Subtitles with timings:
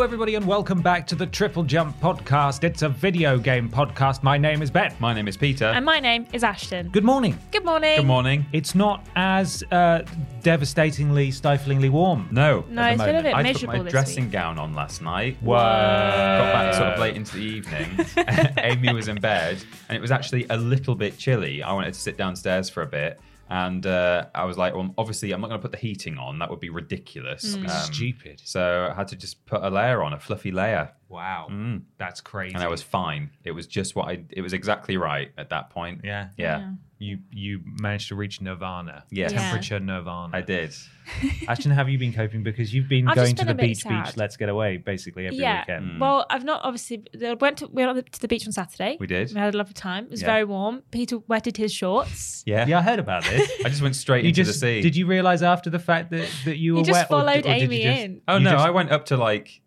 [0.00, 2.64] Hello, everybody, and welcome back to the Triple Jump Podcast.
[2.64, 4.22] It's a video game podcast.
[4.22, 4.94] My name is Ben.
[4.98, 5.66] My name is Peter.
[5.66, 6.88] And my name is Ashton.
[6.88, 7.38] Good morning.
[7.52, 7.98] Good morning.
[7.98, 8.46] Good morning.
[8.54, 10.06] It's not as uh,
[10.40, 12.30] devastatingly, stiflingly warm.
[12.32, 13.24] No, No, at it's the been a moment.
[13.24, 14.32] bit I miserable put my this dressing week.
[14.32, 15.36] gown on last night.
[15.42, 15.56] Whoa.
[15.56, 18.06] Got back sort of late into the evening.
[18.56, 21.62] Amy was in bed, and it was actually a little bit chilly.
[21.62, 23.20] I wanted to sit downstairs for a bit,
[23.50, 26.38] and uh, I was like, well, obviously, I'm not going to put the heating on.
[26.38, 27.56] That would be ridiculous.
[27.56, 27.68] Mm.
[27.68, 28.40] Um, Stupid.
[28.44, 31.48] So I had to just put a layer on, a fluffy layer, Wow.
[31.98, 32.54] That's crazy.
[32.54, 33.30] and I was fine.
[33.44, 34.24] It was just what I.
[34.30, 36.02] It was exactly right at that point.
[36.04, 36.28] Yeah.
[36.36, 36.70] Yeah,
[37.02, 39.04] You you managed to reach nirvana.
[39.10, 39.28] Yeah.
[39.28, 40.36] Temperature nirvana.
[40.36, 40.74] I did.
[41.48, 42.42] Ashton, have you been coping?
[42.42, 44.50] Because you've been I've going just to been the a bit beach, beach, let's get
[44.50, 45.60] away, basically every yeah.
[45.62, 45.92] weekend.
[45.92, 45.98] Mm.
[45.98, 47.02] Well, I've not obviously.
[47.24, 48.98] I went to, we went to the beach on Saturday.
[49.00, 49.32] We did.
[49.32, 50.04] We had a lovely time.
[50.04, 50.26] It was Yeah.
[50.26, 50.82] very warm.
[50.90, 52.42] Peter wetted his shorts.
[52.44, 52.66] Yeah.
[52.66, 53.50] Yeah, I heard about this.
[53.64, 54.80] I just went straight you into just the sea.
[54.82, 57.42] did you realize after the fact that that you were He just wet, followed or,
[57.42, 58.20] did Amy you just, in.
[58.28, 59.62] Oh you no, just- I went up to like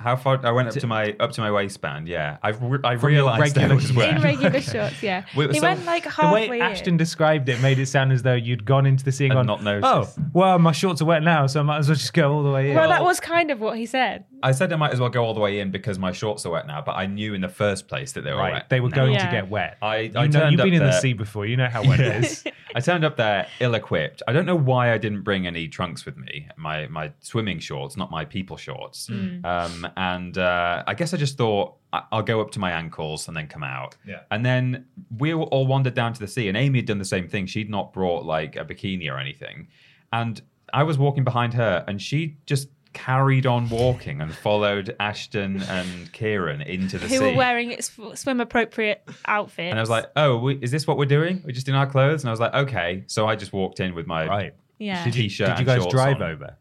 [0.00, 0.44] how far?
[0.44, 2.08] I went up to my up to my waistband.
[2.08, 3.96] Yeah, I re- I From realized I regular was shoes.
[3.96, 5.24] In regular shorts, yeah.
[5.36, 6.12] Wait, he so- went like halfway.
[6.22, 6.62] The halfway way in.
[6.62, 9.48] Ashton described it made it sound as though you'd gone into the sea and And
[9.48, 12.12] gone, not oh, well, my shorts are wet now, so I might as well just
[12.14, 12.76] go all the way in.
[12.76, 14.24] well, that was kind of what he said.
[14.42, 16.50] I said I might as well go all the way in because my shorts are
[16.50, 18.52] wet now, but I knew in the first place that they were right.
[18.54, 18.68] wet.
[18.70, 18.96] They were now.
[18.96, 19.26] going Yeah.
[19.26, 19.76] to get wet.
[19.82, 21.46] I- you I know, turned you've been up in the sea before.
[21.46, 22.44] You know how wet it is.
[22.74, 24.22] I turned up there ill-equipped.
[24.28, 26.46] I don't know why I didn't bring any trunks with me.
[26.56, 29.08] My my swimming shorts, not my people shorts.
[29.08, 29.44] Hmm.
[29.44, 33.26] Um, and uh, I guess I just thought I- I'll go up to my ankles
[33.28, 33.96] and then come out.
[34.06, 34.20] Yeah.
[34.30, 34.86] And then
[35.18, 37.46] we all wandered down to the sea, and Amy had done the same thing.
[37.46, 39.66] She'd not brought like a bikini or anything,
[40.12, 40.40] and
[40.72, 46.12] I was walking behind her, and she just carried on walking and followed Ashton and
[46.12, 47.24] Ciaran into the Who sea.
[47.24, 49.70] were wearing swim appropriate outfits.
[49.70, 51.42] And I was like, "Oh, we, is this what we're doing?
[51.44, 53.94] We're just in our clothes?" And I was like, "Okay." So I just walked in
[53.94, 54.54] with my right.
[54.78, 55.04] yeah.
[55.04, 56.22] Did you, T-shirt did you guys drive on.
[56.30, 56.56] over?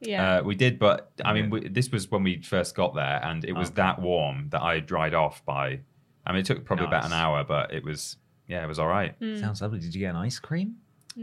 [0.00, 0.38] yeah.
[0.38, 3.44] Uh, we did, but I mean, we, this was when we first got there, and
[3.44, 3.76] it was Okay.
[3.76, 5.80] that warm that I dried off by.
[6.26, 8.16] I mean, it took probably about an hour, but it was
[8.48, 9.14] yeah, it was all right.
[9.20, 9.78] Sounds lovely.
[9.80, 10.76] Did you get an ice cream?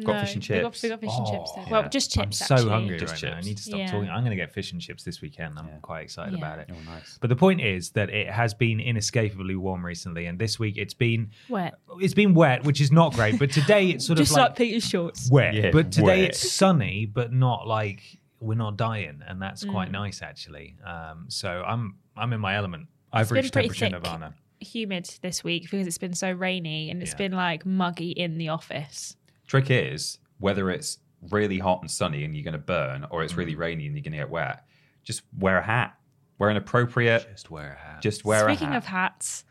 [0.03, 0.83] Got fish and we got- chips.
[0.83, 1.51] We got, fish and chips.
[1.51, 1.66] Oh, There.
[1.72, 1.88] Well, yeah.
[1.89, 2.69] just I'm so actually.
[2.69, 3.38] hungry Just right now.
[3.38, 3.88] I need to stop Yeah.
[3.91, 4.09] talking.
[4.09, 5.57] I'm going to get fish and chips this weekend.
[5.57, 6.38] I'm quite excited Yeah.
[6.39, 6.69] about it.
[6.72, 7.17] Oh, nice.
[7.22, 10.94] But the point is that it has been inescapably warm recently, and this week it's
[10.94, 11.75] been Wet.
[12.00, 13.39] it's been wet, which is not great.
[13.39, 15.29] But today it's sort Just of like, like Peter's shorts.
[15.31, 15.53] wet.
[15.53, 16.29] Yeah, but today wet.
[16.29, 18.01] it's sunny, but not like
[18.39, 19.71] we're not dying, and that's Mm.
[19.71, 20.75] quite nice actually.
[20.85, 22.88] Um, so I'm I'm in my element.
[23.11, 24.03] I've It's been reached pretty temperature thick.
[24.03, 24.33] nirvana.
[24.61, 27.17] humid this week because it's been so rainy and it's Yeah.
[27.17, 29.16] been like muggy in the office.
[29.50, 31.00] Trick is whether it's
[31.32, 33.38] really hot and sunny and you're going to burn, or it's Mm.
[33.38, 34.64] really rainy and you're going to get wet.
[35.04, 35.96] Just wear a hat.
[36.38, 37.28] Wear an appropriate.
[37.32, 38.02] Just wear a hat.
[38.02, 38.78] Just wear Speaking a hat.
[38.78, 39.44] of hats,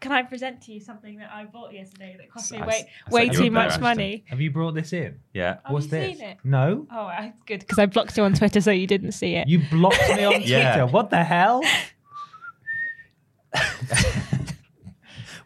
[0.00, 2.90] can I present to you something that I bought yesterday that cost me I- way,
[3.06, 4.24] I way too up there, much money?
[4.28, 5.20] Have you brought this in?
[5.32, 5.58] yeah.
[5.64, 6.18] Have What's you this?
[6.18, 6.38] seen it?
[6.44, 6.86] No.
[6.90, 9.48] Oh, that's good because I blocked you on Twitter so you didn't see it.
[9.48, 10.46] You blocked me on Twitter.
[10.48, 10.82] Yeah.
[10.82, 11.62] What the hell?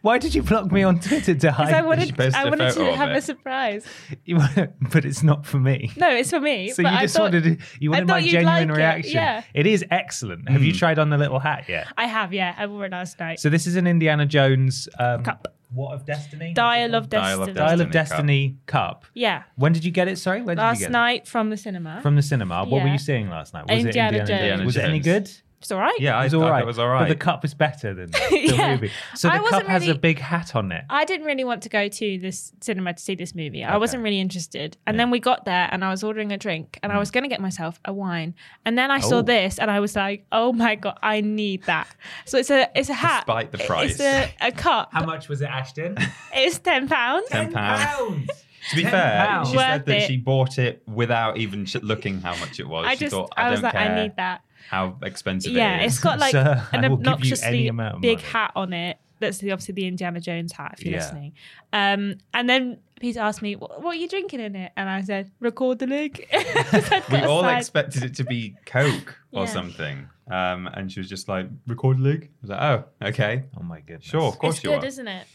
[0.01, 1.73] Why did you block me on Twitter to Because hide?
[1.73, 3.17] I wanted, posted I a wanted to have it.
[3.17, 3.85] a surprise.
[4.25, 5.91] You want- but it's not for me.
[5.97, 6.69] No, it's for me.
[6.71, 9.11] So you I just thought- wanted you wanted my genuine like it, reaction.
[9.13, 9.43] yeah.
[9.53, 10.49] It is excellent.
[10.49, 11.87] Have you tried on the little hat yet?
[11.97, 12.55] I have, yeah.
[12.57, 13.39] I wore it last night.
[13.39, 15.55] So this is an Indiana Jones um, Cup.
[15.71, 16.53] What of Destiny?
[16.53, 17.67] Dial of Dial of Destiny.
[17.67, 19.01] Dial of Destiny cup.
[19.03, 19.05] Cup.
[19.13, 19.43] Yeah.
[19.55, 20.17] When did you get it?
[20.17, 20.93] Sorry, when did you Last get it?
[20.93, 21.99] night from the cinema.
[22.01, 22.65] From the cinema.
[22.65, 23.65] What were you seeing last night?
[23.69, 24.65] Was Indiana it Indiana Jones.
[24.65, 25.29] Was it any good?
[25.59, 25.61] Jones.
[25.61, 25.95] it's all right.
[25.99, 26.63] Yeah, It I was thought all right.
[26.63, 26.99] it was all right.
[27.01, 28.75] But the cup is better than the Yeah.
[28.75, 28.91] movie.
[29.15, 30.85] So I the cup wasn't has a big hat on it.
[30.89, 33.63] I didn't really want to go to this cinema to see this movie.
[33.63, 34.77] I wasn't really interested.
[34.87, 36.99] And then we got there and I was ordering a drink and I mm.
[36.99, 38.35] was going to get myself a wine.
[38.65, 39.09] And then I Oh.
[39.09, 41.87] saw this and I was like, "Oh my god, I need that."
[42.25, 43.25] So it's a it's a hat.
[43.25, 43.99] Despite the It's price.
[43.99, 44.89] a, a cup.
[44.93, 45.97] How much was it, Ashton?
[46.33, 47.27] It's 10 pounds.
[47.29, 47.83] Ten pounds.
[47.83, 48.29] pounds.
[48.71, 50.07] To be £10 fair, she Worth said that it.
[50.07, 52.85] she bought it without even looking how much it was.
[52.87, 54.41] I she just thought, I, I, was don't like, care I need that.
[54.69, 55.57] How expensive it is.
[55.57, 55.93] Yeah, it is.
[55.93, 58.51] it's got like Sir, an I will give you any obnoxiously amount of big hat
[58.55, 58.97] on it.
[59.19, 60.99] That's the, obviously the Indiana Jones hat, if you're Yeah.
[60.99, 61.33] listening.
[61.73, 65.01] Um, and then Peter asked me, "What what are you drinking in it?" And I
[65.01, 66.25] said, "Rekorderlig."
[67.11, 69.49] we all expected it to be Coke or Yeah.
[69.49, 70.07] something.
[70.31, 72.25] Um, and she was just like, Rekorderlig?
[72.25, 73.43] I was like, oh, okay.
[73.59, 74.05] Oh my goodness.
[74.05, 74.57] Sure, of course you.
[74.57, 74.87] It's you good, are.
[74.87, 75.27] isn't it?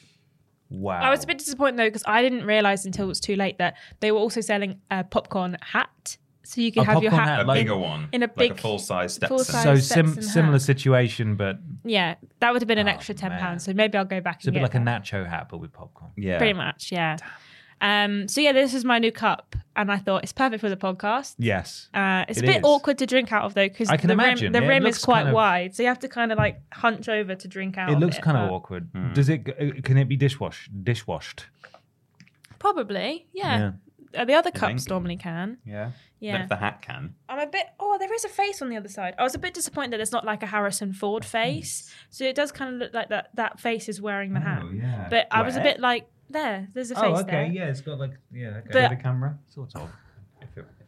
[0.71, 1.01] Wow.
[1.01, 3.59] I was a bit disappointed though because I didn't realize until it was too late
[3.59, 7.27] that they were also selling a popcorn hat, so you could A have your hat,
[7.29, 8.09] hat, a like- bigger one.
[8.13, 9.37] in a like big- a full size Stetson.
[9.37, 10.25] full-size- so Stetson sim- hat.
[10.25, 13.65] similar situation, but Yeah, that would have been an Oh, extra ten pounds.
[13.65, 15.59] So maybe I'll go back it's a and bit get like a nacho hat, but
[15.59, 16.13] with popcorn.
[16.17, 16.39] Yeah.
[16.39, 17.17] Pretty much, yeah.
[17.81, 20.77] Um, so yeah, this is my new cup, and I thought it's perfect for the
[20.77, 21.35] podcast.
[21.39, 21.91] Yes.
[21.93, 22.63] Uh, it's It a bit is.
[22.65, 24.53] awkward to drink out of though because I can the imagine.
[24.53, 26.39] rim, the It rim is quite kind of- wide, so you have to kind of
[26.39, 27.91] like hunch over to drink out.
[27.91, 28.89] It of looks kind of awkward.
[28.95, 29.13] Hmm.
[29.13, 29.49] Does it?
[29.49, 31.47] uh, Can it be dishwash dishwashed?
[32.59, 33.73] Probably, yeah.
[34.17, 34.91] Uh, the other cups think?
[34.91, 35.59] normally can.
[35.65, 35.91] Yeah.
[36.21, 36.43] Yeah.
[36.45, 37.15] If the hat can.
[37.29, 37.67] I'm a bit.
[37.79, 39.15] Oh, there is a face on the other side.
[39.19, 41.93] I was a bit disappointed that it's not like a Harrison Ford face.
[42.11, 43.31] So it does kind of look like that.
[43.35, 44.63] That face is wearing the hat.
[44.65, 45.09] Oh, yeah.
[45.11, 46.69] But I was a bit like, there.
[46.73, 47.31] There's a face Oh, okay.
[47.31, 47.47] there.
[47.47, 48.69] Yeah, it's got like yeah, okay.
[48.73, 49.39] But- the camera.
[49.49, 49.91] sort of.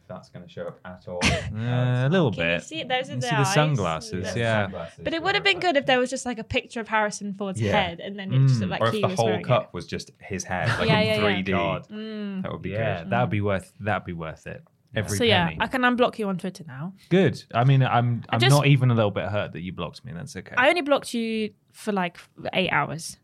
[0.07, 1.19] If, it, if that's going to show up at all.
[1.57, 2.63] Uh, a little Can you bit.
[2.63, 2.87] see it?
[2.87, 3.53] Those are You the see the eyes.
[3.53, 4.87] sunglasses, That's- yeah.
[5.01, 7.33] But it would have been good if there was just like a picture of Harrison
[7.33, 7.71] Ford's Yeah.
[7.71, 8.79] head, and then it just looked mm.
[8.79, 10.99] like or if he the was whole wearing cup was just his head, like Yeah,
[10.99, 11.41] in yeah, yeah.
[11.41, 11.51] 3D.
[11.51, 11.87] God.
[11.89, 12.43] Mm.
[12.43, 13.07] That would be Yeah, good.
[13.07, 13.09] Mm.
[13.11, 13.73] that'd be worth.
[13.79, 14.57] That'd be worth it.
[14.57, 14.99] it.
[14.99, 15.57] Every So yeah, penny.
[15.59, 16.93] I can unblock you on Twitter now.
[17.09, 17.43] Good.
[17.53, 18.23] I mean, I'm.
[18.29, 20.11] I'm just- not even a little bit hurt that you blocked me.
[20.13, 20.55] That's okay.
[20.57, 22.17] I only blocked you for like
[22.53, 23.17] eight hours.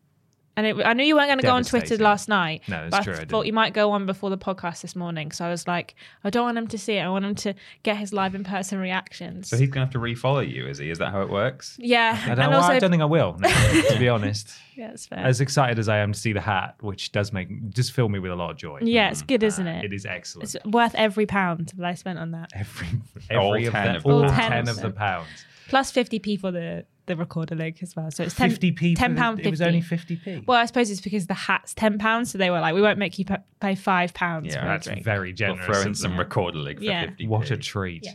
[0.56, 2.62] And it, I knew you weren't going to go on Twitter last night.
[2.68, 3.46] No, it's but true, I I thought didn't.
[3.48, 5.32] you might go on before the podcast this morning.
[5.32, 7.02] So I was like, I don't want him to see it.
[7.02, 9.50] I want him to get his live in person reactions.
[9.50, 10.92] So he's going to have to refollow you, is he?
[10.92, 11.76] Is that how it works?
[11.80, 12.20] yeah.
[12.24, 13.36] I don't, and well, also, I don't think I will.
[13.40, 13.50] no,
[13.90, 15.20] to be honest, yeah, it's fair.
[15.20, 18.20] as excited as I am to see the hat, which does make just fill me
[18.20, 18.80] with a lot of joy.
[18.84, 19.48] yeah, it's good, mm-hmm.
[19.48, 19.86] isn't it?
[19.86, 20.54] It is excellent.
[20.56, 22.52] It's worth every pound that I spent on that.
[22.54, 22.88] every
[23.36, 24.38] All of 10 the, of the all pounds.
[24.38, 25.28] ten of the pounds.
[25.70, 28.10] Plus 50p for the, the Rekorderlig as well.
[28.12, 28.96] So it's 10, 50p.
[28.96, 30.46] £10 pound It was only 50p.
[30.48, 32.98] Well, I suppose it's because the hat's ten pounds, so they were like, "We won't
[32.98, 33.26] make you
[33.60, 35.66] pay five pounds Yeah, for a That's drink." very We'll generous.
[35.66, 36.26] throw in some them.
[36.26, 37.06] Rekorderlig for Yeah.
[37.08, 38.08] 50 What a treat.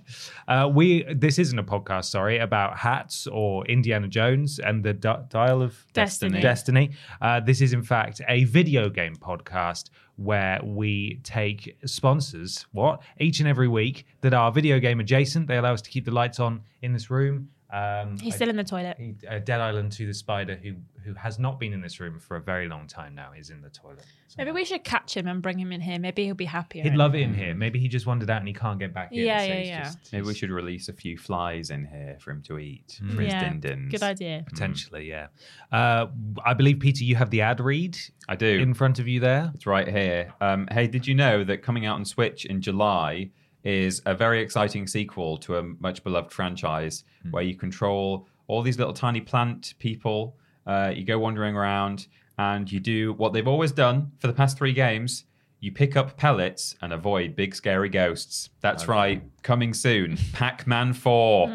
[0.47, 5.23] Uh, we this isn't a podcast, sorry, about hats or Indiana Jones and the di-
[5.29, 6.41] dial of Destiny.
[6.41, 6.91] Destiny.
[7.21, 13.39] Uh, this is in fact a video game podcast where we take sponsors, what each
[13.41, 15.47] and every week that are video game adjacent.
[15.47, 17.51] They allow us to keep the lights on in this room.
[17.71, 18.97] Um, He's I- still in the toilet.
[18.99, 20.75] he- uh, Dead Island to the Spider, who
[21.05, 23.63] who has not been in this room for a very long time now, is in
[23.63, 24.05] the toilet.
[24.37, 25.99] Maybe we should catch him and bring him in here.
[25.99, 26.83] Maybe he'll be happier.
[26.83, 27.55] He'd love it in here.
[27.55, 29.25] Maybe he just wandered out and he can't get back in.
[29.25, 29.83] Yeah, so yeah, yeah.
[29.85, 33.23] just- Maybe we should release a few flies in here for him to eat for
[33.23, 33.91] his yeah, din dins.
[33.91, 34.45] good idea.
[34.47, 35.29] Potentially, yeah.
[35.73, 36.09] Uh,
[36.45, 37.97] I believe, Peter, you have the ad read
[38.29, 38.59] I do.
[38.59, 39.51] in front of you there.
[39.55, 40.35] It's right here.
[40.43, 43.31] Um, hey, did you know that coming out on Switch in July
[43.65, 48.79] is a very exciting sequel to a much beloved franchise where you control all these
[48.79, 50.37] little tiny plant people.
[50.67, 52.07] Uh, you go wandering around
[52.39, 55.25] and you do what they've always done for the past three games.
[55.61, 58.51] You pick up pellets and avoid big scary ghosts.
[58.61, 59.23] That's right.
[59.43, 60.17] Coming soon.
[60.33, 61.49] Pac Man 4.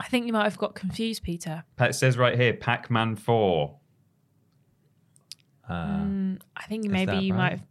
[0.00, 1.64] I think you might have got confused, Peter.
[1.80, 3.74] It says right here Pac Man 4.
[5.68, 5.72] Uh,
[6.56, 7.38] I think maybe you right?
[7.38, 7.62] might have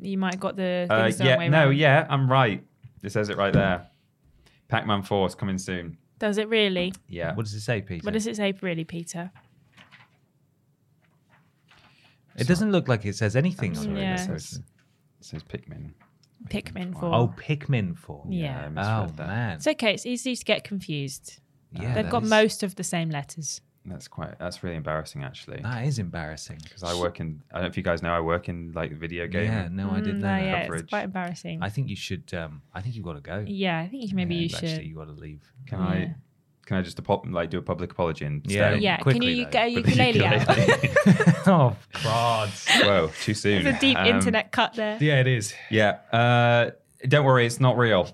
[0.00, 1.78] you might have got the Uh, things the yeah, way no, round.
[1.78, 2.64] yeah, I'm right.
[3.02, 3.86] It says it right there.
[4.68, 5.98] Pac Man 4 is coming soon.
[6.18, 6.92] Does it really?
[7.08, 7.34] Yeah.
[7.34, 8.04] what does it say, Peter?
[8.04, 9.30] What does it say, really, Peter?
[12.36, 14.02] It doesn't look like it says anything on sorry, it.
[14.02, 14.14] Yeah.
[14.14, 14.52] It says,
[15.20, 15.92] it says Pikmin.
[16.48, 17.14] Pikmin four.
[17.14, 18.26] Oh, Pikmin 4.
[18.28, 18.68] Yeah.
[18.76, 19.26] I Oh, that.
[19.26, 19.56] man.
[19.56, 19.94] It's okay.
[19.94, 21.38] It's easy to get confused.
[21.72, 23.60] yeah, They've got is- most of the same letters.
[23.86, 24.38] That's quite.
[24.38, 25.60] That's really embarrassing, actually.
[25.62, 26.58] That is embarrassing.
[26.62, 27.42] Because I work in.
[27.50, 28.14] I don't know if you guys know.
[28.14, 29.44] I work in like video game.
[29.44, 30.80] Yeah, no, I didn't Mm, know no, yeah, coverage.
[30.82, 31.58] it's quite embarrassing.
[31.62, 32.32] I think you should.
[32.32, 33.44] Um, I think you've got to go.
[33.46, 34.86] yeah, I think maybe Yeah, you Actually, should.
[34.86, 35.42] you got to leave.
[35.66, 35.86] Can Yeah.
[35.86, 36.14] I?
[36.64, 38.70] Can I just apo- like do a public apology and Yeah.
[38.70, 38.78] stay?
[38.80, 40.48] yeah, can you though, get a With the ukulele out?
[41.46, 42.48] oh, God.
[42.82, 43.64] Whoa, too soon.
[43.64, 44.96] There's a deep Um, internet cut there.
[44.98, 45.52] Yeah, it is.
[45.70, 45.98] Yeah.
[46.10, 46.70] Uh,
[47.08, 48.04] don't worry, it's not real.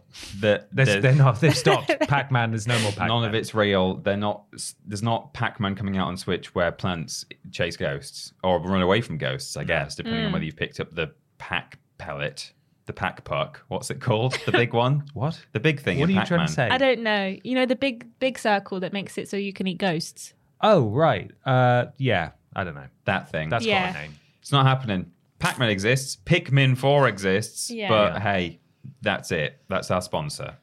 [0.41, 1.41] That There's, there's- they're not.
[1.41, 1.89] They've stopped.
[2.09, 2.51] Pac-Man.
[2.51, 3.09] There's no more Pac-Man.
[3.09, 3.95] None of it's real.
[3.95, 4.45] They're not.
[4.87, 9.19] There's not Pac-Man coming out on Switch where plants chase ghosts or run away from
[9.19, 9.57] ghosts.
[9.57, 10.27] I guess depending Mm.
[10.27, 12.53] on whether you've picked up the Pac pellet,
[12.87, 13.63] the Pac puck.
[13.69, 14.39] What's it called?
[14.47, 15.05] The big one.
[15.15, 15.41] What?
[15.53, 15.99] The big thing.
[16.01, 16.69] What are in you trying to say?
[16.69, 17.37] I don't know.
[17.45, 20.35] You know the big big circle that makes it so you can eat ghosts.
[20.61, 21.31] Oh, right.
[21.47, 22.31] Uh, yeah.
[22.55, 22.89] I don't know.
[23.07, 23.49] That thing.
[23.49, 23.93] That's Yeah.
[23.93, 24.15] got a name.
[24.43, 25.11] It's not happening.
[25.39, 26.19] Pac-Man exists.
[26.27, 27.71] Pikmin Four exists.
[27.71, 27.89] Yeah.
[27.89, 28.21] But Yeah.
[28.21, 28.60] hey,
[29.03, 29.59] that's it.
[29.69, 30.57] That's our sponsor.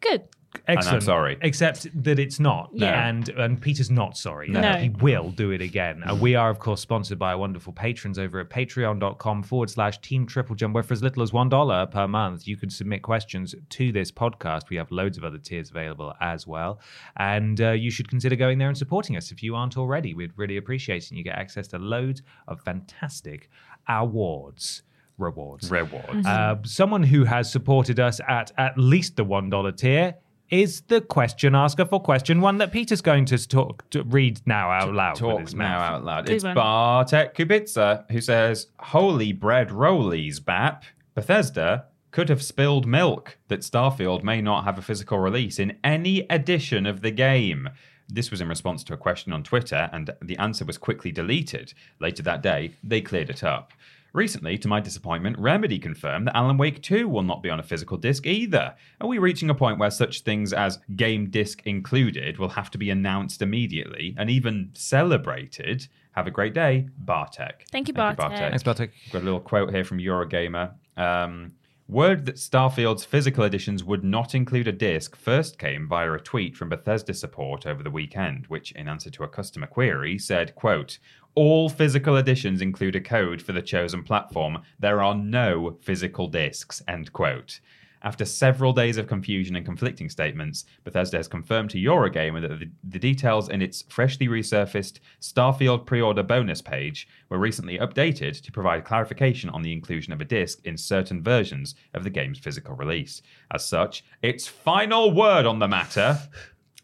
[0.00, 0.28] Good.
[0.68, 1.02] Excellent.
[1.02, 1.38] sorry.
[1.42, 2.70] Except that it's not.
[2.72, 3.08] Yeah.
[3.08, 4.48] And and Peter's not sorry.
[4.48, 4.72] No.
[4.74, 6.02] He will do it again.
[6.08, 9.98] Uh, we are, of course, sponsored by our wonderful patrons over at patreon.com forward slash
[10.00, 13.54] team triple jump, where for as little as $1 per month, you can submit questions
[13.70, 14.70] to this podcast.
[14.70, 16.80] We have loads of other tiers available as well.
[17.16, 20.14] And uh, you should consider going there and supporting us if you aren't already.
[20.14, 21.10] We'd really appreciate it.
[21.10, 23.50] And you get access to loads of fantastic
[23.88, 24.82] awards.
[25.18, 25.70] Rewards.
[25.70, 26.26] Rewards.
[26.26, 30.14] Uh, someone who has supported us at at least the one dollar tier
[30.50, 34.70] is the question asker for question one that Peter's going to talk to read now
[34.70, 35.12] out loud.
[35.12, 35.92] with Talk his now mouth.
[35.92, 36.26] out loud.
[36.26, 36.54] Good it's one.
[36.54, 40.84] Bartek Kubica who says, Holy bread rollies, BAP.
[41.14, 46.20] Bethesda could have spilled milk that Starfield may not have a physical release in any
[46.30, 47.68] edition of the game.
[48.08, 51.74] This was in response to a question on Twitter, and the answer was quickly deleted.
[51.98, 53.72] Later that day, they cleared it up.
[54.16, 57.62] Recently, to my disappointment, Remedy confirmed that Alan Wake 2 will not be on a
[57.62, 58.74] physical disc either.
[59.02, 62.78] Are we reaching a point where such things as game disc included will have to
[62.78, 65.86] be announced immediately and even celebrated?
[66.12, 67.66] Have a great day, Bartek.
[67.70, 68.38] Thank you, Bartek.
[68.38, 68.92] Thanks, Bartek.
[69.12, 70.72] Got a little quote here from Eurogamer.
[70.96, 71.52] Um,
[71.88, 76.56] Word that Starfield's physical editions would not include a disc first came via a tweet
[76.56, 80.98] from Bethesda support over the weekend, which, in answer to a customer query, said, quote,
[81.36, 84.62] all physical editions include a code for the chosen platform.
[84.80, 87.60] There are no physical discs, end quote.
[88.02, 92.70] After several days of confusion and conflicting statements, Bethesda has confirmed to Eurogamer that the,
[92.84, 98.52] the details in its freshly resurfaced Starfield pre order bonus page were recently updated to
[98.52, 102.74] provide clarification on the inclusion of a disc in certain versions of the game's physical
[102.76, 103.22] release.
[103.50, 106.18] As such, its final word on the matter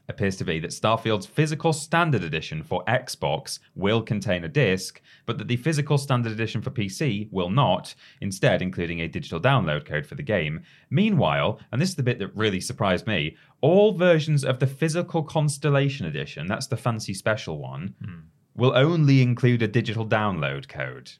[0.09, 5.39] appears to be that Starfield's physical standard edition for Xbox will contain a disc, but
[5.39, 10.07] that the physical standard edition for PC will not, instead, including a digital download code
[10.07, 10.63] for the game.
[10.91, 15.23] Meanwhile, and this is the bit that really surprised me, all versions of the physical
[15.23, 18.21] Constellation edition, that's the fancy special one, hmm.
[18.55, 21.13] will only include a digital download code.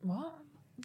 [0.00, 0.34] What?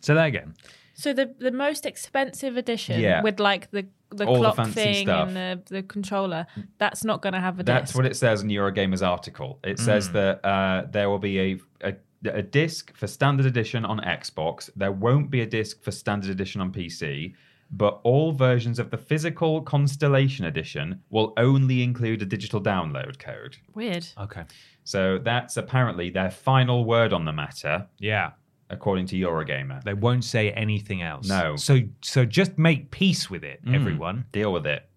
[0.02, 0.56] Say that again.
[0.94, 3.22] So the the most expensive edition Yeah.
[3.24, 5.28] with like the the All the clock fancy thing stuff.
[5.30, 6.46] and the, the controller,
[6.78, 7.96] that's not going to have a That's disc.
[7.96, 9.60] what it says in Eurogamer's article.
[9.64, 11.94] It says that uh, there will be a, a
[12.26, 14.70] a disc for standard edition on Xbox.
[14.78, 17.34] There won't be a disc for standard edition on PC,
[17.70, 23.58] but all versions of the physical Constellation edition will only include a digital download code.
[23.74, 24.08] Weird.
[24.18, 24.44] Okay.
[24.86, 28.32] So that's apparently their final word on the matter, Yeah.
[28.70, 29.84] According to Eurogamer.
[29.84, 31.28] They won't say anything else.
[31.28, 31.56] No.
[31.56, 33.76] So so just make peace with it, Mm.
[33.76, 34.26] everyone.
[34.32, 34.88] Deal with it.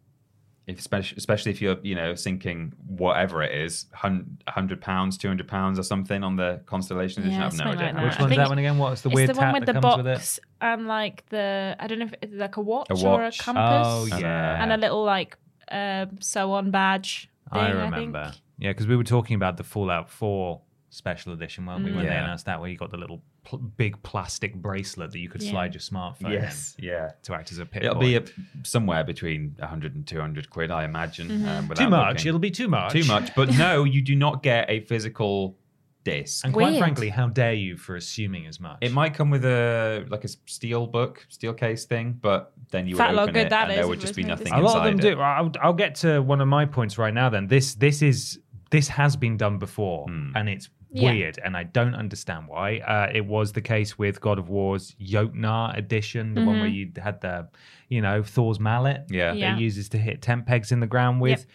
[0.67, 5.47] If, especially, especially if you're, you know, sinking whatever it is, hundred pounds, two hundred
[5.47, 7.39] pounds, or something on the Constellation edition.
[7.41, 7.71] Yeah, I have no idea.
[7.87, 8.03] like that.
[8.05, 8.19] Which.
[8.19, 8.79] I one's that one again?
[8.79, 10.39] What's the it's weird the one with that the comes box with it?
[10.61, 13.87] and like the I don't know if it's like a watch, A or a compass.
[13.87, 14.61] Oh yeah.
[14.61, 15.37] And a little like
[15.71, 17.31] uh, sew on badge.
[17.53, 18.25] Thing, I I, remember.
[18.25, 18.37] think.
[18.59, 21.93] Yeah, because we were talking about the Fallout 4 special edition, weren't we?
[21.93, 22.25] When they Yeah.
[22.25, 25.51] announced that, where you got the little pl- big plastic bracelet that you could Yeah.
[25.53, 27.13] slide your smartphone Yes, yeah.
[27.23, 28.01] to act as a pit It'll boy.
[28.01, 28.23] be a,
[28.65, 31.29] somewhere between 100 and 200 quid, I imagine.
[31.29, 31.49] Mm-hmm.
[31.49, 32.17] Um, too much.
[32.17, 32.29] looking.
[32.29, 32.93] It'll be too much.
[32.93, 33.35] too much.
[33.35, 35.57] But no, you do not get a physical
[36.05, 36.45] disc.
[36.45, 36.79] And quite Weird.
[36.79, 38.79] frankly, how dare you for assuming as much?
[38.81, 42.95] It might come with a like a steel book, steel case thing, but then you
[42.95, 44.57] would Fat lot open good it that and is there would just be nothing disc.
[44.57, 45.21] a lot of them inside do.
[45.21, 47.29] I'll, I'll get to one of my points right now.
[47.29, 48.39] Then this this is
[48.71, 50.31] this has been done before, Hmm.
[50.37, 51.11] and it's Yeah.
[51.13, 52.79] weird, and I don't understand why.
[52.79, 56.91] Uh, it was the case with God of War's Jotnar edition, the one where you
[56.97, 57.49] had the,
[57.89, 59.05] you know, Thor's mallet.
[59.11, 59.31] Yeah.
[59.31, 59.39] Mm-hmm.
[59.39, 59.51] Yeah.
[59.53, 61.41] that he uses to hit tent pegs in the ground with.
[61.41, 61.49] Yep.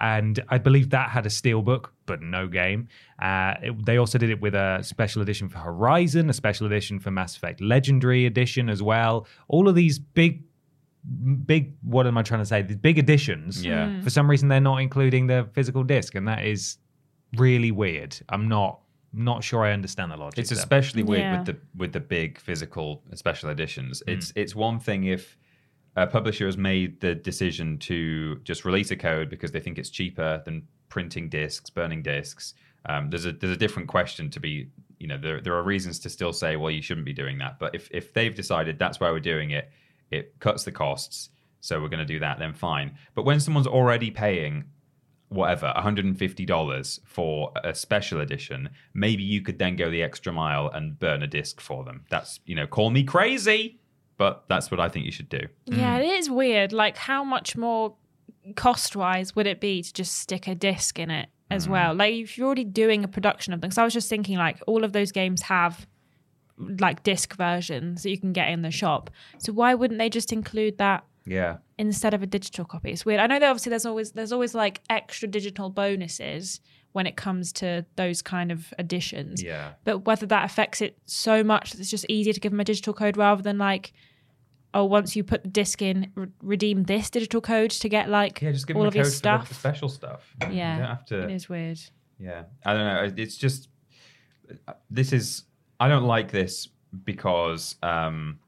[0.00, 2.86] And I believe that had a steel book, but no game.
[3.20, 7.00] Uh, it- they also did it with a special edition for Horizon, a special edition
[7.00, 9.26] for Mass Effect Legendary Edition as well.
[9.48, 10.44] All of these big
[11.46, 13.86] big what am i trying to say these big additions Yeah.
[13.86, 14.04] Mm.
[14.04, 16.76] for some reason they're not including the physical disc and that is
[17.36, 18.80] really weird i'm not
[19.12, 20.58] not sure i understand the logic It's there.
[20.58, 21.38] especially weird Yeah.
[21.38, 24.02] with the with the big physical special editions.
[24.04, 24.12] Hmm.
[24.12, 25.36] It's it's one thing if
[25.96, 29.90] a publisher has made the decision to just release a code because they think it's
[29.90, 32.54] cheaper than printing discs, burning discs.
[32.86, 34.68] Um, there's a there's a different question to be.
[35.00, 37.58] You know, there there are reasons to still say, well, you shouldn't be doing that.
[37.58, 39.70] But if if they've decided that's why we're doing it,
[40.10, 41.30] it cuts the costs.
[41.60, 42.38] So we're going to do that.
[42.38, 42.96] Then fine.
[43.14, 44.64] But when someone's already paying
[45.30, 50.98] whatever $150 for a special edition maybe you could then go the extra mile and
[50.98, 53.78] burn a disc for them that's you know call me crazy
[54.16, 56.04] but that's what i think you should do Yeah, Mm.
[56.04, 56.72] it is weird.
[56.72, 57.94] Like, how much more
[58.56, 61.70] cost wise would it be to just stick a disc in it as Mm.
[61.70, 61.94] well?
[61.94, 64.58] Like, if you're already doing a production of them, because I was just thinking, like,
[64.66, 65.86] all of those games have
[66.80, 69.10] like disc versions that you can get in the shop.
[69.38, 72.90] So why wouldn't they just include that yeah instead of a digital copy?
[72.90, 73.20] It's weird.
[73.20, 76.60] I know that obviously there's always there's always like extra digital bonuses
[76.92, 79.42] when it comes to those kind of additions.
[79.42, 82.60] yeah But whether that affects it so much that it's just easier to give them
[82.60, 83.92] a digital code rather than like,
[84.72, 88.40] oh, once you put the disc in, re- redeem this digital code to get like
[88.42, 89.52] yeah just give all them of your code for the stuff.
[89.52, 91.78] special stuff you Yeah, don't have to it is weird.
[92.18, 93.22] Yeah, I don't know.
[93.22, 93.68] It's just
[94.90, 95.44] this is
[95.78, 96.68] I don't like this
[97.04, 98.38] because um,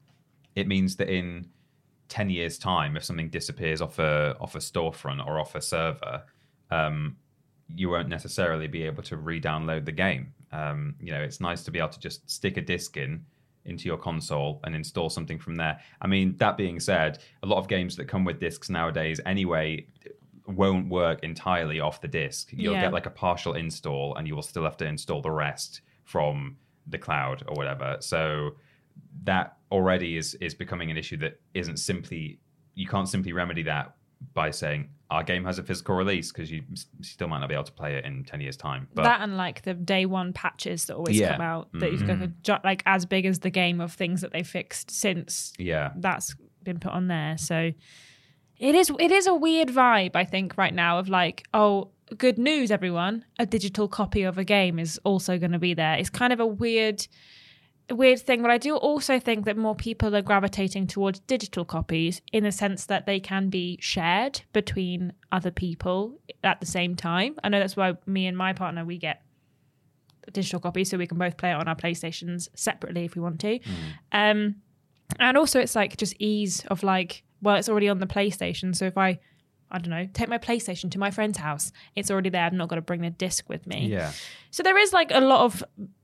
[0.55, 1.47] it means that in
[2.11, 6.23] ten years time, if something disappears off a off a storefront or off a server,
[6.69, 7.15] um,
[7.73, 10.33] you won't necessarily be able to re-download the game.
[10.51, 13.25] Um, you know, it's nice to be able to just stick a disc in
[13.63, 15.79] into your console and install something from there.
[16.01, 19.85] I mean, that being said, a lot of games that come with discs nowadays anyway
[20.47, 22.49] won't work entirely off the disc.
[22.51, 22.81] You'll Yeah.
[22.81, 26.57] get like a partial install and you will still have to install the rest from
[26.87, 27.97] the cloud or whatever.
[27.99, 28.55] So
[29.23, 32.39] that already is is becoming an issue that isn't simply
[32.75, 33.95] you can't simply remedy that
[34.33, 36.63] by saying our game has a physical release because you
[37.01, 38.87] still might not be able to play it in 10 years time.
[38.93, 41.33] But that and like the day one patches that always Yeah.
[41.33, 42.23] come out that you've got mm-hmm.
[42.23, 45.91] a jo- like as big as the game of things that they fixed since yeah.
[45.97, 47.37] that's been put on there.
[47.37, 47.71] So
[48.57, 52.37] it is it is a weird vibe, I think, right now of like, oh, good
[52.37, 53.25] news, everyone.
[53.39, 55.95] A digital copy of a game is also going to be there.
[55.95, 57.05] It's kind of a weird
[57.89, 62.21] weird thing, but I do also think that more people are gravitating towards digital copies
[62.31, 67.35] in the sense that they can be shared between other people at the same time.
[67.43, 69.21] I know that's why me and my partner we get
[70.33, 73.39] digital copies so we can both play it on our PlayStations separately if we want
[73.41, 73.59] to.
[74.11, 74.55] Um
[75.19, 78.85] and also it's like just ease of like well it's already on the playstation so
[78.85, 79.19] if i
[79.69, 82.69] i don't know take my playstation to my friend's house it's already there i've not
[82.69, 84.13] got to bring the disc with me Yeah.
[84.51, 85.61] so there is like a lot of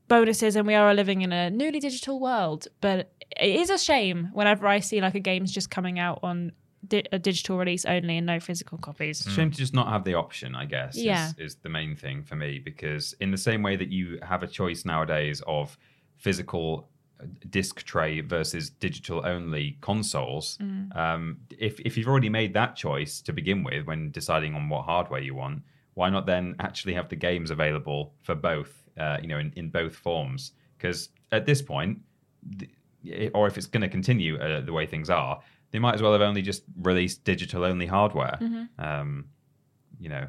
[0.08, 4.30] bonuses and we are living in a newly digital world but it is a shame
[4.32, 6.50] whenever i see like a game's just coming out on
[6.86, 9.88] di- a digital release only and no physical copies It's a shame to just not
[9.88, 11.32] have the option, I guess, is- Yeah.
[11.36, 12.58] is, the main thing for me.
[12.60, 15.76] Because in the same way that you have a choice nowadays of
[16.16, 16.88] physical
[17.20, 20.96] uh, disc tray versus digital only consoles, Mm.
[20.96, 24.84] um, if, if you've already made that choice to begin with when deciding on what
[24.84, 25.62] hardware you want,
[25.94, 29.68] why not then actually have the games available for both, uh, you know, in, in
[29.70, 30.52] both forms?
[30.76, 31.98] Because at this point,
[32.58, 32.70] th-
[33.34, 35.40] or if it's going to continue uh, the way things are,
[35.70, 38.38] they might as well have only just released digital only hardware.
[38.78, 39.26] Um,
[40.00, 40.26] you know,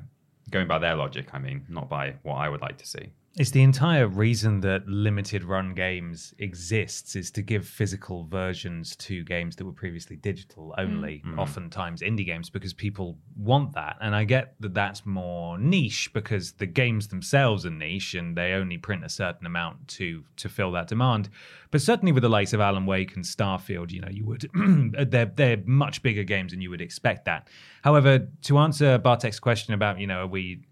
[0.50, 3.12] going by their logic, I mean, not by what I would like to see.
[3.38, 9.24] It's the entire reason that limited run games exists is to give physical versions to
[9.24, 11.40] games that were previously digital only, mm-hmm.
[11.40, 13.98] oftentimes indie games, because people want that.
[14.02, 18.54] And I get that that's more niche because the games themselves are niche and they
[18.54, 21.30] only print a certain amount to to fill that demand.
[21.70, 24.50] But certainly with the likes of Alan Wake and Starfield, you know, you would
[24.98, 27.48] uh, they're they're much bigger games and you would expect that.
[27.84, 30.64] However, to answer Bartek's question about, you know, are we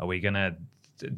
[0.00, 0.56] are we gonna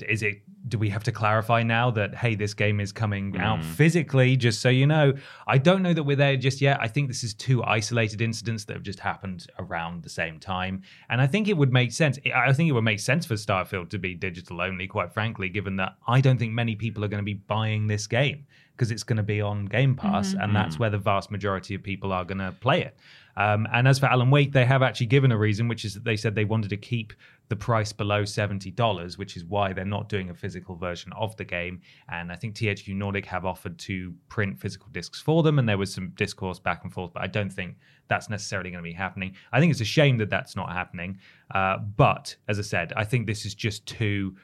[0.09, 3.41] is it do we have to clarify now that hey this game is coming hmm.
[3.41, 4.37] out physically?
[4.37, 5.15] Just so you know.
[5.47, 6.79] I don't know that we're there just yet.
[6.81, 10.83] I think this is two isolated incidents that have just happened around the same time.
[11.09, 12.19] And i think it would make sense.
[12.35, 15.77] I think it would make sense for starfield to be digital only quite frankly given
[15.77, 18.47] that i don't think many people are going to be buying this game
[18.81, 20.41] because it's going to be on game pass mm-hmm.
[20.41, 20.81] and that's mm.
[20.81, 22.97] where the vast majority of people are going to play it.
[23.37, 26.05] Um, and as for Alan Wake, they have actually given a reason, which is that
[26.05, 27.13] they said they wanted to keep
[27.51, 31.45] the price below $70, which is why they're not doing a physical version of the
[31.45, 31.81] game.
[32.09, 35.77] And I think THQ Nordic have offered to print physical discs for them, and there
[35.77, 38.95] was some discourse back and forth, but I don't think that's necessarily going to be
[38.95, 39.35] happening.
[39.53, 41.19] I think it's a shame that that's not happening.
[41.53, 44.37] Uh, but as I said, I think this is just two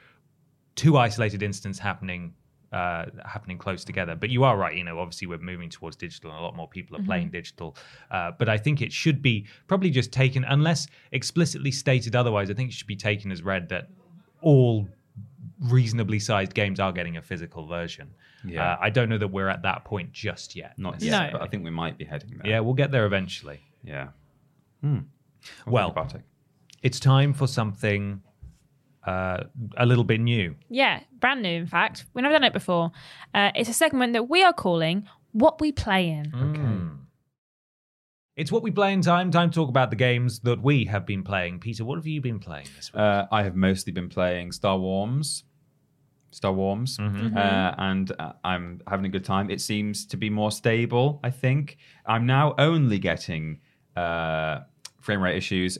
[0.75, 2.33] two isolated instances happening
[2.71, 4.15] uh, happening close together.
[4.15, 4.75] But you are right.
[4.75, 7.75] You know, obviously we're moving towards digital, and a lot more people are playing digital.
[8.11, 12.49] Uh, but I think it should be probably just taken, unless explicitly stated otherwise.
[12.49, 13.89] I think it should be taken as read that
[14.41, 14.87] all
[15.63, 18.09] reasonably sized games are getting a physical version.
[18.45, 18.73] Yeah.
[18.73, 20.77] Uh, I don't know that we're at that point just yet.
[20.77, 21.39] Not yet, No.
[21.39, 22.51] but I think we might be heading there.
[22.51, 23.59] Yeah, we'll get there eventually.
[23.83, 24.09] Yeah.
[25.65, 26.21] Well, Bartek.
[26.83, 28.21] it's time for something
[29.07, 29.43] uh,
[29.77, 30.53] a little bit new.
[30.69, 32.91] yeah brand new in fact we've never done it before
[33.33, 36.97] uh, it's a segment that we are calling what we play in Mm.
[38.35, 39.31] It's what we play in time.
[39.31, 41.59] Time to talk about the games that we have been playing.
[41.59, 42.99] Peter, what have you been playing this week?
[43.01, 45.43] Uh, I have mostly been playing Star Wars.
[46.29, 49.49] Star Wars, uh, and uh, I'm having a good time.
[49.49, 51.19] It seems to be more stable.
[51.23, 53.61] I think I'm now only getting
[53.95, 54.59] uh,
[55.01, 55.79] frame rate issues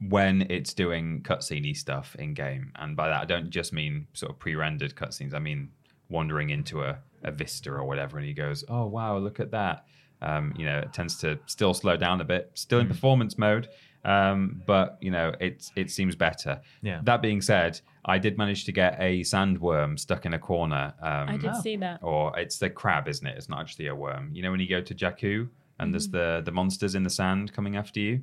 [0.00, 4.32] when it's doing cutscene stuff in game, and by that I don't just mean sort
[4.32, 5.34] of pre-rendered cutscenes.
[5.34, 5.70] I mean
[6.08, 9.86] wandering into a, a vista or whatever, and he goes, "Oh wow, look at that."
[10.22, 13.68] Um, you know, it tends to still slow down a bit, still in performance mode,
[14.06, 16.60] um, but you know, it it seems better.
[16.80, 17.00] Yeah.
[17.02, 20.94] That being said, I did manage to get a sandworm stuck in a corner.
[21.02, 23.36] Um, i did see that Or it's the crab, isn't it?
[23.36, 24.30] It's not actually a worm.
[24.32, 25.48] You know when you go to Jakku
[25.80, 28.20] and there's the the monsters in the sand coming after you.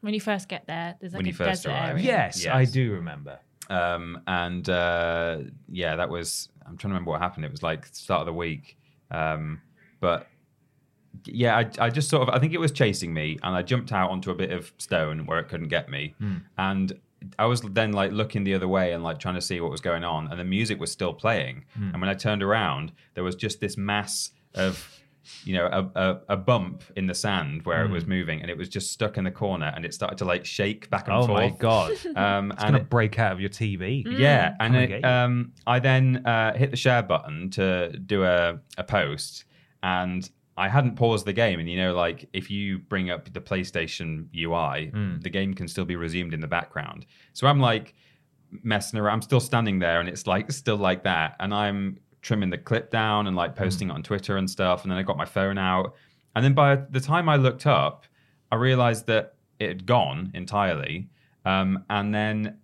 [0.00, 1.90] When you first get there there's like When a you first desert arrive.
[1.92, 2.04] area.
[2.04, 2.54] yes, yes.
[2.54, 3.38] I do remember.
[3.68, 6.48] Um, and uh, yeah, that was.
[6.66, 7.44] I'm trying to remember what happened.
[7.44, 8.76] It was like start of the week,
[9.10, 9.60] um,
[10.00, 10.26] but
[11.24, 13.92] yeah, I, I just sort of, I think it was chasing me, and I jumped
[13.92, 16.14] out onto a bit of stone where it couldn't get me,
[16.58, 16.92] and
[17.38, 19.80] I was then like looking the other way and like trying to see what was
[19.80, 23.34] going on, and the music was still playing, and when I turned around, there was
[23.36, 25.00] just this mass of.
[25.44, 28.58] You know, a, a, a bump in the sand where it was moving, and it
[28.58, 31.26] was just stuck in the corner, and it started to like shake back and Oh
[31.26, 31.40] forth.
[31.40, 31.90] Oh my god!
[32.04, 34.04] It's Um, and gonna it- break out of your TV.
[34.18, 38.60] yeah, and and it, um, I then uh, hit the share button to do a,
[38.76, 39.44] a post,
[39.82, 41.58] and I hadn't paused the game.
[41.58, 45.20] And you know, like if you bring up the PlayStation UI, Hmm.
[45.20, 47.06] the game can still be resumed in the background.
[47.32, 47.94] So I'm like
[48.62, 49.14] messing around.
[49.14, 51.36] I'm still standing there, and it's like still like that.
[51.40, 53.92] And I'm trimming the clip down and like posting Hmm.
[53.92, 54.82] it on Twitter and stuff.
[54.82, 55.94] And then I got my phone out,
[56.34, 58.04] and then by the time I looked up,
[58.52, 61.08] I realized that it had gone entirely.
[61.44, 62.58] Um, and then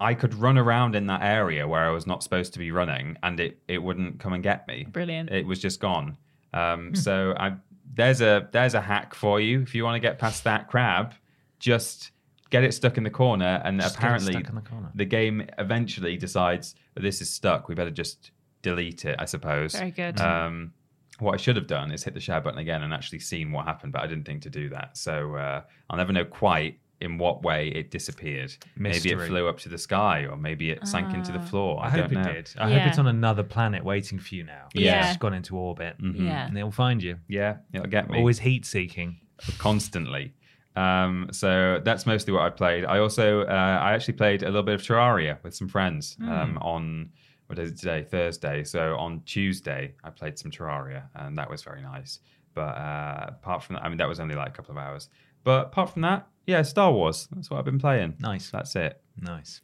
[0.00, 3.16] I could run around in that area where I was not supposed to be running,
[3.22, 4.84] and it it wouldn't come and get me.
[4.90, 5.30] Brilliant.
[5.30, 6.16] It was just gone.
[6.52, 6.58] Hmm.
[6.60, 7.54] Um, so I
[7.94, 11.14] there's a there's a hack for you if you want to get past that crab.
[11.58, 12.10] Just
[12.50, 14.90] get it stuck in the corner, and Just apparently the corner.
[14.94, 17.68] the game eventually decides that this is stuck.
[17.68, 18.30] We better just
[18.62, 19.74] delete it, I suppose.
[19.74, 20.20] Very good.
[20.20, 20.72] Um,
[21.18, 23.66] what I should have done is hit the share button again and actually seen what
[23.66, 24.96] happened, but I didn't think to do that.
[24.96, 28.54] So uh, I'll never know quite in what way it disappeared.
[28.76, 31.80] Maybe it flew up to the sky, or maybe it sank into the floor.
[31.82, 32.50] I, I, hope don't it did.
[32.58, 32.78] I Yeah.
[32.78, 34.68] hope it's on another planet waiting for you now.
[34.72, 35.08] Yeah.
[35.08, 36.46] it's gone into orbit, Yeah.
[36.46, 37.18] and it'll find you.
[37.28, 39.18] Yeah, it'll get me Always heat seeking.
[39.58, 40.34] constantly.
[40.74, 42.84] Um, so that's mostly what I played.
[42.84, 46.56] I also uh, I actually played a little bit of Terraria with some friends um,
[46.62, 47.10] on
[47.52, 48.64] what is it today Thursday.
[48.64, 52.20] So on Tuesday I played some Terraria and that was very nice.
[52.54, 55.10] But uh, apart from that, I mean that was only like a couple of hours.
[55.44, 57.28] But apart from that, yeah, Star Wars.
[57.30, 58.16] That's what I've been playing.
[58.20, 58.50] Nice.
[58.50, 59.00] That's it.
[59.20, 59.60] Nice.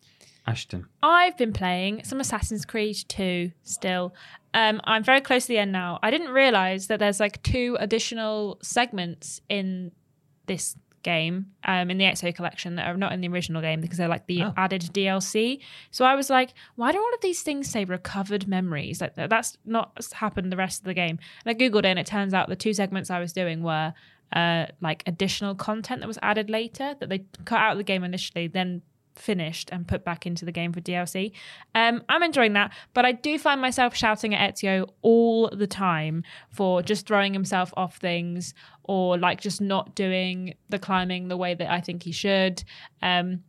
[0.46, 0.86] Ashton.
[1.02, 4.14] I've been playing some Assassin's Creed 2 still.
[4.52, 5.98] Um, I'm very close to the end now.
[6.02, 9.92] I didn't realize that there's like two additional segments in
[10.46, 13.98] this game, um, in the Ezio collection that are not in the original game because
[13.98, 14.52] they're like the Oh.
[14.56, 15.60] added DLC.
[15.90, 19.00] So I was like, why do all of these things say recovered memories?
[19.00, 21.18] Like that's not happened the rest of the game.
[21.44, 23.94] And I googled it, and it turns out the two segments I was doing were
[24.34, 28.04] uh, like additional content that was added later that they cut out of the game
[28.04, 28.82] initially, then
[29.18, 31.32] finished and put back into the game for DLC.
[31.74, 36.24] Um, I'm enjoying that, but I do find myself shouting at Ezio all the time
[36.50, 38.54] for just throwing himself off things
[38.84, 42.64] or like just not doing the climbing the way that I think he should.
[43.02, 43.44] Um,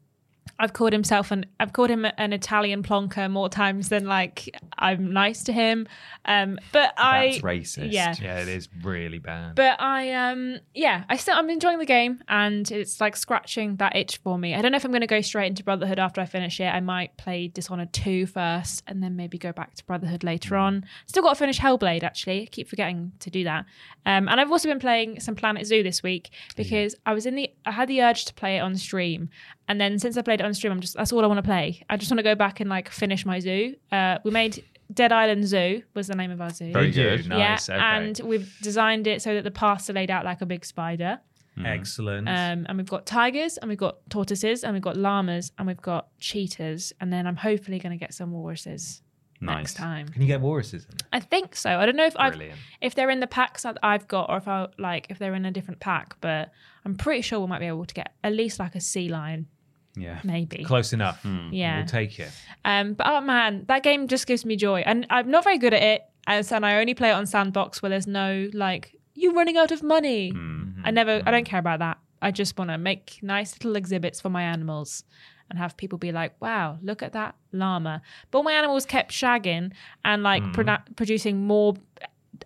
[0.57, 5.13] I've called himself an I've called him an Italian plonker more times than like I'm
[5.13, 5.87] nice to him.
[6.25, 7.91] Um, but I That's racist.
[7.91, 8.15] Yeah.
[8.21, 9.55] Yeah, it is really bad.
[9.55, 13.95] but I um yeah, I still I'm enjoying the game and it's like scratching that
[13.95, 14.55] itch for me.
[14.55, 16.65] I don't know if I'm gonna go straight into Brotherhood after I finish it.
[16.67, 20.85] I might play Dishonored 2 first and then maybe go back to Brotherhood later on.
[21.07, 22.43] Still got to finish Hellblade actually.
[22.43, 23.65] I keep forgetting to do that.
[24.05, 27.35] Um and I've also been playing some Planet Zoo this week because I was in
[27.35, 29.29] the I had the urge to play it on stream.
[29.69, 31.43] And then since I played it on stream, I'm just that's all I want to
[31.43, 31.83] play.
[31.89, 33.75] I just want to go back and like finish my zoo.
[33.91, 36.73] Uh we made Dead Island Zoo was the name of our zoo.
[36.73, 37.03] Very Did you?
[37.03, 37.29] good.
[37.29, 37.69] Nice.
[37.69, 37.83] Yeah, okay.
[38.07, 41.19] and we've designed it so that the paths are laid out like a big spider.
[41.63, 42.27] Excellent.
[42.27, 45.81] Um, and we've got tigers, and we've got tortoises, and we've got llamas, and we've
[45.81, 49.01] got cheetahs, and then I'm hopefully going to get some walruses
[49.41, 49.57] Nice.
[49.57, 50.07] next time.
[50.07, 51.07] Can you get walruses in there?
[51.13, 51.69] I think so.
[51.79, 52.41] I don't know if I've
[52.81, 55.45] if they're in the packs that I've got, or if I like if they're in
[55.45, 56.15] a different pack.
[56.21, 56.51] But
[56.85, 59.47] I'm pretty sure we might be able to get at least like a sea lion,
[59.95, 60.19] Yeah.
[60.23, 60.63] maybe.
[60.63, 61.21] Close enough.
[61.21, 61.49] Hmm.
[61.51, 61.77] Yeah.
[61.77, 62.31] We'll take it.
[62.65, 65.73] Um, but oh man, that game just gives me joy, and I'm not very good
[65.73, 66.03] at it.
[66.27, 69.71] As, And I only play it on Sandbox where there's no like you running out
[69.71, 70.29] of money.
[70.29, 70.59] Hmm.
[70.79, 70.81] Mm-hmm.
[70.85, 71.49] I never, I don't mm-hmm.
[71.49, 71.97] care about that.
[72.21, 75.03] I just want to make nice little exhibits for my animals
[75.49, 79.71] and have people be like, "Wow, look at that llama." But my animals kept shagging
[80.05, 80.51] and like hmm.
[80.51, 81.75] produ- producing more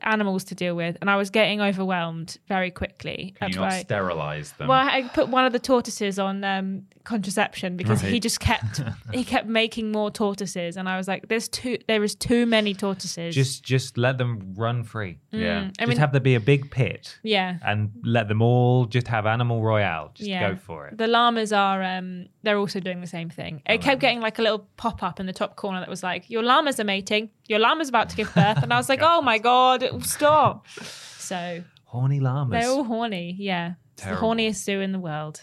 [0.02, 3.36] animals to deal with, and I was getting overwhelmed very quickly.
[3.40, 4.68] Can you not sterilize them?
[4.68, 9.24] well, I put one of the tortoises on um, contraception because he just kept he
[9.34, 13.36] kept making more tortoises, and I was like, "There's too there is too many tortoises."
[13.36, 15.20] Just just let them run free.
[15.32, 15.70] yeah.
[15.80, 19.08] I just mean, have there be a big pit yeah, and let them all just
[19.08, 20.12] have animal royale.
[20.14, 20.50] Just yeah.
[20.52, 20.98] go for it.
[20.98, 23.62] The llamas are um they're also doing the same thing.
[23.66, 26.30] It kept getting like a little pop up in the top corner that was like,
[26.30, 27.30] "Your llamas are mating.
[27.48, 30.02] Your llama's about to give birth," and I was like, "Oh my god, it will
[30.02, 32.52] stop!" So Horny llamas.
[32.52, 33.36] they're all horny.
[33.40, 34.30] Yeah, it's the Terrible.
[34.36, 35.42] horniest zoo in the world.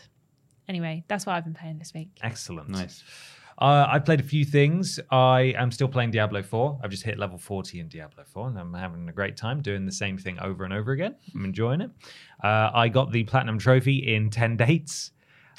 [0.69, 2.11] Anyway, that's what I've been playing this week.
[2.23, 2.69] Excellent.
[2.69, 3.03] Nice.
[3.59, 4.99] Uh, I played a few things.
[5.11, 6.81] I am still playing Diablo 4.
[6.83, 9.85] I've just hit level 40 in Diablo 4, and I'm having a great time doing
[9.85, 11.17] the same thing over and over again.
[11.35, 11.91] I'm enjoying it.
[12.43, 15.11] Uh, I got the platinum trophy in 10 dates,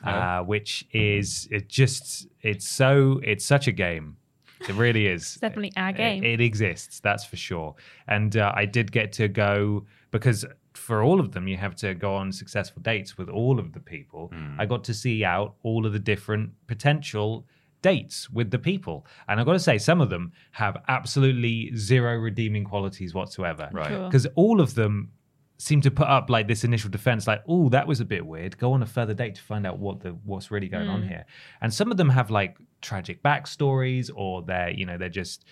[0.03, 4.17] uh, which is it just it's so it's such a game.
[4.67, 5.23] It really is.
[5.23, 6.23] It's definitely our game.
[6.23, 7.75] It, exists, that's for sure.
[8.07, 11.93] And uh, I did get to go because for all of them, you have to
[11.93, 14.31] go on successful dates with all of the people.
[14.57, 17.45] I got to see out all of the different potential
[17.81, 19.05] dates with the people.
[19.27, 23.69] And I've got to say, some of them have absolutely zero redeeming qualities whatsoever.
[23.71, 23.87] Right.
[23.87, 24.05] Cool.
[24.05, 25.11] Because all of them
[25.57, 28.57] seem to put up like this initial defense, like, oh, that was a bit weird.
[28.57, 31.25] Go on a further date to find out what the what's really going on here.
[31.61, 35.45] And some of them have like tragic backstories, or they're, you know, they're just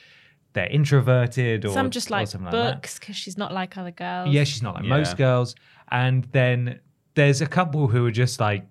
[0.54, 4.30] they're introverted or Some just like something books because she's not like other girls.
[4.34, 4.90] Yeah, she's not like Yeah.
[4.98, 5.56] most girls.
[5.92, 6.80] And then
[7.14, 8.66] there's a couple who are just like,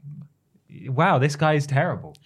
[0.88, 2.16] wow, this guy is terrible.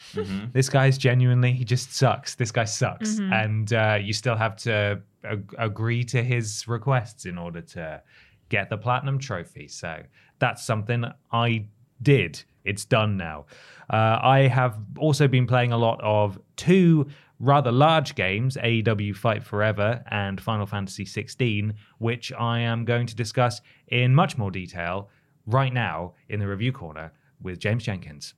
[0.53, 2.35] This guy's genuinely, he just sucks.
[2.35, 3.19] This guy sucks.
[3.19, 8.03] And uh, you still have to ag- agree to his requests in order to
[8.49, 9.69] get the platinum trophy.
[9.69, 10.03] So
[10.39, 11.67] that's something I
[12.03, 12.43] did.
[12.65, 13.47] It's done now.
[13.91, 19.43] Uh, I have also been playing a lot of two rather large games, AEW Fight
[19.43, 25.11] Forever and Final Fantasy 16, which I am going to discuss in much more detail
[25.47, 28.35] right now in the review corner with James Jenkins.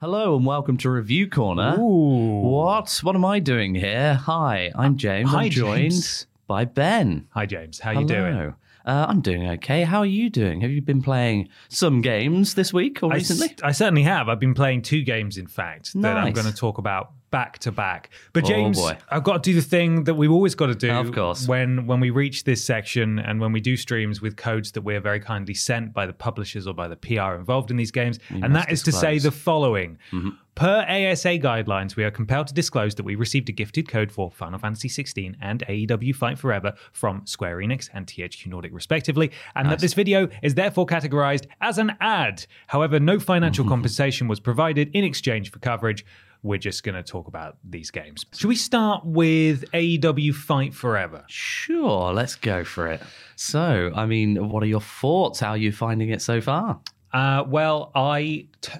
[0.00, 1.76] Hello and welcome to Review Corner.
[1.78, 2.40] Ooh.
[2.40, 2.98] What?
[3.04, 4.14] What am I doing here?
[4.14, 5.30] Hi, I'm James.
[5.30, 6.26] hi, I'm joined James.
[6.48, 7.28] by Ben.
[7.30, 7.78] Hi, James.
[7.78, 8.54] How you doing?
[8.84, 9.84] Uh, I'm doing okay.
[9.84, 10.60] How are you doing?
[10.62, 13.48] Have you been playing some games this week or I, recently?
[13.48, 14.28] s- I certainly have.
[14.28, 17.72] I've been playing two games, in fact, that I'm going to talk about back to
[17.72, 18.10] back.
[18.32, 18.96] But Oh, James, boy.
[19.10, 20.92] I've got to do the thing that we've always got to do.
[20.92, 21.48] Of course.
[21.48, 25.00] When when we reach this section and when we do streams with codes that we're
[25.00, 28.52] very kindly sent by the publishers or by the PR involved in these games, and
[28.52, 29.98] must that is to say the following.
[30.12, 30.28] Mm-hmm.
[30.54, 34.30] Per ASA guidelines, we are compelled to disclose that we received a gifted code for
[34.30, 39.70] Final Fantasy XVI and AEW Fight Forever from Square Enix and THQ Nordic, respectively, and
[39.70, 42.44] that this video is therefore categorized as an ad.
[42.66, 46.04] However, no financial compensation was provided in exchange for coverage.
[46.44, 48.24] We're just going to talk about these games.
[48.34, 51.24] Should we start with AEW Fight Forever?
[51.28, 53.00] Sure, let's go for it.
[53.36, 55.38] So, I mean, what are your thoughts?
[55.40, 56.80] How are you finding it so far?
[57.12, 58.46] Uh, well, I.
[58.60, 58.72] T-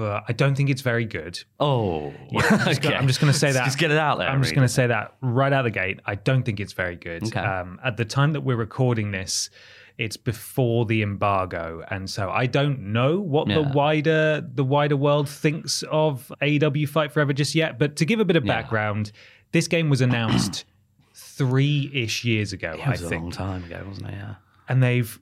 [0.00, 1.38] I don't think it's very good.
[1.60, 3.64] Oh, I'm just gonna- I'm just going to say that.
[3.66, 4.28] Just get it out there.
[4.28, 6.00] I'm just going to say that right out the gate.
[6.06, 7.22] I don't think it's very good.
[7.24, 7.38] Okay.
[7.40, 9.50] Um, at the time that we're recording this,
[9.98, 15.28] it's before the embargo, and so I don't know what the wider the wider world
[15.28, 17.78] thinks of AEW Fight Forever just yet.
[17.78, 18.60] But to give a bit of Yeah.
[18.62, 19.12] background,
[19.52, 20.64] this game was announced
[21.14, 22.72] three ish years ago.
[22.78, 24.14] It was I a think long time ago, wasn't it?
[24.14, 24.34] Yeah.
[24.68, 25.18] and they've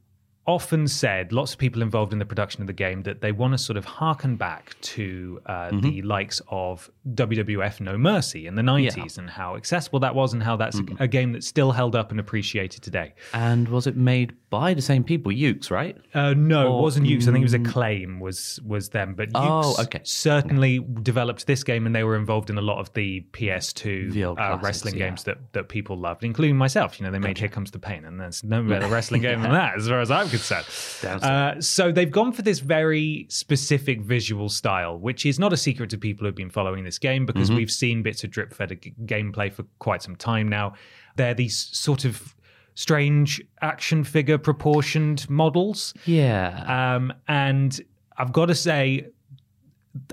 [0.49, 3.53] often said lots of people involved in the production of the game that they want
[3.53, 5.81] to sort of harken back to uh, Mm-hmm.
[5.81, 10.43] the likes of WWF No Mercy in the 90s and how accessible that was and
[10.43, 11.01] how that's Mm-hmm.
[11.01, 13.15] a, a game that's still held up and appreciated today.
[13.33, 15.97] And was it made by the same people, Yuke's, right?
[16.15, 17.29] Uh, no, Or- it wasn't Yuke's.
[17.29, 19.15] I think it was Acclaim was was them.
[19.15, 20.01] But Yuke's Oh, okay.
[20.05, 24.25] certainly developed this game, and they were involved in a lot of the PS2 The
[24.25, 25.09] uh, wrestling yeah.
[25.09, 26.99] games that, that people loved, including myself.
[27.01, 29.53] You know, they made Here Comes the Pain, and there's no better wrestling game than
[29.53, 30.67] that, as far as I'm concerned.
[31.05, 35.91] Uh, so they've gone for this very specific visual style, which is not a secret
[35.91, 37.57] to people who've been following this game because Mm-hmm.
[37.57, 40.75] we've seen bits of drip fed g- gameplay for quite some time now.
[41.17, 42.35] They're these sort of
[42.75, 45.95] strange action figure proportioned models.
[46.05, 46.95] Yeah.
[46.97, 47.81] Um, and
[48.19, 49.07] I've got to say,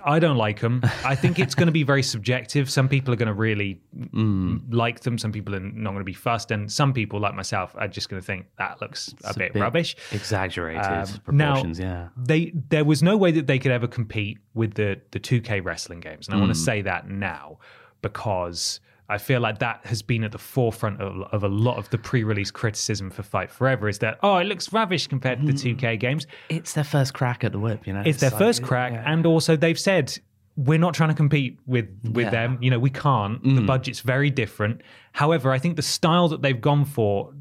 [0.03, 0.81] I don't like them.
[1.05, 2.69] I think it's going to be very subjective.
[2.69, 3.81] Some people are going to really
[4.13, 4.73] Mm.
[4.73, 5.17] like them.
[5.17, 8.09] Some people are not going to be fussed, and some people, like myself, are just
[8.09, 9.95] going to think that looks a It's bit, rubbish.
[10.11, 12.07] Exaggerated Um, proportions, now, yeah.
[12.17, 15.99] They there was no way that they could ever compete with the the 2K wrestling
[15.99, 16.41] games, and I Mm.
[16.41, 17.57] want to say that now
[18.01, 18.79] because
[19.13, 21.99] I feel like that has been at the forefront of, of a lot of the
[21.99, 23.87] pre-release criticism for Fight Forever.
[23.87, 25.85] Is that oh, it looks rubbish compared to the mm-hmm.
[25.85, 26.25] 2K games.
[26.49, 28.01] It's their first crack at the whip, you know.
[28.03, 30.17] It's their like- first crack, and also they've said
[30.55, 32.31] we're not trying to compete with with Yeah.
[32.31, 32.57] them.
[32.59, 33.41] You know, we can't.
[33.43, 33.67] The mm.
[33.67, 34.81] budget's very different.
[35.11, 37.33] However, I think the style that they've gone for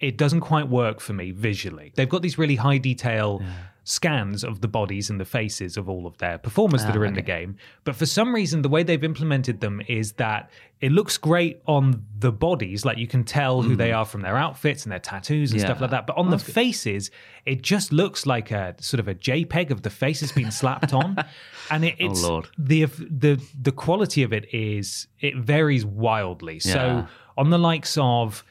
[0.00, 1.92] it doesn't quite work for me visually.
[1.94, 3.40] They've got these really high detail
[3.84, 7.04] scans of the bodies and the faces of all of their performers that ah, are
[7.04, 10.92] in the game, but for some reason the way they've implemented them is that it
[10.92, 13.96] looks great on the bodies, like you can tell who they hmm.
[13.96, 16.06] are from their outfits and their tattoos and stuff like that.
[16.06, 17.10] But on the faces,
[17.44, 20.94] it just looks like a sort of a JPEG of the face has been slapped
[20.94, 21.16] on,
[21.70, 22.48] and it, oh, it's Lord.
[22.56, 26.60] the the the quality of it is it varies wildly.
[26.60, 28.44] So on the likes of.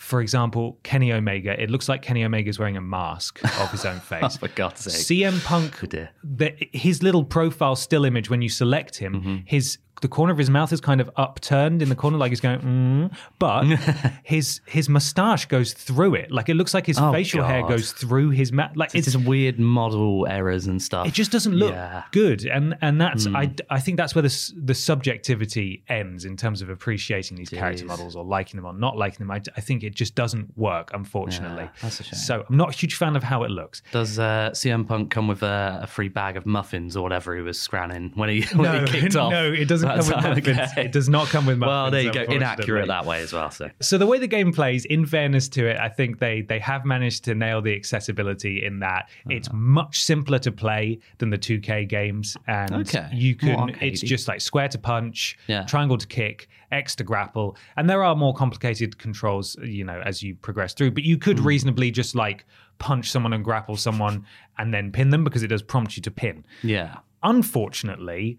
[0.00, 3.84] For example, Kenny Omega, it looks like Kenny Omega is wearing a mask of his
[3.84, 4.38] own face.
[4.38, 5.18] For God's sake.
[5.20, 6.08] CM Punk, dear.
[6.24, 9.36] the, his little profile still image when you select him, Mm-hmm.
[9.44, 12.40] his the corner of his mouth is kind of upturned in the corner, like he's
[12.40, 13.64] going, mm, but
[14.22, 16.30] his his mustache goes through it.
[16.30, 18.76] Like it looks like his Oh, facial hair goes through his mouth.
[18.76, 21.06] Like It's it's just weird model errors and stuff.
[21.06, 22.04] it just doesn't look Yeah.
[22.12, 23.36] good and and that's Hmm.
[23.36, 27.84] I, I think that's where the the subjectivity ends in terms of appreciating these character
[27.84, 30.90] models or liking them or not liking them I, I think it just doesn't work
[30.94, 32.14] unfortunately Yeah, that's a shame.
[32.18, 35.28] so i'm not a huge fan of how it looks Does uh, CM Punk come
[35.28, 38.86] with a, a free bag of muffins or whatever he was scranning when he, when
[38.86, 39.30] he kicked off?
[39.32, 40.72] no, it doesn't come That's with muffins.
[40.72, 40.84] okay.
[40.84, 41.70] It does not come with muffins.
[41.70, 42.22] Well, there you go.
[42.22, 43.50] Inaccurate that way as well.
[43.50, 46.58] So So the way the game plays, in fairness to it, I think they they
[46.60, 49.56] have managed to nail the accessibility in that it's Uh-huh.
[49.56, 53.08] much simpler to play than the 2K games, and Okay.
[53.12, 53.76] you can.
[53.80, 55.64] It's just like square to punch, Yeah.
[55.64, 60.22] triangle to kick, X to grapple, and there are more complicated controls, you know, as
[60.22, 60.92] you progress through.
[60.92, 61.46] But you could Hmm.
[61.46, 62.44] reasonably just like
[62.78, 64.24] punch someone and grapple someone
[64.56, 66.96] and then pin them because it does prompt you to pin yeah.
[67.22, 68.38] unfortunately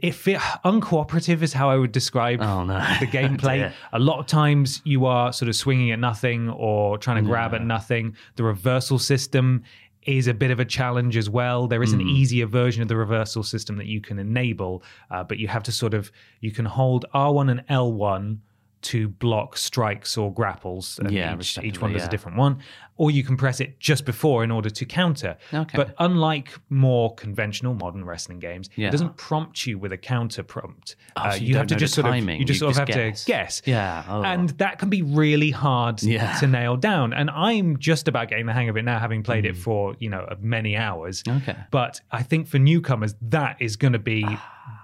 [0.00, 2.78] if it uncooperative is how i would describe Oh, no.
[3.00, 3.72] the gameplay.
[3.92, 7.54] A lot of times you are sort of swinging at nothing or trying to grab
[7.54, 8.16] at nothing.
[8.36, 9.62] The reversal system
[10.02, 11.66] is a bit of a challenge as well.
[11.66, 12.00] There is Hmm.
[12.00, 15.62] an easier version of the reversal system that you can enable uh, but you have
[15.64, 18.38] to sort of you can hold r1 and l1
[18.84, 22.58] to block strikes or grapples and Yeah, each, each one does a different one
[22.96, 25.76] or you can press it just before in order to counter Okay.
[25.76, 28.88] but unlike more conventional modern wrestling games, Yeah.
[28.88, 30.94] it doesn't prompt you with a counter prompt.
[31.16, 32.78] Oh, so you you have to just sort timing, of you just you sort of
[32.78, 33.24] have guess.
[33.24, 33.62] to guess.
[33.64, 34.22] Yeah, oh.
[34.22, 36.36] and that can be really hard Yeah.
[36.38, 37.12] to nail down.
[37.12, 40.08] And I'm just about getting the hang of it now, having played it for you
[40.10, 41.22] know many hours.
[41.24, 41.42] Mm.
[41.42, 41.56] Okay.
[41.72, 44.24] but I think for newcomers, that is going to be.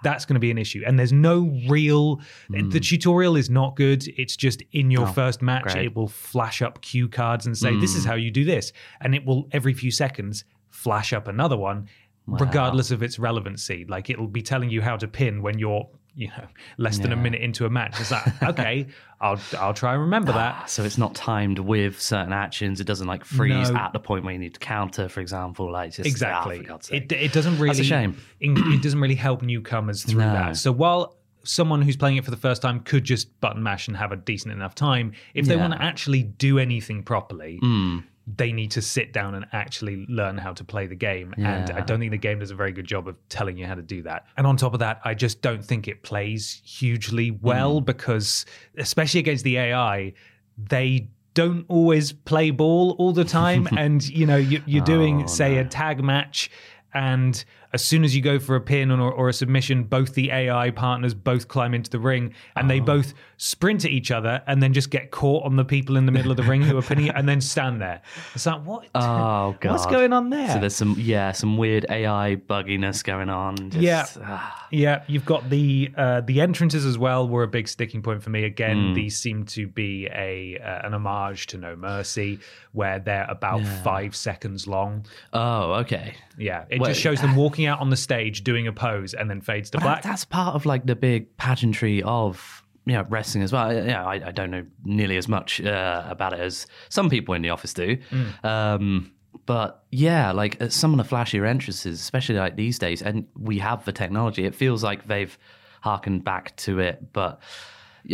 [0.02, 2.20] That's going to be an issue, and there's no real.
[2.50, 4.06] The tutorial is not good.
[4.16, 5.72] It's just in your first match, Mm.
[5.72, 5.76] great.
[5.82, 5.86] Mm.
[5.86, 9.14] it will flash up cue cards and say, "This is how you do this," and
[9.14, 11.86] it will every few seconds flash up another one,
[12.26, 13.84] regardless of its relevancy.
[13.88, 15.88] Like it'll be telling you how to pin when you're,
[16.20, 17.98] you know, less than a minute into a match.
[17.98, 18.86] It's like, okay,
[19.22, 20.68] I'll I'll try and remember that.
[20.68, 22.78] So it's not timed with certain actions.
[22.78, 23.78] It doesn't like freeze No.
[23.78, 25.72] at the point where you need to counter, for example.
[25.72, 26.58] Like just ah, exactly.
[26.58, 27.10] for God's sake.
[27.10, 27.68] it it doesn't really.
[27.68, 28.16] That's a shame.
[28.38, 30.32] It, it doesn't really help newcomers through No.
[30.34, 30.56] that.
[30.58, 33.96] So while someone who's playing it for the first time could just button mash and
[33.96, 35.60] have a decent enough time, if they Yeah.
[35.62, 37.58] want to actually do anything properly.
[37.62, 38.04] Mm.
[38.36, 41.34] They need to sit down and actually learn how to play the game.
[41.38, 43.74] And I don't think the game does a very good job of telling you how
[43.74, 44.26] to do that.
[44.36, 47.40] And on top of that, I just don't think it plays hugely Mm.
[47.42, 48.44] well because,
[48.76, 50.12] especially against the AI,
[50.58, 53.68] they don't always play ball all the time.
[53.76, 56.50] and, you know, you, you're doing, Oh, say, a tag match.
[56.92, 60.30] And as soon as you go for a pin or, or a submission, both the
[60.30, 62.68] AI partners both climb into the ring and Oh.
[62.68, 66.04] they both sprint at each other and then just get caught on the people in
[66.06, 68.02] the middle of the ring who are pinning it and then stand there.
[68.34, 68.86] It's like, what?
[68.94, 70.48] Oh god, What's going on there?
[70.52, 73.56] So there's some yeah, some weird AI bugginess going on.
[73.70, 74.06] Just, Yeah.
[74.22, 74.56] ah.
[74.72, 78.30] Yeah, you've got the uh, the entrances as well were a big sticking point for
[78.30, 78.44] me.
[78.44, 78.94] Again, Hmm.
[78.94, 82.38] these seem to be a uh, an homage to No Mercy,
[82.72, 85.06] where they're about five seconds long.
[85.32, 86.14] Oh, okay.
[86.38, 89.40] Yeah, it just shows them walking out on the stage doing a pose and then
[89.40, 90.02] fades to But black.
[90.02, 93.72] that's part of like the big pageantry of you know, wrestling as well.
[93.72, 97.42] Yeah, I, I don't know nearly as much uh, about it as some people in
[97.42, 97.98] the office do.
[98.10, 98.44] Mm.
[98.44, 99.12] Um,
[99.46, 103.58] but yeah, like uh, some of the flashier entrances, especially like these days, and we
[103.58, 104.44] have the technology.
[104.44, 105.36] It feels like they've
[105.82, 107.40] harkened back to it, but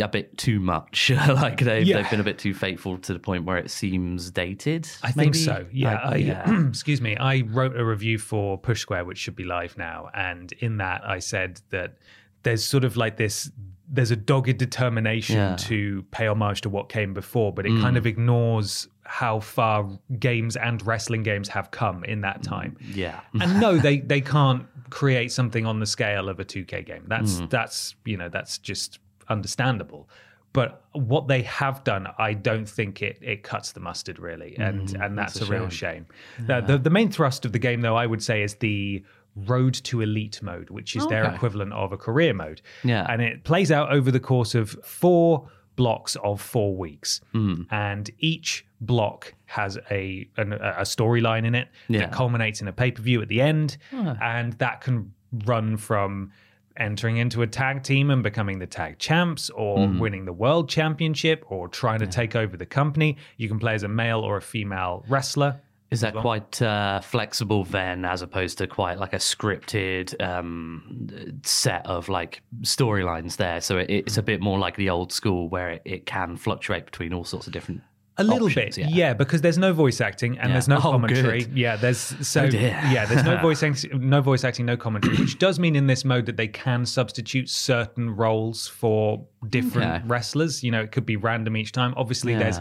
[0.01, 1.09] a bit too much.
[1.27, 2.01] like they've, Yeah.
[2.01, 4.87] they've been a bit too faithful to the point where it seems dated.
[5.03, 5.65] I think so.
[5.71, 5.95] Yeah.
[6.03, 6.67] I, yeah.
[6.69, 7.15] excuse me.
[7.17, 11.01] I wrote a review for Push Square, which should be live now, and in that
[11.07, 11.97] I said that
[12.43, 13.51] there's sort of like this.
[13.89, 15.55] There's a dogged determination Yeah.
[15.59, 19.87] to pay homage to what came before, but it kind of ignores how far
[20.19, 22.75] games and wrestling games have come in that time.
[22.93, 23.21] Yeah.
[23.41, 27.05] and no, they they can't create something on the scale of a 2K game.
[27.07, 27.49] That's Mm.
[27.49, 30.09] that's you know that's just understandable.
[30.53, 34.79] But what they have done, I don't think it it cuts the mustard really, and
[34.95, 36.05] and that's, Mm, that's a, a real shame.
[36.39, 39.03] The, the the main thrust of the game, though, I would say, is the
[39.45, 42.61] road to elite mode, which is their equivalent of a career mode.
[42.83, 43.05] Yeah.
[43.07, 47.63] and it plays out over the course of four blocks of four weeks, Hmm.
[47.69, 51.99] and each block has a an, a storyline in it Yeah.
[51.99, 55.13] that culminates in a pay per view at the end, and that can
[55.45, 56.31] run from
[56.77, 59.99] entering into a tag team and becoming the tag champs or Hmm.
[59.99, 63.83] winning the world championship or trying to take over the company you can play as
[63.83, 65.59] a male or a female wrestler
[65.89, 71.85] Is that quite uh, flexible then, as opposed to quite like a scripted um, set
[71.85, 73.61] of like storylines there?
[73.61, 76.85] So it, it's a bit more like the old school where it, it can fluctuate
[76.85, 77.81] between all sorts of different
[78.19, 79.13] A little options, bit, yeah.
[79.13, 80.53] because there's no voice acting and Yeah.
[80.53, 81.43] there's no Oh, commentary.
[81.43, 81.57] good.
[81.57, 81.97] Yeah, there's
[82.27, 85.75] so Oh, yeah, there's no voice acting, no voice acting, no commentary, which does mean
[85.75, 90.03] in this mode that they can substitute certain roles for different Okay.
[90.07, 90.63] wrestlers.
[90.63, 91.93] You know, it could be random each time.
[91.95, 92.59] Obviously, there's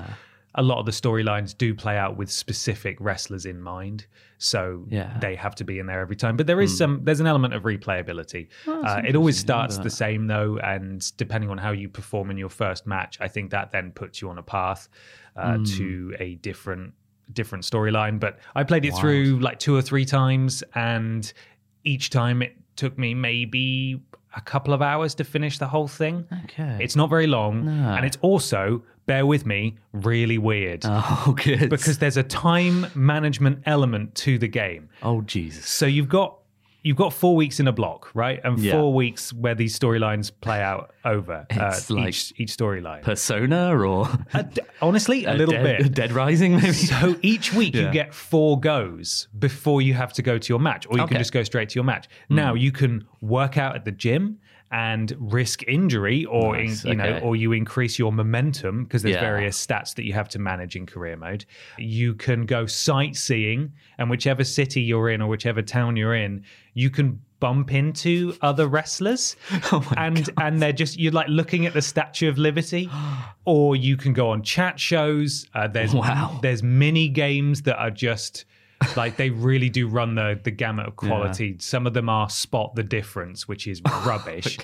[0.59, 4.07] a lot of the storylines do play out with specific wrestlers in mind,
[4.39, 5.17] so Yeah.
[5.21, 6.37] They have to be in there every time.
[6.37, 8.49] But there is some there's an element of replayability.
[8.67, 12.49] uh, it always starts the same though, and depending on how you perform in your
[12.51, 14.89] first match, I think that then puts you on a path
[15.37, 16.93] uh, to a different
[17.33, 18.21] different storyline.
[18.21, 21.31] But I played it through like two or three times, and
[21.85, 24.01] each time it took me maybe
[24.37, 26.27] a couple of hours to finish the whole thing.
[26.45, 26.79] Okay.
[26.81, 27.95] It's not very long, No.
[27.95, 30.85] and it's also, bear with me, really weird.
[30.87, 31.71] Oh, good.
[31.71, 34.89] Because there's a time management element to the game.
[35.03, 35.67] oh Jesus.
[35.69, 36.37] So you've got
[36.87, 38.41] you've got four weeks in a block, right?
[38.45, 38.73] And Yeah.
[38.73, 43.03] four weeks where these storylines play out over uh, like each each storyline.
[43.03, 45.95] Persona or Uh, d- honestly, a little Dead, bit.
[45.95, 46.73] Dead Rising, maybe.
[46.73, 50.87] So each week you get four goes before you have to go to your match,
[50.87, 51.15] or you can Okay.
[51.17, 51.19] Hmm.
[51.21, 52.07] just go straight to your match.
[52.29, 54.39] Now you can work out at the gym
[54.71, 59.15] and risk injury, or in, Nice, you know, or you increase your momentum because there's
[59.15, 59.21] Yeah.
[59.21, 61.45] various stats that you have to manage in career mode.
[61.79, 66.45] You can go sightseeing, and whichever city you're in or whichever town you're in,
[66.75, 69.37] you can bump into other wrestlers
[69.71, 72.89] Oh and and they're just you're like looking at the statue of liberty
[73.45, 76.39] or you can go on chat shows uh, there's Wow.
[76.41, 78.47] there's mini games that are just
[78.97, 82.75] like they really do run the the gamut of quality some of them are spot
[82.75, 84.59] the difference which is rubbish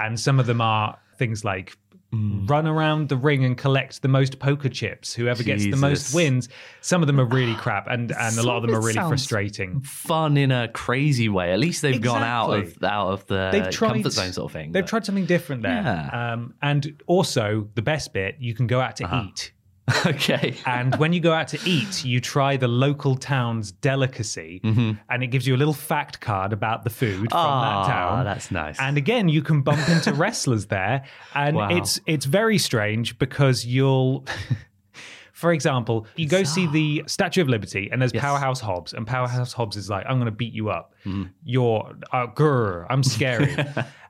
[0.00, 1.76] and some of them are things like
[2.14, 2.46] Mm.
[2.50, 6.50] run around the ring and collect the most poker chips whoever gets the most wins
[6.82, 9.80] some of them are really crap and and a lot of them are really frustrating
[9.80, 11.52] Fun in a crazy way.
[11.54, 14.52] At least they've gone out of out of the they've tried comfort zone sort of
[14.52, 14.72] thing.
[14.72, 15.72] They've but- tried something different there.
[15.82, 16.32] Yeah.
[16.34, 19.24] Um, and also the best bit, you can go out to Uh-huh.
[19.30, 19.52] eat.
[20.06, 20.54] okay.
[20.66, 25.28] And when you go out to eat, you try the local town's delicacy, and it
[25.28, 28.24] gives you a little fact card about the food from Ah, that town.
[28.24, 28.78] that's nice.
[28.80, 31.68] And again, you can bump into wrestlers there, and Wow.
[31.76, 34.24] it's it's very strange because you'll.
[35.32, 38.22] For example, you go see the Statue of Liberty, and there's Yes.
[38.22, 40.92] Powerhouse Hobbs, and Powerhouse Hobbs is like, "I'm going to beat you up.
[41.04, 41.24] Mm-hmm.
[41.42, 43.56] You're, uh, grr, I'm scary."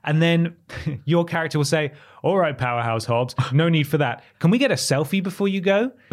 [0.04, 0.56] And then
[1.04, 1.92] your character will say,
[2.22, 4.24] "All right, Powerhouse Hobbs, no need for that.
[4.38, 5.92] Can we get a selfie before you go?"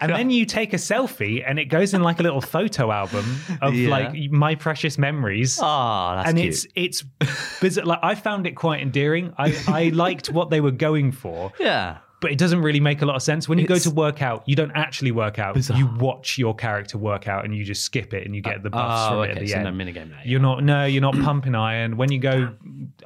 [0.00, 3.24] and then you take a selfie, and it goes in like a little photo album
[3.60, 3.90] of Yeah.
[3.90, 6.48] like my precious memories Ah, that's and cute.
[6.54, 7.84] it's it's bizarre.
[7.86, 9.32] Like I found it quite endearing.
[9.38, 11.98] I I liked what they were going for, yeah.
[12.20, 13.48] But it doesn't really make a lot of sense.
[13.48, 15.54] When you go It's- to work out, you don't actually work out.
[15.54, 15.78] Bizarre.
[15.78, 18.70] You watch your character work out, and you just skip it, and you get the
[18.70, 19.64] buffs oh, from it okay, at the so end.
[19.78, 21.96] no minigame there, You're not no, you're not pumping iron.
[21.96, 22.54] When you go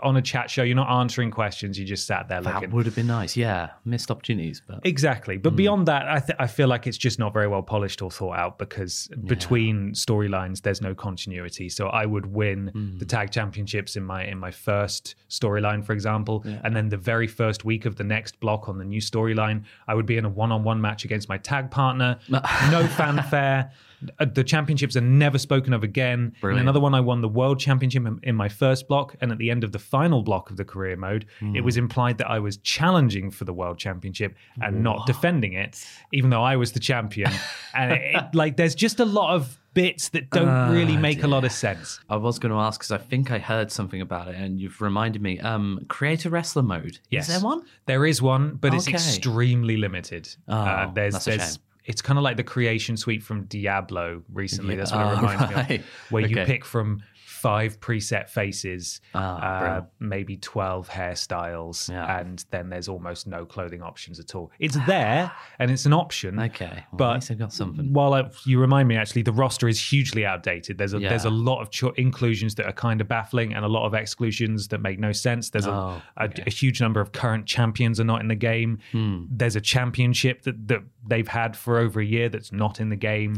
[0.02, 1.78] on a chat show, you're not answering questions.
[1.78, 2.70] You just sat there That looking.
[2.72, 3.36] would have been nice.
[3.36, 5.36] Yeah, missed opportunities, but Exactly.
[5.36, 5.42] Hmm.
[5.42, 8.10] But beyond that, I, th- I feel like it's just not very well polished or
[8.10, 11.68] thought out because between storylines, there's no continuity.
[11.68, 12.98] So I would win Hmm.
[12.98, 17.26] the tag championships in my in my first storyline, for example, and then the very
[17.26, 20.28] first week of the next block on the new storyline, I would be in a
[20.28, 22.18] one-on-one match against my tag partner.
[22.28, 23.70] no fanfare.
[24.18, 26.20] Uh, The championships are never spoken of again.
[26.20, 26.62] In Brilliant.
[26.62, 29.64] another one, I won the world championship in, my first block, and at the end
[29.64, 31.24] of the final block of the career mode,
[31.54, 35.82] it was implied that I was challenging for the world championship and not defending it,
[36.12, 37.30] even though I was the champion.
[37.74, 41.22] and it, it- like, there's just a lot of bits that don't Ah, really make
[41.22, 42.00] a lot of sense.
[42.08, 44.80] I was going to ask because I think I heard something about it, and you've
[44.80, 45.38] reminded me.
[45.40, 46.98] Um, create a wrestler mode.
[47.10, 47.62] Yes, Is there one?
[47.86, 50.28] There is one, but it's extremely limited.
[50.48, 51.62] Uh, Oh, there's that's a there's shame.
[51.84, 54.74] it's kind of like the creation suite from Diablo recently.
[54.74, 54.78] Yeah.
[54.80, 57.02] That's what it Oh, reminds me of, where you pick from
[57.44, 62.18] five preset faces, Ah, uh, maybe twelve hairstyles, Yeah.
[62.18, 64.50] and then there's almost no clothing options at all.
[64.58, 66.38] It's there and it's an option.
[66.40, 67.92] Okay, well, but least I got something.
[67.92, 70.78] While I, you remind me, actually, the roster is hugely outdated.
[70.78, 73.68] There's a there's a lot of cho- inclusions that are kind of baffling, and a
[73.68, 75.50] lot of exclusions that make no sense.
[75.50, 76.44] There's a, Oh, a, okay.
[76.46, 78.78] a huge number of current champions are not in the game.
[78.92, 79.24] Hmm.
[79.30, 82.96] There's a championship that, that they've had for over a year that's not in the
[83.12, 83.36] game.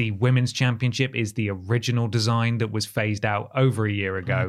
[0.00, 4.48] The women's championship is the original design that was phased out over a year ago.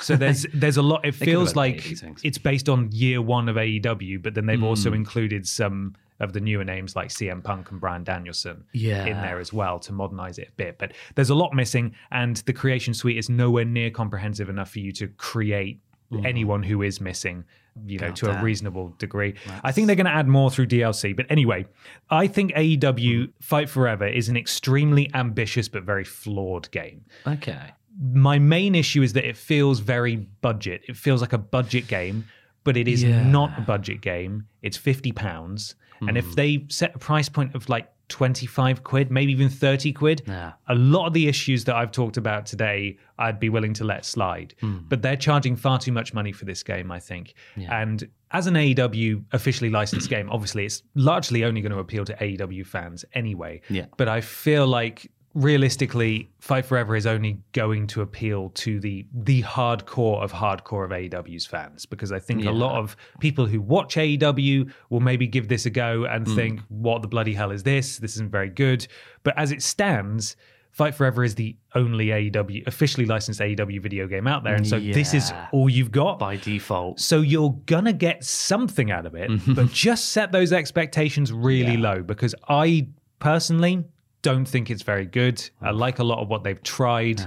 [0.00, 1.06] So there's there's a lot.
[1.06, 2.20] It feels like eliminated these things.
[2.24, 4.96] it's based on year one of AEW, but then they've also Hmm.
[4.96, 9.06] included some of the newer names like CM Punk and Bryan Danielson Yeah.
[9.06, 10.76] in there as well to modernize it a bit.
[10.76, 14.80] But there's a lot missing, and the creation suite is nowhere near comprehensive enough for
[14.80, 15.80] you to create
[16.24, 17.44] anyone who is missing.
[17.86, 18.42] You know, to a Mm.
[18.42, 19.34] reasonable degree.
[19.62, 21.12] I think they're going to add more through DLC.
[21.14, 21.66] But anyway,
[22.10, 27.60] I think AEW Fight Forever is an extremely ambitious but very flawed game Okay.
[28.00, 30.82] my main issue is that it feels very budget.
[30.88, 32.24] It feels like a budget game,
[32.64, 33.22] but it is Yeah.
[33.28, 34.46] not a budget game.
[34.60, 36.16] It's fifty pounds, and Hmm.
[36.16, 40.22] if they set a price point of like twenty five quid, maybe even thirty quid,
[40.26, 40.52] Yeah.
[40.66, 44.04] a lot of the issues that I've talked about today, I'd be willing to let
[44.04, 44.54] slide.
[44.60, 44.78] Hmm.
[44.88, 47.34] But they're charging far too much money for this game, I think.
[47.56, 52.14] And as an AEW officially licensed game, obviously it's largely only going to appeal to
[52.14, 53.60] AEW fans anyway.
[53.70, 53.86] Yeah.
[53.96, 59.42] But I feel like realistically, Fight Forever is only going to appeal to the the
[59.42, 63.96] hardcore of hardcore of AEW's fans because I think a lot of people who watch
[63.96, 66.34] AEW will maybe give this a go and Mm.
[66.34, 67.98] think, "What the bloody hell is this?
[67.98, 68.86] This isn't very good."
[69.22, 70.36] But as it stands.
[70.70, 74.78] Fight Forever is the only AEW officially licensed AEW video game out there, and so
[74.78, 76.18] this is all you've got.
[76.20, 77.00] by default.
[77.00, 82.02] So you're gonna get something out of it, but just set those expectations really low
[82.02, 82.86] because I
[83.18, 83.86] personally
[84.22, 85.48] don't think it's very good.
[85.60, 87.20] I like a lot of what they've tried.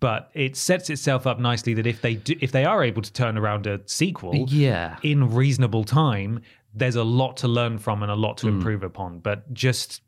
[0.00, 3.12] But it sets itself up nicely that if they do, if they are able to
[3.12, 4.96] turn around a sequel, Yeah.
[5.02, 6.40] in reasonable time,
[6.72, 8.50] there's a lot to learn from and a lot to Mm.
[8.50, 9.18] improve upon.
[9.18, 10.02] But just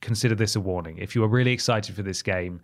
[0.00, 0.98] consider this a warning.
[0.98, 2.60] If you are really excited for this game,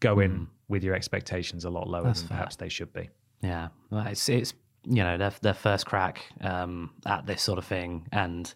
[0.00, 0.46] go in Mm.
[0.68, 3.08] with your expectations a lot lower than perhaps they should be.
[3.42, 4.52] Yeah, well, it's it's
[4.84, 8.52] you know their their first crack um, at this sort of thing, and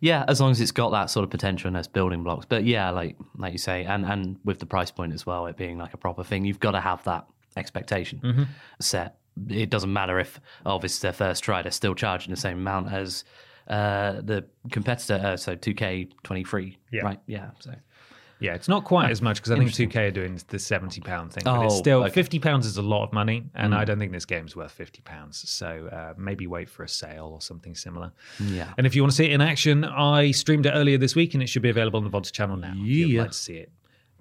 [0.00, 2.46] yeah, as long as it's got that sort of potential and those building blocks.
[2.48, 5.56] But yeah, like like you say, and and with the price point as well, it
[5.56, 7.26] being like a proper thing, you've got to have that
[7.56, 8.42] expectation Mm-hmm.
[8.80, 9.16] set.
[9.48, 10.40] It doesn't matter if
[10.80, 13.24] this their first try; they're still charging the same amount as
[13.68, 15.14] uh, the competitor.
[15.14, 17.02] Uh, so two K twenty three, Yeah.
[17.02, 17.20] right?
[17.26, 17.72] Yeah, so.
[18.40, 21.32] Yeah, it's not quite as much because I think 2K are doing the seventy pound
[21.32, 22.10] thing, but it's Oh, still okay.
[22.12, 25.00] Fifty pounds is a lot of money, and I don't think this game's worth fifty
[25.02, 25.48] pounds.
[25.48, 28.12] So uh, maybe wait for a sale or something similar.
[28.40, 28.72] Yeah.
[28.76, 31.34] And if you want to see it in action, I streamed it earlier this week,
[31.34, 32.72] and it should be available on the VODs channel now.
[32.72, 33.22] If you'd Yeah.
[33.22, 33.70] like to see it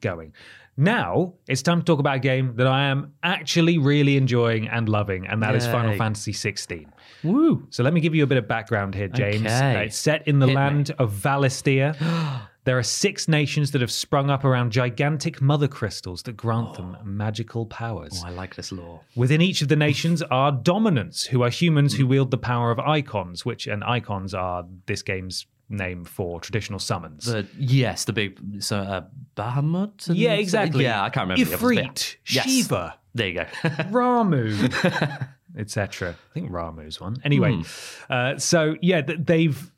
[0.02, 0.34] going.
[0.78, 4.90] Now it's time to talk about a game that I am actually really enjoying and
[4.90, 5.98] loving, and that is Final Yay.
[5.98, 6.92] Fantasy sixteen.
[7.24, 7.68] Woo!
[7.72, 9.46] So let me give you a bit of background here, James.
[9.46, 9.76] Okay.
[9.76, 10.56] Uh, it's set in the Hit me.
[10.56, 11.96] land of Valisthea.
[12.66, 16.98] there are six nations that have sprung up around gigantic mother crystals that grant them
[17.04, 18.22] magical powers.
[18.24, 19.02] Oh, I like this law.
[19.16, 22.80] Within each of the nations are dominants, who are humans who wield the power of
[22.80, 27.26] icons, which and icons are this game's name for traditional summons.
[27.26, 29.02] The yes, the big so uh,
[29.36, 30.10] Bahamut.
[30.14, 30.84] yeah, exactly.
[30.84, 31.44] Yeah, I can't remember.
[31.44, 32.42] the others, but yeah.
[32.44, 32.46] Yes.
[32.46, 33.44] Shiva, There you go.
[33.92, 36.16] Ramuh, etc.
[36.32, 37.18] I think Ramuh's one.
[37.24, 37.64] Anyway,
[38.10, 39.72] uh, so yeah, they've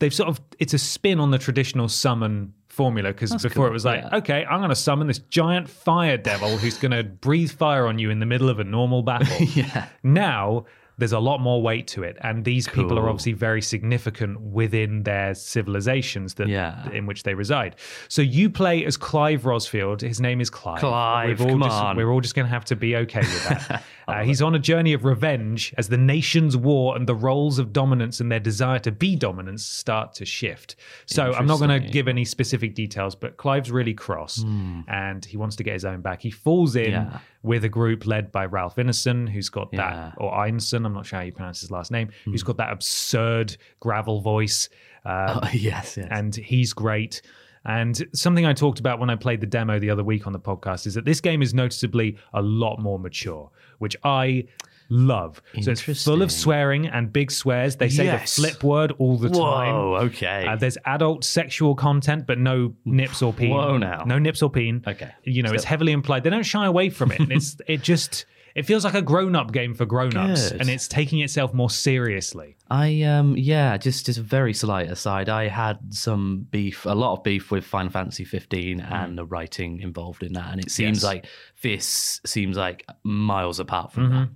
[0.00, 3.84] they've sort of it's a spin on the traditional summon formula because before it was
[3.84, 4.16] like, yeah.
[4.18, 7.98] okay, I'm going to summon this giant fire devil who's going to breathe fire on
[7.98, 9.44] you in the middle of a normal battle.
[9.54, 9.86] yeah.
[10.02, 10.64] Now
[10.98, 15.02] there's a lot more weight to it, and these people are obviously very significant within
[15.04, 16.90] their civilizations that Yeah.
[16.90, 17.76] in which they reside.
[18.08, 20.02] So you play as Clive Rosfield.
[20.02, 20.80] His name is Clive.
[20.80, 21.96] Clive, We've all come just- on.
[21.96, 23.82] We're all just going to have to be okay with that.
[24.10, 27.72] uh, he's on a journey of revenge as the nation's war and the roles of
[27.72, 30.76] dominance and their desire to be dominance start to shift.
[31.06, 34.42] So I'm not going to give any specific details, but Clive's really cross
[34.88, 36.20] and he wants to get his own back.
[36.22, 36.90] He falls in Hmm.
[36.90, 37.18] Yeah.
[37.42, 39.80] with a group led by Ralph Ineson, who's got Yeah.
[39.90, 40.00] Hmm.
[40.00, 42.72] that, or Einson, I'm not sure how you pronounce his last name, who's got that
[42.72, 44.68] absurd gravel voice.
[45.04, 46.08] Uh, Oh, yes, yes.
[46.10, 47.22] and he's great.
[47.64, 50.40] And something I talked about when I played the demo the other week on the
[50.40, 53.50] podcast is that this game is noticeably a lot more mature,
[53.80, 54.44] which I
[54.88, 55.40] love.
[55.62, 57.76] So it's full of swearing and big swears.
[57.76, 58.34] They say Yes.
[58.36, 59.74] the flip word all the time.
[59.74, 60.46] Whoa, okay.
[60.48, 63.50] Uh, there's adult sexual content, but no nips or peen.
[63.50, 64.02] Whoa, now.
[64.04, 64.82] No nips or peen.
[64.86, 65.12] Okay.
[65.24, 66.24] You know, it's heavily implied.
[66.24, 67.20] They don't shy away from it.
[67.20, 68.24] And it's it just
[68.54, 70.50] it feels like a grown-up game for grown-ups.
[70.50, 70.60] Good.
[70.60, 72.56] And it's taking itself more seriously.
[72.70, 75.28] I um yeah, just just a very slight aside.
[75.28, 79.80] I had some beef, a lot of beef with Final Fantasy 15 and the writing
[79.80, 81.04] involved in that, and it seems Yes.
[81.04, 81.26] like
[81.62, 84.28] this seems like miles apart from that,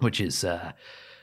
[0.00, 0.72] which is uh,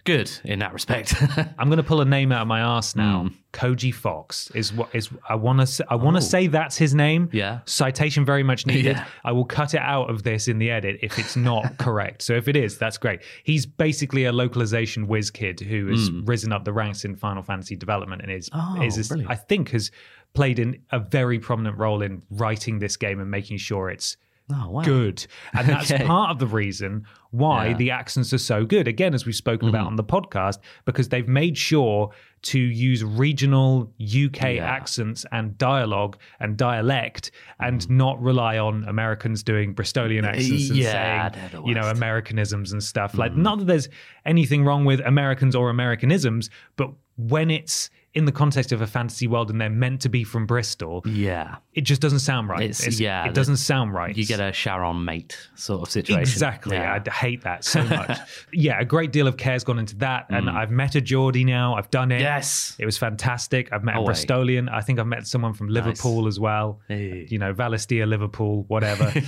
[0.04, 1.16] good in that respect.
[1.58, 3.24] I'm going to pull a name out of my ass now.
[3.24, 3.28] Hmm.
[3.54, 7.28] Koji Fox is what is I want to I want to say that's his name.
[7.34, 7.36] Oh.
[7.36, 7.60] Yeah.
[7.66, 8.96] Citation very much needed.
[8.96, 9.06] Yeah.
[9.26, 12.22] I will cut it out of this in the edit if it's not correct.
[12.22, 13.22] So if it is, that's great.
[13.44, 17.76] He's basically a localization whiz kid who has risen up the ranks in Final Fantasy
[17.76, 18.50] development and is.
[18.54, 19.12] Oh, is, is.
[19.12, 19.92] I think has
[20.34, 24.16] played in a very prominent role in writing this game and making sure it's
[24.54, 24.82] oh wow.
[24.82, 25.26] good.
[25.54, 26.06] And that's Okay.
[26.06, 27.70] part of the reason why Yeah.
[27.72, 27.78] Mm-hmm.
[27.80, 28.88] the accents are so good.
[28.88, 32.12] Again, as we've spoken about on the podcast, because they've made sure
[32.44, 34.66] to use regional UK Yeah.
[34.66, 40.84] accents and dialogue and dialect and not rely on Americans doing Bristolian accents and Mm.
[40.84, 41.82] Yeah, saying, you know.
[41.84, 41.92] Mm.
[41.92, 43.18] Americanisms and stuff.
[43.18, 43.90] Like, not that there's
[44.26, 49.26] anything wrong with Americans or Americanisms, but when it's in the context of a fantasy
[49.26, 51.56] world and they're meant to be from Bristol, Yeah.
[51.74, 52.62] it just doesn't sound right.
[52.64, 54.14] It's- yeah, it doesn't sound right.
[54.16, 56.20] You get a Sharon mate sort of situation.
[56.22, 56.76] Exactly.
[56.76, 57.00] Yeah.
[57.06, 58.18] I hate that so much.
[58.54, 60.26] yeah, a great deal of care's gone into that.
[60.30, 60.54] And Mm.
[60.56, 61.76] I've met a Geordie now.
[61.76, 62.20] I've done it.
[62.20, 62.76] Yes.
[62.80, 63.72] It was fantastic.
[63.72, 64.12] I've met a Away.
[64.14, 64.70] Bristolian.
[64.70, 66.82] I think I've met someone from Liverpool as well.
[66.90, 67.28] Hey.
[67.30, 69.14] You know, Valisthea, Liverpool, whatever.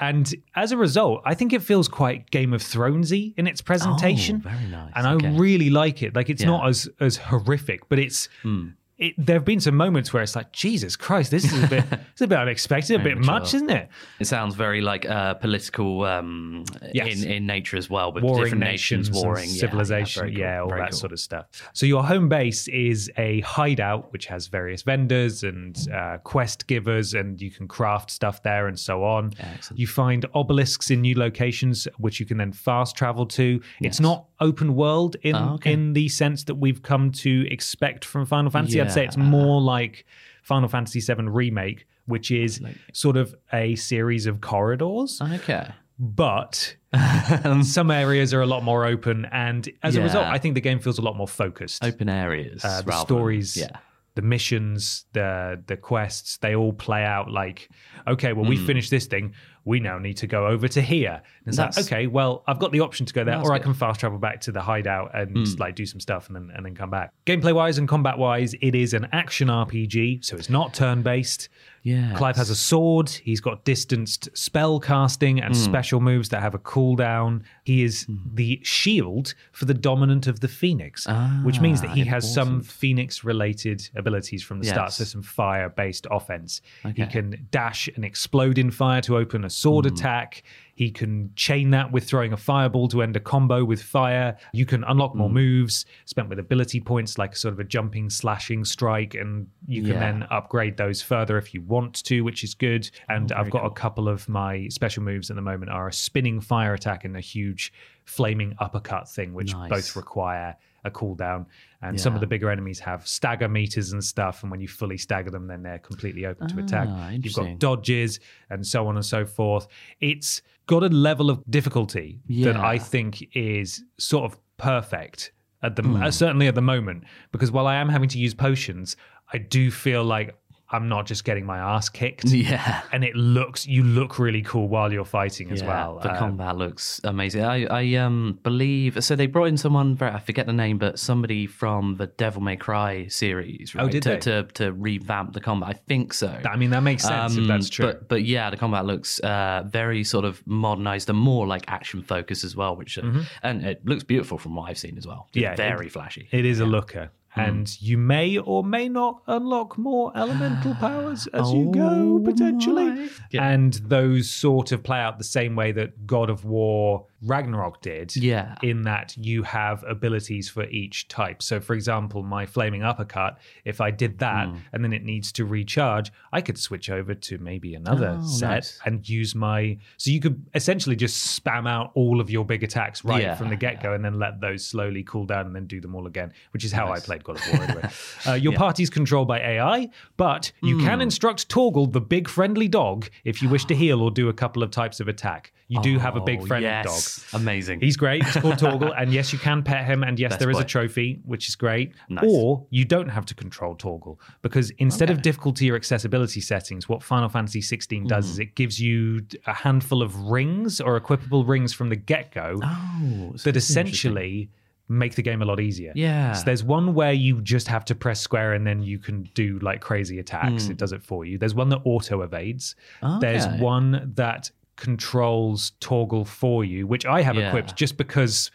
[0.00, 4.42] And as a result, I think it feels quite Game of Thronesy in its presentation.
[4.44, 4.92] Oh, very nice.
[4.96, 5.28] And Okay.
[5.28, 6.14] I really like it.
[6.16, 6.48] Like it's Yeah.
[6.48, 10.36] Not as as horrific, but it's Mm it, there have been some moments where it's
[10.36, 13.70] like, Jesus Christ, this is a bit, it's a bit unexpected, a bit much, isn't
[13.70, 13.88] it?
[14.20, 17.22] It sounds very like uh, political um, Yes.
[17.22, 19.48] in, in nature as well, with warring different nations, nations warring.
[19.48, 20.98] Yeah, civilization, yeah, cool, all very that cool.
[20.98, 21.46] sort of stuff.
[21.72, 27.14] So your home base is a hideout which has various vendors and uh, quest givers,
[27.14, 29.32] and you can craft stuff there and so on.
[29.40, 29.80] Excellent.
[29.80, 33.60] You find obelisks in new locations which you can then fast travel to.
[33.80, 35.72] It's not open world in Oh, okay.
[35.72, 38.78] in the sense that we've come to expect from Final Fantasy.
[38.84, 40.06] I'd say it's more like
[40.42, 42.60] Final Fantasy VII Remake, which is
[42.92, 45.66] sort of a series of corridors Okay.
[45.98, 46.76] but
[47.62, 50.78] some areas are a lot more open and as a result i think the game
[50.80, 52.64] feels a lot more focused Open areas.
[52.64, 53.78] uh, the rather than- stories yeah.
[54.16, 57.68] the missions the the quests they all play out like
[58.06, 58.50] okay well Hmm.
[58.50, 59.34] we finished this thing
[59.64, 62.70] we now need to go over to here and it's like okay well i've got
[62.72, 63.64] the option to go there That's or i good.
[63.64, 65.44] can fast travel back to the hideout and Hmm.
[65.58, 68.54] like do some stuff and then and then come back gameplay wise and combat wise
[68.60, 71.48] it is an action rpg so it's not turn based
[71.86, 72.14] Yeah.
[72.16, 73.10] Clive has a sword.
[73.10, 75.60] He's got distanced spell casting and Hmm.
[75.60, 77.42] special moves that have a cooldown.
[77.64, 81.06] He is the shield for the dominant of the Phoenix,
[81.42, 82.62] which means that he Ah, has some.
[82.62, 84.92] Phoenix related abilities from the start.
[84.92, 86.62] So, some fire based offense.
[86.96, 89.94] He can dash and explode in fire to open a sword Hmm.
[89.94, 90.42] attack.
[90.76, 94.36] He can chain that with throwing a fireball to end a combo with fire.
[94.52, 95.34] You can unlock more Hmm.
[95.34, 99.92] moves spent with ability points, like sort of a jumping, slashing strike, and you can
[99.92, 100.00] Yeah.
[100.00, 102.90] then upgrade those further if you want to, which is good.
[103.08, 105.92] And Oh, I've got a couple of my special moves at the moment are a
[105.92, 107.72] spinning fire attack and a huge
[108.04, 109.70] flaming uppercut thing, which Nice.
[109.70, 111.46] both require a cooldown.
[111.82, 114.42] And some of the bigger enemies have stagger meters and stuff.
[114.42, 116.88] And when you fully stagger them, then they're completely open to attack.
[116.90, 118.20] Ah, You've got dodges
[118.50, 119.66] and so on and so forth.
[120.00, 125.32] It's got a level of difficulty that I think is sort of perfect
[125.62, 126.02] at the Hmm.
[126.02, 128.96] uh, certainly at the moment because while I am having to use potions,
[129.32, 130.36] I do feel like
[130.74, 132.24] I'm not just getting my ass kicked.
[132.44, 132.82] Yeah.
[132.92, 135.98] And it looks you look really cool while you're fighting as Yeah, well.
[136.02, 137.44] The Uh, combat looks amazing.
[137.44, 139.16] I, I um believe so.
[139.16, 139.96] They brought in someone.
[140.00, 143.74] I forget the name, but somebody from the Devil May Cry series.
[143.74, 144.18] Right, Oh, did to, they?
[144.28, 145.68] to to revamp the combat?
[145.70, 146.28] I think so.
[146.44, 147.86] I mean that makes sense if Um, that's true.
[147.86, 152.02] But, but yeah, the combat looks uh, very sort of modernized and more like action
[152.02, 153.02] focused as well, which uh,
[153.42, 155.28] and it looks beautiful from what I've seen as well.
[155.30, 155.38] Mm-hmm.
[155.40, 156.28] Yeah, very it- flashy.
[156.32, 157.10] It is a looker.
[157.34, 157.40] Hmm.
[157.40, 163.08] And you may or may not unlock more elemental powers as you go, Oh potentially.
[163.32, 168.14] And those sort of play out the same way that God of War Ragnarok did.
[168.16, 168.54] Yeah.
[168.62, 171.42] In that you have abilities for each type.
[171.42, 174.56] So, for example, my flaming uppercut, if I did that Hmm.
[174.72, 178.48] and then it needs to recharge, I could switch over to maybe another Oh, set
[178.50, 178.80] nice.
[178.84, 179.78] and use my.
[179.96, 183.48] So you could essentially just spam out all of your big attacks right Yeah, from
[183.48, 186.06] the get go and then let those slowly cool down and then do them all
[186.06, 187.90] again, which is how I played God of War anyway.
[188.26, 191.02] uh, your party's controlled by AI, but you can Hmm.
[191.02, 194.62] instruct Torgal, the big friendly dog, if you wish to heal or do a couple
[194.62, 195.52] of types of attack.
[195.68, 197.24] You do have a big Oh, friendly yes.
[197.32, 197.80] Amazing.
[197.80, 198.22] He's great.
[198.22, 200.64] It's called Torgal, and yes, you can pet him, and yes, Best there is a
[200.64, 201.92] trophy, which is great.
[202.10, 202.24] Nice.
[202.28, 207.02] Or you don't have to control Torgal because instead of difficulty or accessibility settings, what
[207.02, 208.30] Final Fantasy 16 does Hmm.
[208.32, 212.60] is it gives you a handful of rings or equipable rings from the get go
[212.62, 214.50] oh, that essentially
[214.88, 215.92] make the game a lot easier.
[215.94, 216.32] Yeah.
[216.32, 219.58] So there's one where you just have to press square and then you can do
[219.60, 220.68] like crazy attacks.
[220.68, 221.38] It does it for you.
[221.38, 222.76] There's one that auto evades.
[223.20, 227.48] There's one that controls Torgal for you, which I have Yeah.
[227.48, 228.50] equipped just because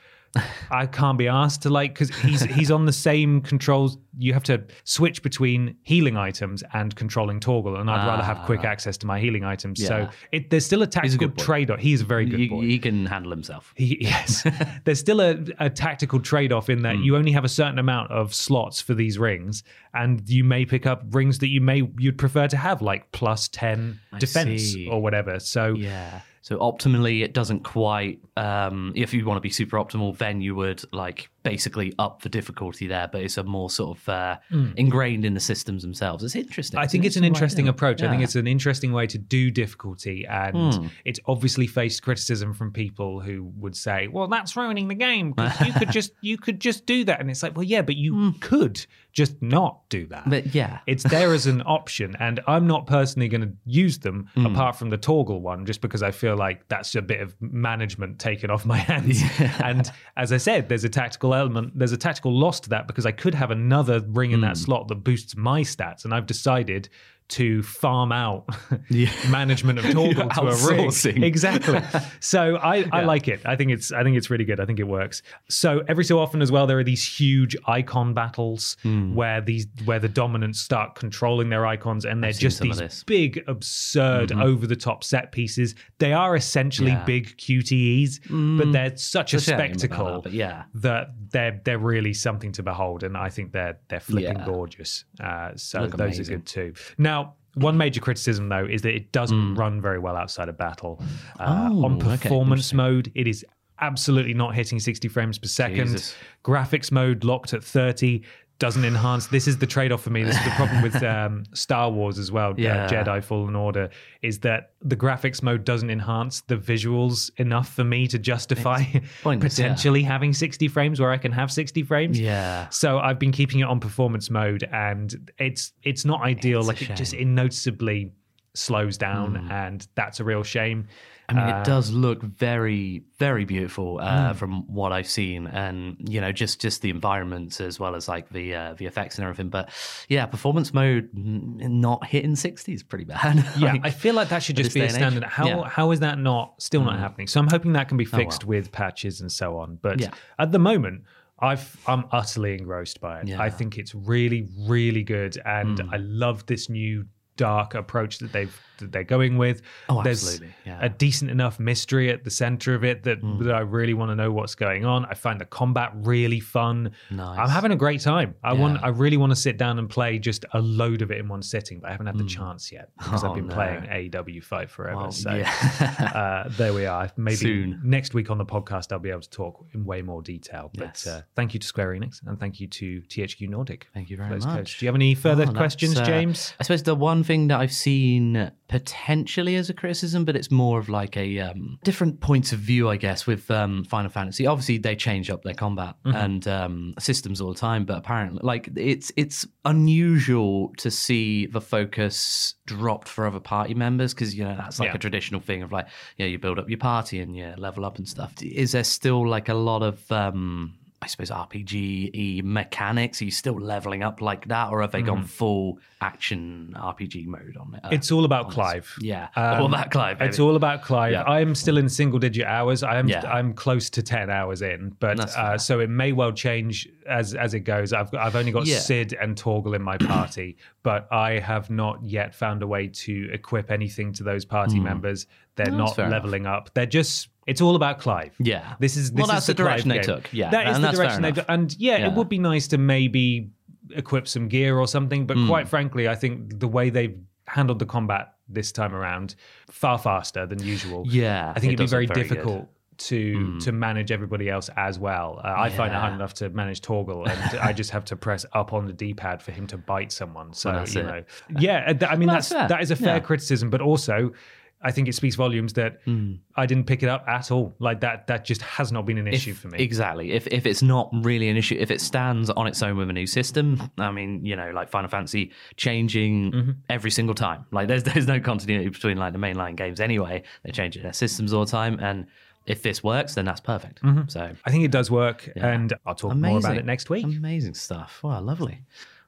[0.72, 3.98] I can't be asked to like because he's he's on the same controls.
[4.18, 8.64] You have to switch between healing items and controlling Torgal, and I'd rather have quick
[8.64, 9.84] access to my healing items.
[9.86, 11.80] So it, there's still a tactical trade off.
[11.80, 12.62] He's a very good boy.
[12.62, 13.74] he can handle himself.
[13.76, 14.46] He, yes,
[14.86, 17.04] there's still a, a tactical trade off in that Hmm.
[17.04, 19.64] you only have a certain amount of slots for these rings,
[19.94, 23.48] and you may pick up rings that you may you'd prefer to have, like plus
[23.48, 24.88] ten I defense see.
[24.90, 25.40] or whatever.
[25.40, 26.22] So Yeah.
[26.50, 28.22] So optimally, it doesn't quite.
[28.36, 32.30] Um, if you want to be super optimal, then you would like basically up the
[32.30, 33.08] difficulty there.
[33.12, 34.38] But it's a more sort of uh,
[34.76, 36.24] ingrained in the systems themselves.
[36.24, 36.80] It's interesting.
[36.80, 37.72] I think it's an interesting idea.
[37.72, 38.02] approach.
[38.04, 40.88] I think it's an interesting way to do difficulty, and Hmm.
[41.06, 45.60] it's obviously faced criticism from people who would say, "Well, that's ruining the game because
[45.62, 48.14] you could just you could just do that," and it's like, "Well, yeah, but you
[48.14, 48.30] Hmm.
[48.40, 50.30] could just not do that.
[50.30, 50.80] But yeah.
[50.86, 54.46] It's there as an option, and I'm not personally going to use them Hmm.
[54.46, 58.20] apart from the Torgal one, just because I feel like that's a bit of management
[58.20, 59.22] taken off my hands.
[59.62, 63.06] And as I said, there's a tactical element, there's a tactical loss to that because
[63.06, 64.64] I could have another ring in that Hmm.
[64.64, 66.90] slot that boosts my stats, and I've decided
[67.30, 68.48] to farm out
[68.90, 69.10] Yeah.
[69.30, 71.24] management of You're to a outsourcing.
[71.24, 71.80] Exactly.
[72.22, 73.42] So I, I like it.
[73.46, 74.60] I think it's I think it's really good.
[74.60, 75.22] I think it works.
[75.50, 79.16] So every so often as well, there are these huge icon battles Hmm.
[79.16, 82.80] where these where the dominants start controlling their icons, and they're seen just these.
[82.82, 83.04] Mm-hmm.
[83.06, 85.76] big, absurd, over the top set pieces.
[86.00, 87.04] They are essentially Yeah.
[87.04, 87.06] Mm.
[87.06, 90.64] big QTEs, but they're such a It's a about spectacle that, yeah.
[90.76, 94.46] that they're they're really something to behold, and I think they're they're flipping Yeah.
[94.46, 95.06] gorgeous.
[95.20, 96.26] Uh, so Look those amazing.
[96.36, 96.74] are good too.
[96.98, 97.19] Now.
[97.56, 99.58] One major criticism, though, is that it doesn't Mm.
[99.58, 101.02] run very well outside of battle.
[101.40, 103.44] Uh, Oh, on okay, performance mode, it is
[103.82, 105.88] absolutely not hitting 60 frames per second.
[105.88, 106.16] Jesus.
[106.44, 108.22] Graphics mode locked at 30
[108.60, 109.28] doesn't enhance.
[109.28, 110.24] This is the trade off for me.
[110.24, 112.54] This is the problem with um, Star Wars as well.
[112.84, 113.90] uh, Jedi Fallen Order
[114.22, 118.84] is that the graphics mode doesn't enhance the visuals enough for me to justify
[119.24, 119.66] pointless, yeah.
[119.66, 122.20] potentially having 60 frames where I can have 60 frames.
[122.20, 122.68] Yeah.
[122.70, 126.60] So I've been keeping it on performance mode, and it's it's not ideal.
[126.60, 127.16] It's like it just.
[127.16, 127.36] Hmm.
[127.36, 128.12] noticeably
[128.54, 130.88] slows down, and that's a real shame.
[131.30, 135.96] I mean, Uh, it does look very, very beautiful uh, from what I've seen, and
[136.00, 139.24] you know, just just the environments as well as like the uh, the effects and
[139.24, 139.50] everything.
[139.50, 139.70] But
[140.10, 143.46] yeah, performance mode mm, not hitting sixty is pretty bad.
[143.58, 145.24] Yeah, Like, I feel like that should just be a standard.
[145.24, 145.56] How Yeah.
[145.58, 145.68] Mm.
[145.70, 147.28] how is that not still not happening?
[147.28, 149.78] So I'm hoping that can be Oh, fixed with patches and so on.
[149.82, 150.12] But Yeah.
[150.38, 151.04] at the moment,
[151.40, 153.28] I've I'm utterly engrossed by it.
[153.28, 153.42] Yeah.
[153.42, 155.94] I think it's really really good, and Mm.
[155.94, 157.06] I love this new
[157.40, 159.62] dark approach that they've that they're going with.
[159.90, 160.80] Oh, There's absolutely, yeah.
[160.80, 160.86] Mm.
[160.86, 164.16] a decent enough mystery at the center of it that, that I really want to
[164.16, 165.04] know what's going on.
[165.04, 166.92] I find the combat really fun.
[167.12, 167.40] Nice.
[167.40, 168.36] I'm having a great time.
[168.42, 171.18] I want I really want to sit down and play just a load of it
[171.18, 173.54] in one sitting, but I haven't had the chance yet because I've Oh, been no.
[173.56, 174.96] playing AEW Fight Forever.
[174.96, 175.52] Well, so yeah.
[176.46, 177.12] uh, there we are.
[177.18, 177.82] Maybe Soon.
[177.84, 180.72] next week on the podcast, I'll be able to talk in way more detail.
[180.74, 181.04] Yes.
[181.04, 183.88] But uh, thank you to Square Enix and thank you to THQ Nordic.
[183.94, 184.44] Thank you very much.
[184.44, 184.78] codes.
[184.78, 186.54] Do you have any further Oh, questions, uh, James?
[186.62, 190.80] I suppose the one thing that I've seen potentially as a criticism, but it's more
[190.80, 194.48] of like a um, different points of view, I guess, with um, Final Fantasy.
[194.48, 196.16] Obviously, they change up their combat Mm-hmm.
[196.26, 201.62] and um, systems all the time, but apparently, like it's it's unusual to see the
[201.62, 204.96] focus dropped for other party members because you know that's like Yeah.
[204.96, 207.98] a traditional thing of like yeah you build up your party and you level up
[207.98, 208.34] and stuff.
[208.42, 213.22] Is there still like a lot of um, I suppose RPG mechanics?
[213.22, 217.56] Are you still leveling up like that, or have they gone full action RPG mode
[217.60, 217.82] on it?
[217.86, 217.94] Uh, Mm.
[217.94, 218.56] It's all about on this?
[218.56, 218.96] Clive.
[219.00, 220.22] Yeah, Um, all about Clive.
[220.22, 221.14] It's all about Clive.
[221.14, 221.24] Yeah.
[221.24, 222.84] I'm still in single digit hours.
[222.84, 223.22] I am Yeah.
[223.32, 227.54] I'm close to ten hours in, but uh, so it may well change as as
[227.54, 227.94] it goes.
[227.94, 228.80] I've I've only got Yeah.
[228.80, 233.30] Sid and Torgal in my party, but I have not yet found a way to
[233.32, 235.28] equip anything to those party members.
[235.56, 236.24] They're that's not fair enough.
[236.24, 236.72] leveling up.
[236.74, 237.30] They're just.
[237.50, 238.34] It's all about Clive.
[238.40, 238.76] Yeah.
[238.80, 240.04] This is this Well, is that's the Clive direction they game.
[240.04, 240.34] took.
[240.34, 241.46] Yeah, that is and the direction they took.
[241.50, 242.08] And yeah, Yeah.
[242.08, 243.50] it would be nice to maybe
[243.96, 245.26] equip some gear or something.
[245.26, 249.36] But quite frankly, I think the way they've handled the combat this time around
[249.70, 251.04] far faster than usual.
[251.08, 252.28] Yeah, I think it it'd be very, very good.
[252.28, 252.34] Hmm.
[252.36, 252.70] difficult.
[253.04, 255.40] To, to manage everybody else as well.
[255.42, 258.46] Uh, I find it hard enough to manage Torgal, and I just have to press
[258.52, 260.52] up on the D-pad for him to bite someone.
[260.54, 261.06] So Well, you it.
[261.06, 261.24] know,
[261.62, 263.20] yeah, uh, I mean Well, that's that's that is a fair Yeah.
[263.22, 264.34] criticism, but also
[264.82, 266.36] I think it speaks volumes that Hmm.
[266.56, 267.76] I didn't pick it up at all.
[267.80, 269.78] Like that, that just has not been an issue for me.
[269.80, 270.32] Exactly.
[270.32, 273.14] If if it's not really an issue, if it stands on its own with a
[273.14, 276.72] new system, I mean, you know, like Final Fantasy changing Mm-hmm.
[276.90, 277.66] every single time.
[277.72, 280.44] Like there's there's no continuity between like the mainline games anyway.
[280.64, 282.28] They change their systems all the time, and
[282.66, 284.00] if this works, then that's perfect.
[284.28, 285.68] So I think it does work, Yeah.
[285.74, 287.26] and I'll talk more about it next week.
[287.26, 288.20] Amazing stuff.
[288.24, 288.82] Wow, lovely.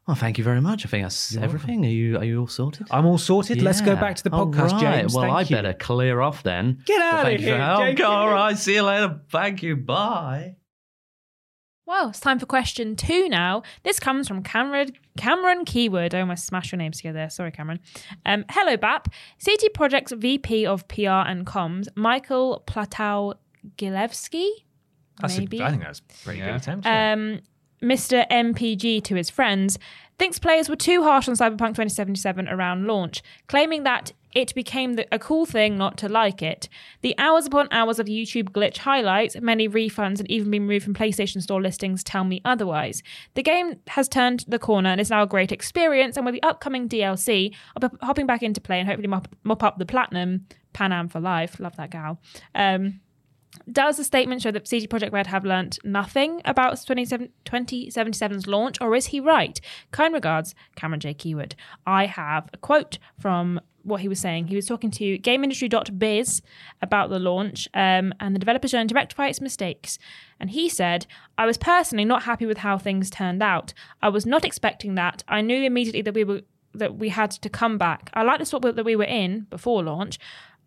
[0.08, 0.86] Well, thank you very much.
[0.86, 1.86] I think that's everything.
[1.86, 2.88] Are you are you all sorted?
[2.92, 3.62] I'm all sorted.
[3.62, 4.82] Let's go back to the podcast, right.
[5.02, 5.14] James.
[5.14, 5.56] Well, Thank I you.
[5.56, 6.82] better clear off then.
[6.86, 8.02] Get Well, out of thank you for- here, James.
[8.02, 8.58] all right.
[8.58, 9.22] See you later.
[9.32, 9.76] Thank you.
[9.78, 10.56] Bye.
[11.86, 13.64] Well, it's time for question two now.
[13.84, 16.16] This comes from Cameron Cameron Keyword.
[16.16, 17.30] I almost smashed your names together.
[17.30, 17.80] Sorry, Cameron.
[18.26, 19.08] Um, hello, BAP.
[19.40, 23.34] CD Projekt's VP of PR and Comms, Michael Platow
[23.78, 24.50] Gilevsky.
[25.20, 25.62] That's Maybe.
[25.62, 26.46] I think that's a pretty Yeah.
[26.48, 26.86] good attempt.
[26.86, 27.12] yeah.
[27.14, 27.40] um,
[27.82, 28.28] Mr.
[28.30, 29.80] MPG to his friends,
[30.20, 35.06] thinks players were too harsh on Cyberpunk 2077 around launch, claiming that it became the,
[35.12, 36.70] a cool thing not to like it.
[37.02, 40.94] The hours upon hours of YouTube glitch highlights, many refunds, and even being removed from
[40.94, 43.04] PlayStation Store listings tell me otherwise.
[43.34, 46.44] The game has turned the corner and is now a great experience, and with the
[46.44, 50.46] upcoming DLC, I'll be hopping back into play and hopefully mop, mop up the platinum.
[50.74, 52.18] Panam for life, love that gal.
[52.56, 53.02] Um,
[53.72, 58.80] Does the statement show that CD Projekt Red have learnt nothing about 27 2077's launch,
[58.80, 59.60] or is he right?
[59.92, 61.14] Kind regards, Cameron J.
[61.14, 61.56] Keyword.
[61.86, 64.48] I have a quote from what he was saying.
[64.48, 66.42] He was talking to GameIndustry.biz
[66.82, 69.98] about the launch um, and the developers trying to rectify its mistakes.
[70.40, 73.74] And he said, I was personally not happy with how things turned out.
[74.02, 75.24] I was not expecting that.
[75.28, 76.42] I knew immediately that we were
[76.74, 78.10] that we had to come back.
[78.14, 80.18] I like the spot that we were in before launch.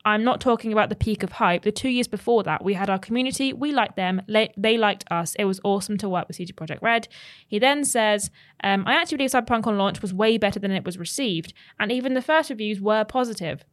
[0.05, 1.63] I'm not talking about the peak of hype.
[1.63, 3.53] The two years before that, we had our community.
[3.53, 4.21] We liked them.
[4.29, 5.35] They liked us.
[5.39, 7.09] It was awesome to work with CD Projekt Red.
[7.47, 8.31] He then says,
[8.63, 11.91] um, I actually believe Cyberpunk on launch was way better than it was received, and
[11.91, 13.65] even the first reviews were positive.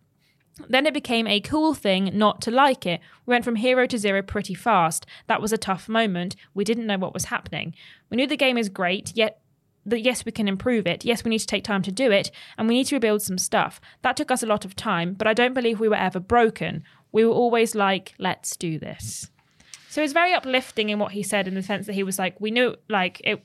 [0.69, 3.01] Then it became a cool thing not to like it.
[3.25, 5.05] We went from hero to zero pretty fast.
[5.27, 6.35] That was a tough moment.
[6.53, 7.73] We didn't know what was happening.
[8.09, 9.40] We knew the game is great, yet
[9.85, 11.05] that yes, we can improve it.
[11.05, 13.37] Yes, we need to take time to do it, and we need to rebuild some
[13.37, 13.81] stuff.
[14.01, 16.83] That took us a lot of time, but I don't believe we were ever broken.
[17.11, 19.29] We were always like, let's do this.
[19.89, 22.39] So it's very uplifting in what he said in the sense that he was like,
[22.39, 23.43] we knew, like, it,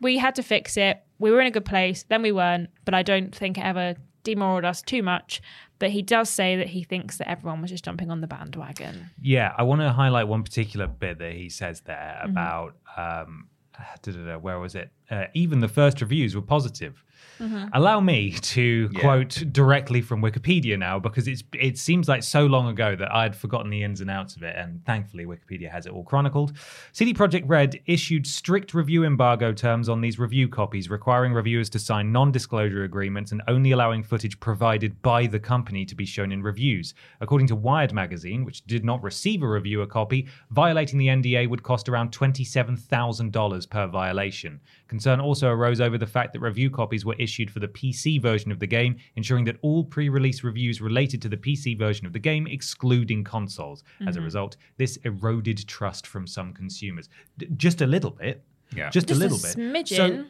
[0.00, 1.02] we had to fix it.
[1.18, 3.96] We were in a good place, then we weren't, but I don't think it ever
[4.22, 5.42] demoralized us too much.
[5.80, 9.10] But he does say that he thinks that everyone was just jumping on the bandwagon.
[9.20, 13.48] Yeah, I want to highlight one particular bit that he says there about um,
[14.40, 14.90] where was it?
[15.10, 17.04] Uh, even the first reviews were positive.
[17.38, 17.68] Mm-hmm.
[17.72, 19.00] Allow me to yeah.
[19.00, 23.36] quote directly from Wikipedia now because it's it seems like so long ago that I'd
[23.36, 26.52] forgotten the ins and outs of it, and thankfully Wikipedia has it all chronicled.
[26.92, 31.78] CD Projekt Red issued strict review embargo terms on these review copies, requiring reviewers to
[31.78, 36.42] sign non-disclosure agreements and only allowing footage provided by the company to be shown in
[36.42, 36.94] reviews.
[37.20, 41.62] According to Wired magazine, which did not receive a reviewer copy, violating the NDA would
[41.62, 44.60] cost around twenty-seven thousand dollars per violation.
[44.88, 48.50] Concern also arose over the fact that review copies were issued for the PC version
[48.50, 52.12] of the game, ensuring that all pre release reviews related to the PC version of
[52.14, 53.82] the game, excluding consoles.
[53.82, 54.08] Mm-hmm.
[54.08, 54.24] As a mm-hmm.
[54.24, 57.08] result, this eroded trust from some consumers.
[57.36, 58.42] D- just a little bit.
[58.74, 58.90] Yeah.
[58.90, 59.56] Just, just a little a bit.
[59.56, 59.96] Smidgen.
[59.96, 60.24] So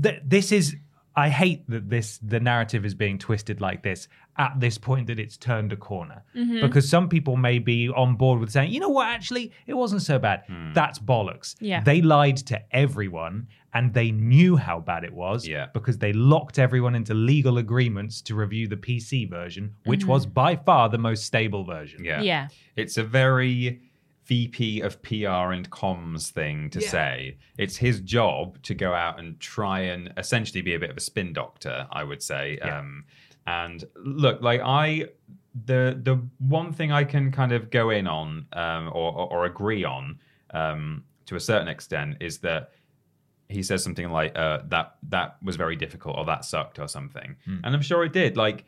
[0.00, 0.76] th- this is
[1.16, 5.18] I hate that this the narrative is being twisted like this at this point that
[5.18, 6.60] it's turned a corner mm-hmm.
[6.60, 10.02] because some people may be on board with saying, you know what, actually, it wasn't
[10.02, 10.42] so bad.
[10.48, 10.74] Mm.
[10.74, 11.54] That's bollocks.
[11.60, 11.82] Yeah.
[11.82, 15.66] They lied to everyone and they knew how bad it was yeah.
[15.72, 20.10] because they locked everyone into legal agreements to review the PC version, which mm-hmm.
[20.10, 22.04] was by far the most stable version.
[22.04, 22.20] Yeah.
[22.20, 22.48] Yeah.
[22.76, 23.82] It's a very
[24.26, 26.88] VP of PR and comms thing to yeah.
[26.88, 27.38] say.
[27.58, 31.00] It's his job to go out and try and essentially be a bit of a
[31.00, 32.58] spin doctor, I would say.
[32.58, 32.78] Yeah.
[32.78, 33.04] Um,
[33.46, 35.08] and look, like I,
[35.66, 39.44] the the one thing I can kind of go in on um, or, or, or
[39.44, 40.18] agree on
[40.54, 42.70] um, to a certain extent is that
[43.50, 47.36] he says something like uh, that that was very difficult or that sucked or something,
[47.46, 47.60] mm.
[47.62, 48.38] and I'm sure it did.
[48.38, 48.64] Like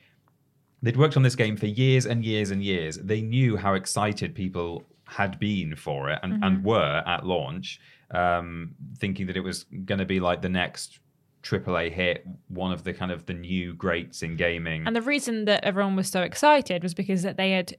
[0.83, 2.99] they'd worked on this game for years and years and years.
[2.99, 6.43] They knew how excited people had been for it and, mm-hmm.
[6.43, 7.81] and were at launch,
[8.11, 10.99] um, thinking that it was going to be like the next
[11.43, 14.87] AAA hit, one of the kind of the new greats in gaming.
[14.87, 17.77] And the reason that everyone was so excited was because that they had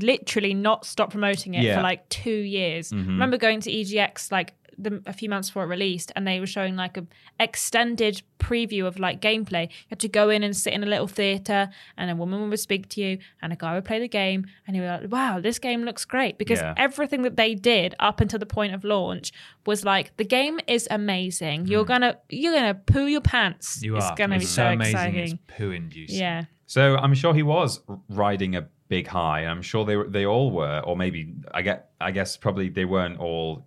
[0.00, 1.76] literally not stopped promoting it yeah.
[1.76, 2.90] for like two years.
[2.90, 3.08] Mm-hmm.
[3.08, 6.40] I remember going to EGX like the, a few months before it released, and they
[6.40, 7.06] were showing like a
[7.40, 9.68] extended preview of like gameplay.
[9.68, 12.60] You had to go in and sit in a little theater, and a woman would
[12.60, 15.40] speak to you, and a guy would play the game, and he was like, "Wow,
[15.40, 16.74] this game looks great!" Because yeah.
[16.76, 19.32] everything that they did up until the point of launch
[19.66, 21.64] was like, "The game is amazing.
[21.64, 21.70] Mm.
[21.70, 23.82] You're gonna you're gonna poo your pants.
[23.82, 24.16] You it's are.
[24.16, 24.94] gonna it's be so, so amazing.
[24.94, 25.24] exciting.
[25.24, 26.18] It's poo inducing.
[26.18, 29.46] Yeah." So I'm sure he was riding a big high.
[29.46, 33.18] I'm sure they they all were, or maybe I get I guess probably they weren't
[33.18, 33.66] all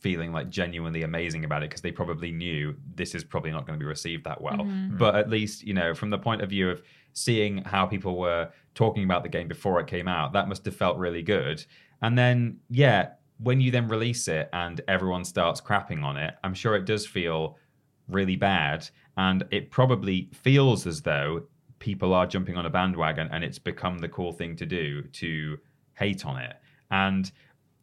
[0.00, 3.78] feeling like genuinely amazing about it because they probably knew this is probably not going
[3.78, 4.56] to be received that well.
[4.56, 4.96] Mm-hmm.
[4.96, 6.82] But at least, you know, from the point of view of
[7.12, 10.74] seeing how people were talking about the game before it came out, that must have
[10.74, 11.64] felt really good.
[12.00, 16.54] And then, yeah, when you then release it and everyone starts crapping on it, I'm
[16.54, 17.58] sure it does feel
[18.08, 18.88] really bad.
[19.16, 21.42] And it probably feels as though
[21.78, 25.58] people are jumping on a bandwagon and it's become the cool thing to do to
[25.94, 26.56] hate on it.
[26.90, 27.30] And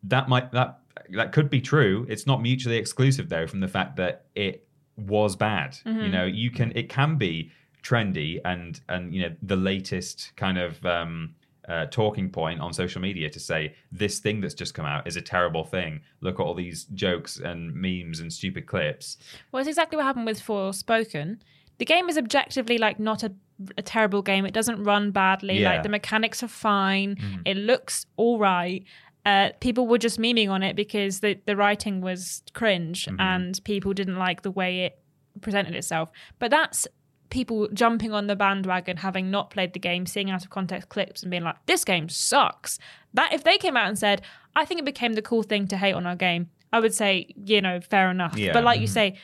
[0.03, 0.79] that might that
[1.11, 2.05] that could be true.
[2.09, 4.67] It's not mutually exclusive though from the fact that it
[4.97, 5.77] was bad.
[5.85, 6.01] Mm-hmm.
[6.01, 7.51] You know, you can it can be
[7.83, 11.35] trendy and and you know the latest kind of um,
[11.67, 15.15] uh, talking point on social media to say this thing that's just come out is
[15.15, 16.01] a terrible thing.
[16.21, 19.17] Look at all these jokes and memes and stupid clips.
[19.51, 21.39] Well, it's exactly what happened with Forspoken.
[21.77, 23.31] The game is objectively like not a,
[23.77, 24.45] a terrible game.
[24.45, 25.61] It doesn't run badly.
[25.61, 25.73] Yeah.
[25.73, 27.17] Like the mechanics are fine.
[27.17, 27.41] Mm.
[27.45, 28.83] It looks all right
[29.27, 33.19] uh, people were just memeing on it because the, the writing was cringe mm-hmm.
[33.19, 34.99] and people didn't like the way it
[35.41, 36.09] presented itself.
[36.39, 36.87] But that's
[37.29, 41.23] people jumping on the bandwagon, having not played the game, seeing out of context clips,
[41.23, 42.79] and being like, "This game sucks."
[43.15, 44.21] That if they came out and said,
[44.55, 47.27] "I think it became the cool thing to hate on our game," I would say,
[47.35, 48.37] you know, fair enough.
[48.37, 48.53] Yeah.
[48.53, 49.19] But like you say, C-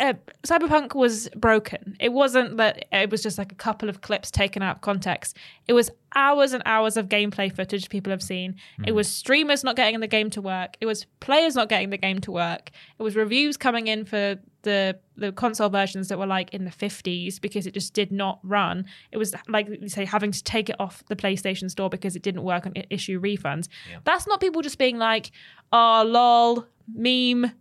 [0.00, 0.14] uh,
[0.46, 1.96] Cyberpunk was broken.
[2.00, 5.36] It wasn't that it was just like a couple of clips taken out of context.
[5.66, 8.56] It was hours and hours of gameplay footage people have seen.
[8.84, 10.76] It was streamers not getting the game to work.
[10.80, 12.70] It was players not getting the game to work.
[12.98, 16.70] It was reviews coming in for the the console versions that were like in the
[16.70, 18.84] 50s because it just did not run.
[19.12, 22.22] It was like you say having to take it off the PlayStation store because it
[22.22, 23.68] didn't work and issue refunds.
[24.04, 25.30] That's not people just being like,
[25.72, 27.52] "Oh lol, meme,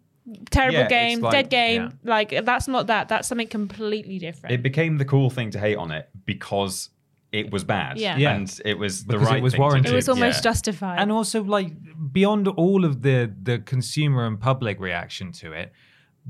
[0.50, 3.10] terrible Yeah, game, like- dead game." Like that's not that.
[3.10, 4.54] That's something completely different.
[4.54, 6.90] It became the cool thing to hate on it because
[7.32, 7.98] it was bad.
[7.98, 8.16] Yeah.
[8.18, 8.36] Yeah.
[8.36, 9.86] And it was the Because it right was thing to warranted.
[9.90, 9.94] do.
[9.94, 10.50] it was almost Yeah.
[10.52, 11.00] justified.
[11.00, 11.72] and also like
[12.12, 15.74] beyond all of the the consumer and public reaction to it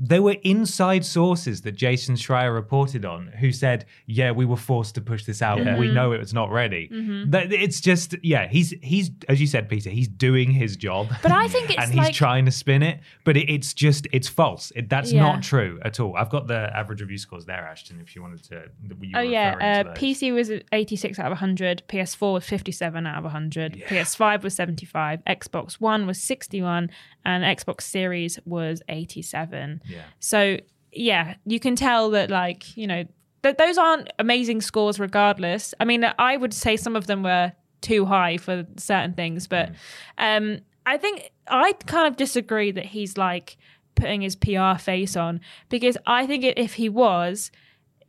[0.00, 4.94] there were inside sources that Jason Schreier reported on who said, "Yeah, we were forced
[4.94, 5.58] to push this out.
[5.78, 7.34] We know it was not ready." Mm-hmm.
[7.52, 11.08] It's just, yeah, he's he's as you said, Peter, he's doing his job.
[11.22, 14.28] But I think it's and he's trying to spin it, but it, it's just it's
[14.28, 14.70] false.
[14.76, 15.22] It, that's Yeah.
[15.22, 16.16] not true at all.
[16.16, 18.00] I've got the average review scores there, Ashton.
[18.00, 18.64] If you wanted to,
[19.00, 19.94] you Oh yeah, uh.
[19.94, 25.24] PC was 86 out of 100, PS4 was 57 out of 100, PS5 was 75,
[25.26, 26.90] Xbox One was 61,
[27.24, 29.82] and Xbox Series was 87.
[29.86, 30.02] Yeah.
[30.20, 30.58] So
[30.92, 33.04] yeah, you can tell that like you know
[33.42, 35.74] th- those aren't amazing scores regardless.
[35.80, 39.72] I mean, I would say some of them were too high for certain things, but
[40.16, 43.56] um, I think I kind of disagree that he's like
[43.94, 47.50] putting his PR face on because I think if he was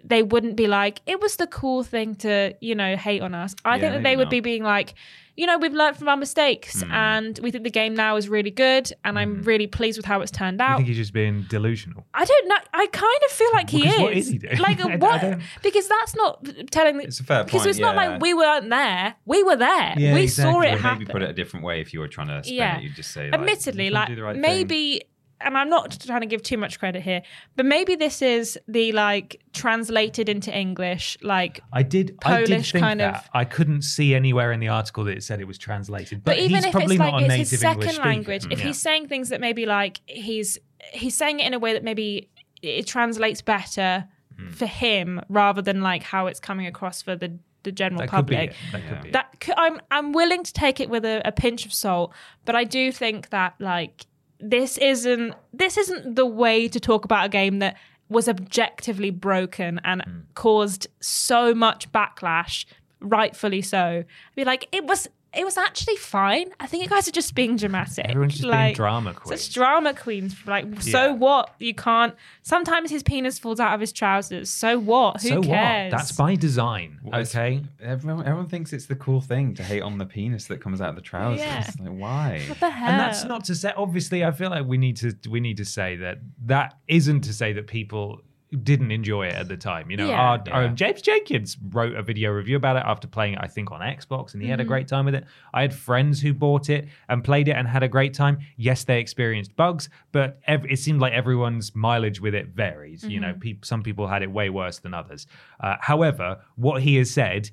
[0.03, 3.55] they wouldn't be like, it was the cool thing to, you know, hate on us.
[3.65, 4.31] I Yeah, think that they would not.
[4.31, 4.93] be being like,
[5.35, 6.91] you know, we've learned from our mistakes hmm.
[6.91, 9.43] and we think the game now is really good and I'm hmm.
[9.43, 10.71] really pleased with how it's turned out.
[10.71, 12.05] I think he's just being delusional.
[12.13, 12.57] I don't know.
[12.73, 14.01] I kind of feel like he Because is.
[14.01, 14.57] what is he doing?
[14.57, 15.39] Like I- what?
[15.63, 16.99] because that's not telling.
[16.99, 18.09] It's a fair Because point, it's not yeah.
[18.09, 19.15] like we weren't there.
[19.25, 19.93] We were there.
[19.97, 20.99] Yeah, we saw it happen.
[20.99, 22.77] maybe put it a different way if you were trying to yeah.
[22.77, 22.83] it.
[22.83, 24.99] You'd just say, like, Admittedly, like the right thing."
[25.41, 27.21] And I'm not trying to give too much credit here,
[27.55, 32.17] but maybe this is the like translated into English, like I did.
[32.25, 33.15] I did Polish think kind that.
[33.15, 36.23] of- I couldn't see anywhere in the article that it said it was translated.
[36.23, 37.93] But, But, even he's if probably it's not like a it's native his second English
[37.95, 38.07] speaker.
[38.09, 38.65] language, if Yeah.
[38.65, 40.57] he's saying things that maybe like he's
[40.91, 42.29] he's saying it in a way that maybe
[42.61, 44.05] it translates better
[44.37, 44.49] Hmm.
[44.51, 48.53] for him rather than like how it's coming across for the the general that public.
[48.71, 49.11] That could be it.
[49.13, 52.13] That c- I'm I'm willing to take it with a, a pinch of salt,
[52.45, 54.05] but I do think that like
[54.39, 57.75] this isn't this isn't the way to talk about a game that
[58.09, 60.19] was objectively broken and Hmm.
[60.33, 62.65] caused so much backlash,
[62.99, 63.79] rightfully so.
[64.05, 65.07] I'd Be like, it was
[65.37, 66.49] it was actually fine.
[66.59, 68.05] I think you guys are just being dramatic.
[68.05, 69.41] Everyone's just being drama queens.
[69.43, 70.35] Such drama queens.
[70.47, 71.11] Like, so Yeah.
[71.13, 71.53] what?
[71.59, 72.15] You can't.
[72.41, 74.49] Sometimes his penis falls out of his trousers.
[74.49, 75.21] So what?
[75.21, 75.91] Who so cares?
[75.91, 75.97] what?
[75.97, 76.99] That's by design.
[77.13, 77.63] Okay.
[77.81, 80.89] Everyone, everyone thinks it's the cool thing to hate on the penis that comes out
[80.89, 81.45] of the trousers.
[81.45, 81.69] Yeah.
[81.79, 82.41] Like, why?
[82.47, 82.89] what the hell?
[82.89, 83.71] And that's not to say.
[83.77, 87.33] Obviously, I feel like we need to we need to say that that isn't to
[87.33, 88.21] say that people
[88.63, 89.91] didn't enjoy it at the time.
[89.91, 90.19] You know, Yeah.
[90.19, 90.73] our, our Yeah.
[90.73, 94.33] James Jenkins wrote a video review about it after playing it, I think, on Xbox,
[94.33, 94.51] and he Mm-hmm.
[94.51, 95.25] had a great time with it.
[95.53, 98.39] I had friends who bought it and played it and had a great time.
[98.57, 103.03] Yes, they experienced bugs, but ev- it seemed like everyone's mileage with it varies.
[103.03, 103.21] You Mm-hmm.
[103.21, 105.27] know, peop some people had it way worse than others.
[105.59, 107.51] Uh, however, what he has said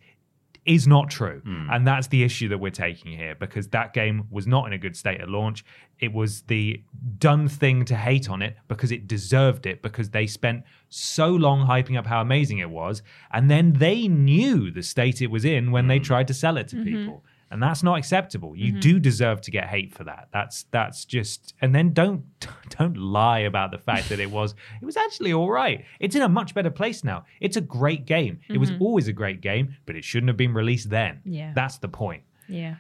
[0.67, 1.41] is not true.
[1.45, 1.71] Hmm.
[1.71, 4.79] And that's the issue that we're taking here because that game was not in a
[4.79, 5.65] good state at launch.
[6.01, 6.83] It was the
[7.19, 11.67] done thing to hate on it because it deserved it because they spent so long
[11.67, 13.03] hyping up how amazing it was.
[13.33, 16.05] And then they knew the state it was in when they hmm.
[16.05, 16.85] tried to sell it to mm-hmm.
[16.85, 17.25] people.
[17.51, 18.57] And that's not acceptable.
[18.57, 18.81] You mm-hmm.
[18.81, 20.29] do deserve to get hate for that.
[20.33, 22.25] That's that's just and then don't
[22.71, 25.85] don't lie about the fact that it was it was actually all right.
[26.01, 27.25] It's in a much better place now.
[27.41, 28.41] It's a great game.
[28.49, 28.83] It was mm-hmm.
[28.83, 31.21] always a great game, but it shouldn't have been released then.
[31.25, 31.53] Yeah.
[31.55, 32.25] That's the point.
[32.49, 32.77] Yeah.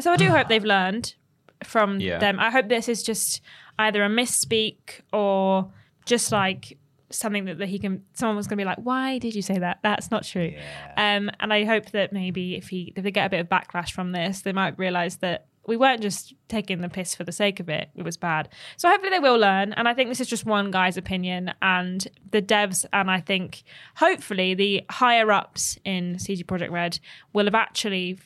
[0.00, 1.14] So I do hope they've learned
[1.62, 2.18] from Yeah.
[2.18, 2.40] them.
[2.40, 3.42] I hope this is just
[3.78, 5.70] either a misspeak or
[6.06, 6.77] just like
[7.10, 9.78] something that, that he can someone was gonna be like, Why did you say that?
[9.82, 10.52] That's not true.
[10.96, 13.90] Um and I hope that maybe if he if they get a bit of backlash
[13.90, 17.60] from this, they might realise that we weren't just taking the piss for the sake
[17.60, 17.90] of it.
[17.94, 18.48] It was bad.
[18.78, 19.74] So hopefully they will learn.
[19.74, 21.52] And I think this is just one guy's opinion.
[21.60, 23.64] And the devs and I think
[23.96, 26.98] hopefully the higher ups in CD Projekt Red
[27.34, 28.18] will have actually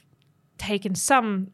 [0.56, 1.50] taken some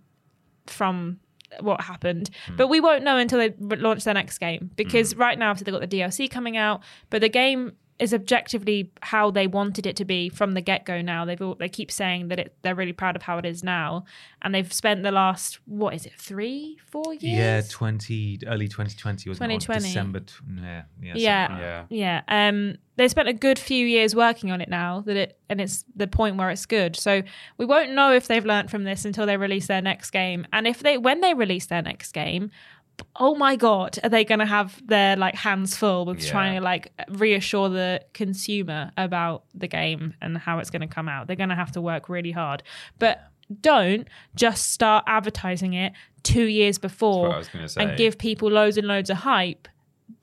[0.67, 1.21] from
[1.61, 2.57] what happened, hmm.
[2.57, 5.21] but we won't know until they launch their next game because hmm.
[5.21, 9.31] right now, obviously, they've got the DLC coming out, but the game is objectively how
[9.31, 11.01] they wanted it to be from the get go.
[11.01, 13.65] Now they've all, they keep saying that it, they're really proud of how it is
[13.65, 14.05] now,
[14.41, 17.23] and they've spent the last what is it three four years?
[17.23, 19.81] Yeah, 20, early 2020 was 2020.
[19.81, 20.21] December.
[20.21, 21.13] T- yeah, yeah.
[21.17, 22.23] yeah, like Yeah.
[22.29, 22.49] yeah.
[22.49, 25.85] Um, they spent a good few years working on it now that it, and it's
[25.95, 26.97] the point where it's good.
[26.97, 27.23] So
[27.57, 30.47] we won't know if they've learned from this until they release their next game.
[30.53, 32.51] And if they, when they release their next game,
[33.17, 36.31] oh my god, are they going to have their like hands full with Yeah.
[36.31, 41.09] trying to like reassure the consumer about the game and how it's going to come
[41.09, 41.27] out?
[41.27, 42.63] They're going to have to work really hard,
[42.99, 43.21] but.
[43.63, 47.83] Don't just start advertising it two years before what I was gonna say.
[47.83, 49.69] and give people loads and loads of hype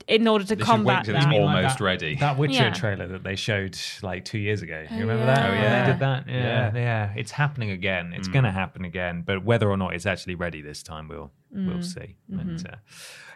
[0.08, 1.16] in order to They should combat that.
[1.16, 2.14] it's like almost that- ready.
[2.16, 2.72] That Witcher Yeah.
[2.72, 4.82] trailer that they showed like two years ago.
[4.90, 5.34] You Oh, remember yeah.
[5.34, 5.50] that?
[5.50, 5.84] Oh, yeah.
[5.84, 6.28] They did that?
[6.28, 6.70] Yeah, Yeah.
[6.74, 7.12] yeah.
[7.16, 8.12] It's happening again.
[8.14, 8.32] It's mm.
[8.32, 9.22] going to happen again.
[9.26, 11.84] But whether or not it's actually ready this time, we'll we'll mm.
[11.84, 12.16] see.
[12.30, 12.38] Mm-hmm.
[12.40, 12.76] And, uh,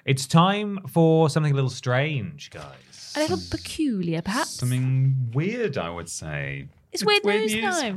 [0.05, 3.13] it's time for something a little strange, guys.
[3.17, 4.51] A little peculiar, perhaps.
[4.51, 6.69] Something weird, I would say.
[6.93, 7.65] it's weird, news, news.
[7.81, 7.97] time.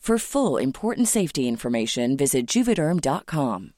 [0.00, 3.74] For full important safety information, visit juvederm.com.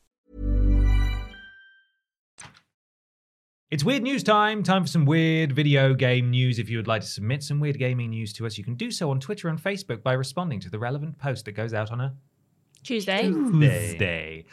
[3.73, 4.63] It's weird news time.
[4.63, 6.61] Time for some weird video game news.
[6.61, 8.93] If you would like to submit some weird gaming news to us, you can do
[8.93, 12.01] so on Twitter and Facebook by responding to the relevant post that goes out on
[12.01, 12.15] a
[12.83, 13.29] Tuesday.
[13.31, 14.45] Tuesday.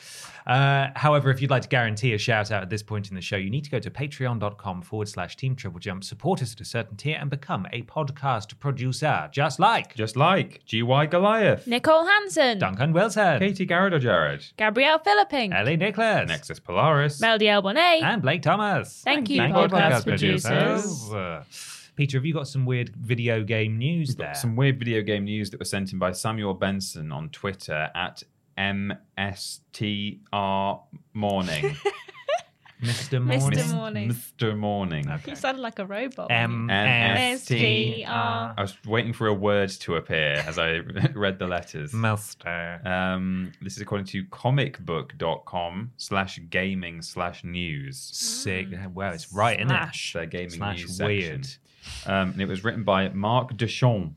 [0.47, 3.21] Uh, however, if you'd like to guarantee a shout out at this point in the
[3.21, 6.61] show, you need to go to patreon.com forward slash team triple jump, support us at
[6.61, 12.05] a certain tier, and become a podcast producer, just like Just like GY Goliath, Nicole
[12.05, 18.01] Hansen, Duncan Wilson, Katie Garrido Jared, Gabrielle Philipping, Ellie Nicholas, Nexus Polaris, Mel Diel Bonet.
[18.01, 19.01] and Blake Thomas.
[19.03, 20.45] Thank you, Thank podcast producers.
[20.45, 21.78] producers.
[21.99, 24.27] Peter, have you got some weird video game news We've there?
[24.27, 27.89] got some weird video game news that was sent in by Samuel Benson on Twitter
[27.93, 28.23] at
[28.57, 28.93] MSTR
[31.13, 31.75] Morning.
[32.81, 33.21] Mr.
[33.21, 33.59] Morning.
[33.59, 33.73] Mr.
[33.75, 33.75] Morning.
[33.75, 34.09] Morning.
[34.11, 34.57] Mr.
[34.57, 35.11] Morning.
[35.27, 36.31] You sounded like a robot.
[36.31, 38.05] M MST.
[38.05, 38.53] MSTR.
[38.57, 40.77] I was waiting for a word to appear as I
[41.13, 41.93] read the letters.
[41.93, 42.79] Master.
[42.85, 47.97] Um, this is according to comicbook.com slash gaming slash news.
[47.99, 48.67] Sick.
[48.93, 49.75] Well, it's right, isn't it?
[49.75, 50.13] Slash.
[50.13, 51.45] Their gaming Slash news weird.
[51.45, 51.61] section.
[52.05, 54.15] Um, and it was written by Marc Deschamps.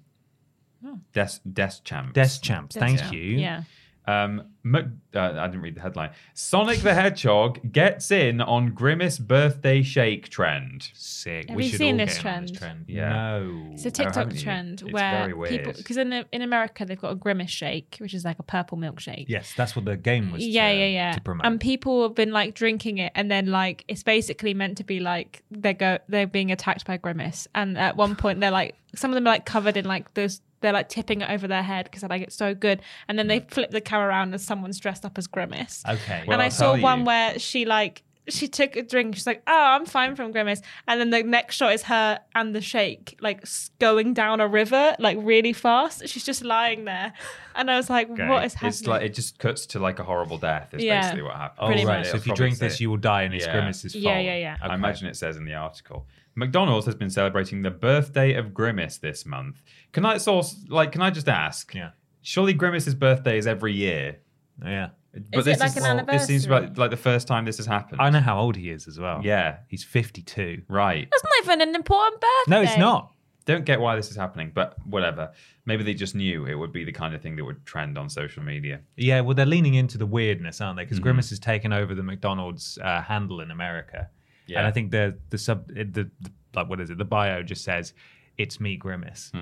[1.12, 2.12] Des, Deschamps.
[2.12, 2.76] Deschamps.
[2.76, 3.10] Thank Yeah.
[3.12, 3.22] you.
[3.38, 3.62] Yeah.
[4.06, 6.10] Um, Mc- uh, I didn't read the headline.
[6.34, 10.88] Sonic the Hedgehog gets in on Grimace birthday shake trend.
[10.94, 11.48] Sick.
[11.48, 12.58] Have we you should seen all this get in on this trend?
[12.58, 12.84] trend.
[12.88, 13.12] Yeah.
[13.12, 13.70] No.
[13.72, 14.40] It's a TikTok haven't you?
[14.42, 18.14] trend It's where very people, because in, in America they've got a Grimace shake, which
[18.14, 19.24] is like a purple milkshake.
[19.28, 20.44] Yes, that's what the game was.
[20.44, 21.12] yeah, to, yeah, yeah.
[21.12, 21.46] To promote.
[21.46, 25.00] And people have been like drinking it, and then like it's basically meant to be
[25.00, 29.10] like they go they're being attacked by Grimace, and at one point they're like some
[29.10, 30.40] of them are like covered in like those.
[30.60, 33.26] They're like tipping it over their head because they're like it's so good, and then
[33.26, 35.82] they flip the camera around and someone's dressed up as Grimace.
[35.88, 36.24] okay.
[36.26, 37.04] Well, and I I'll saw tell one you.
[37.06, 39.16] where she like she took a drink.
[39.16, 42.54] She's like, "Oh, I'm fine from Grimace." And then the next shot is her and
[42.54, 43.44] the shake like
[43.80, 46.06] going down a river like really fast.
[46.06, 47.12] She's just lying there,
[47.56, 48.28] and I was like, Okay.
[48.28, 50.72] "What is happening?" It's like it just cuts to like a horrible death.
[50.72, 51.00] Is Yeah.
[51.00, 51.58] basically what happens.
[51.62, 51.98] oh, pretty right.
[51.98, 52.10] much.
[52.10, 53.52] So if you drink this, say- you will die, and it's Yeah.
[53.54, 54.04] Grimace's fault.
[54.04, 54.56] Yeah, yeah, yeah.
[54.62, 56.06] I imagine it says in the article.
[56.36, 59.62] McDonald's has been celebrating the birthday of Grimace this month.
[59.92, 60.92] Can I source like?
[60.92, 61.74] Can I just ask?
[61.74, 61.90] Yeah.
[62.22, 64.18] Surely Grimace's birthday is every year.
[64.64, 64.88] Yeah.
[65.12, 66.68] But it this like is, an This seems anniversary?
[66.68, 68.00] like, like the first time this has happened.
[68.00, 69.20] I know how old he is as well.
[69.22, 69.58] Yeah.
[69.68, 70.62] He's 52.
[70.68, 71.06] Right.
[71.10, 72.50] That's not even an important birthday.
[72.50, 73.12] No, it's not.
[73.44, 75.32] Don't get why this is happening, but whatever.
[75.66, 78.08] Maybe they just knew it would be the kind of thing that would trend on
[78.08, 78.80] social media.
[78.96, 80.84] Yeah, well, they're leaning into the weirdness, aren't they?
[80.84, 81.02] Because Mm-hmm.
[81.02, 84.08] Grimace has taken over the McDonald's uh, handle in America,
[84.46, 84.58] Yeah.
[84.58, 86.10] and I think the the sub the, the
[86.54, 86.98] like what is it?
[86.98, 87.94] The bio just says
[88.38, 89.30] it's me Grimace.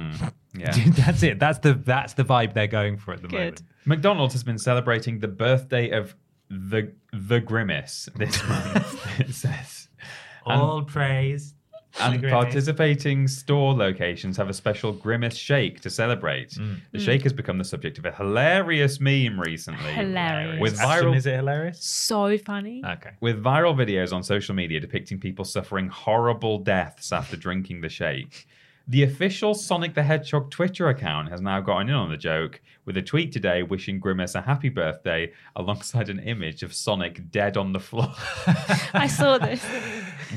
[0.52, 0.72] Yeah.
[0.88, 1.38] that's it.
[1.38, 3.36] That's the that's the vibe they're going for at the Good.
[3.38, 3.62] moment.
[3.84, 6.16] McDonald's has been celebrating the birthday of
[6.48, 9.20] the the Grimace this month.
[9.20, 9.88] it says.
[10.46, 11.54] And- All praise.
[12.00, 16.50] And participating store locations have a special Grimace shake to celebrate.
[16.52, 16.76] Mm.
[16.92, 19.90] The shake has become the subject of a hilarious meme recently.
[19.92, 20.60] Hilarious.
[20.60, 21.82] With Ashton, viral, is it hilarious?
[21.84, 22.82] So funny.
[22.84, 23.10] Okay.
[23.20, 28.46] with viral videos on social media depicting people suffering horrible deaths after drinking the shake.
[28.89, 32.97] The official Sonic the Hedgehog Twitter account has now gotten in on the joke with
[32.97, 37.73] a tweet today wishing Grimace a happy birthday alongside an image of Sonic dead on
[37.73, 38.12] the floor
[38.93, 39.65] I saw this.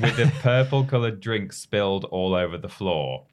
[0.00, 3.26] with a purple coloured drink spilled all over the floor.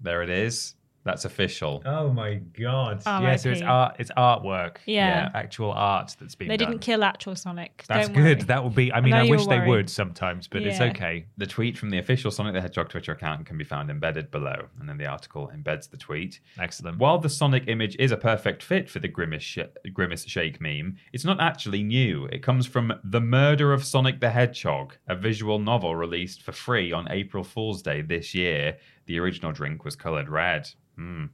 [0.00, 0.74] There it is.
[1.04, 1.82] That's official.
[1.84, 3.02] Oh my god.
[3.04, 3.24] R.I.P.
[3.24, 4.76] yeah, so it's art it's artwork.
[4.86, 5.30] Yeah.
[5.34, 6.70] Actual art that's been They done.
[6.70, 7.84] didn't kill actual Sonic.
[7.88, 8.38] That's Don't good.
[8.38, 8.46] worry.
[8.46, 11.26] That would be I mean know I wish they would sometimes, but it's okay.
[11.38, 14.66] The tweet from the official Sonic the Hedgehog Twitter account can be found embedded below,
[14.78, 16.40] and then the article embeds the tweet.
[16.58, 16.98] Excellent.
[16.98, 19.58] While the Sonic image is a perfect fit for the Grimace, sh-
[19.92, 22.26] Grimace Shake meme, it's not actually new.
[22.26, 26.92] It comes from The Murder of Sonic the Hedgehog, a visual novel released for free
[26.92, 28.78] on April Fool's Day this year.
[29.06, 30.68] The original drink was coloured red.
[30.96, 31.26] Hmm.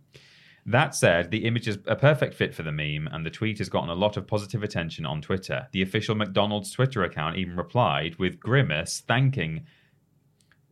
[0.67, 3.71] That said, the image is a perfect fit for the meme, and the tweet has
[3.71, 5.67] gotten a lot of positive attention on Twitter.
[5.73, 9.65] The official McDonald's Twitter account even replied with Grimace thanking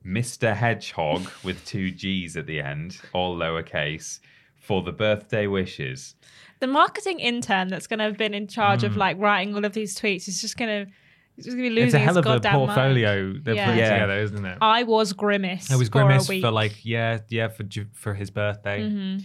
[0.04, 0.54] Mr.
[0.54, 4.20] Hedgehog with two G's at the end, all lowercase,
[4.60, 6.14] for the birthday wishes.
[6.60, 8.86] the marketing intern that's going to have been in charge Hmm.
[8.86, 10.92] of like writing all of these tweets is just going to
[11.36, 13.44] he's just going to be It's losing a hell his of a goddamn portfolio mind.
[13.44, 13.64] they're Yeah.
[13.66, 13.92] putting Yeah.
[13.92, 14.58] together, isn't it?
[14.60, 15.70] I was Grimace.
[15.70, 16.42] it was for a Grimace week.
[16.42, 18.80] for like yeah, yeah, for for his birthday.
[18.82, 19.18] Mm-hmm.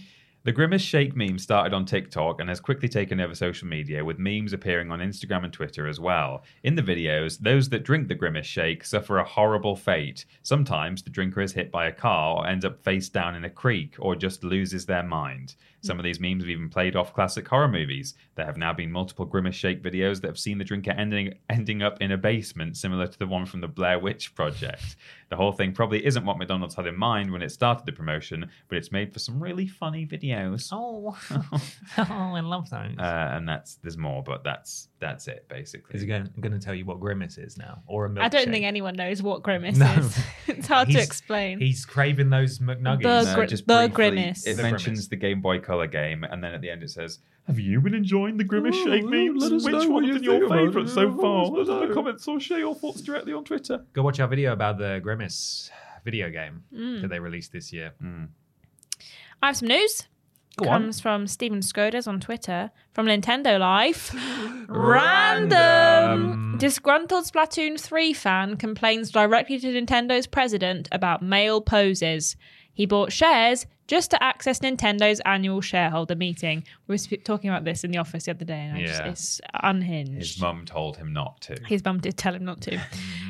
[0.44, 4.18] The Grimace Shake meme started on TikTok and has quickly taken over social media, with
[4.18, 6.42] memes appearing on Instagram and Twitter as well.
[6.64, 10.24] In the videos, those that drink the Grimace Shake suffer a horrible fate.
[10.42, 13.50] Sometimes the drinker is hit by a car or ends up face down in a
[13.50, 15.54] creek or just loses their mind.
[15.82, 18.14] Some of these memes have even played off classic horror movies.
[18.36, 21.82] There have now been multiple Grimace Shake videos that have seen the drinker ending ending
[21.82, 24.96] up in a basement, similar to the one from the Blair Witch Project.
[25.28, 28.48] The whole thing probably isn't what McDonald's had in mind when it started the promotion,
[28.68, 30.68] but it's made for some really funny videos.
[30.72, 31.16] Oh,
[31.98, 32.96] oh, I love those.
[32.98, 35.96] Uh, and that's there's more, but that's that's it basically.
[35.96, 38.22] is he going, going to tell you what Grimace is now, or a milkshake?
[38.22, 39.90] I don't think anyone knows what Grimace No.
[39.94, 40.18] is.
[40.46, 41.58] it's hard to explain.
[41.58, 43.02] He's craving those McNuggets.
[43.02, 44.46] The No, Gri- just the briefly, Grimace.
[44.46, 45.08] It The mentions Grimace.
[45.08, 47.94] the Game Boy Color game, and then at the end it says, "Have you been
[47.94, 49.50] enjoying the Grimace Ooh, Shake memes?
[49.64, 51.46] Which know what one's you your favourite so far?
[51.46, 54.20] Let us know in the comments or share your thoughts directly on Twitter." Go watch
[54.20, 55.70] our video about the Grimace
[56.04, 57.00] video game Mm.
[57.02, 57.92] that they released this year.
[59.42, 60.08] I have some news.
[60.58, 60.82] Go on.
[60.82, 64.14] Comes from Steven Skodas on Twitter from Nintendo Life.
[64.68, 66.58] Random.
[66.58, 72.36] Disgruntled Splatoon 3 fan complains directly to Nintendo's president about male poses.
[72.74, 76.64] He bought shares just to access Nintendo's annual shareholder meeting.
[76.86, 79.40] We were talking about this in the office the other day, and I just, it's
[79.62, 80.14] unhinged.
[80.14, 81.56] His mum told him not to.
[81.66, 82.80] His mum did tell him not to.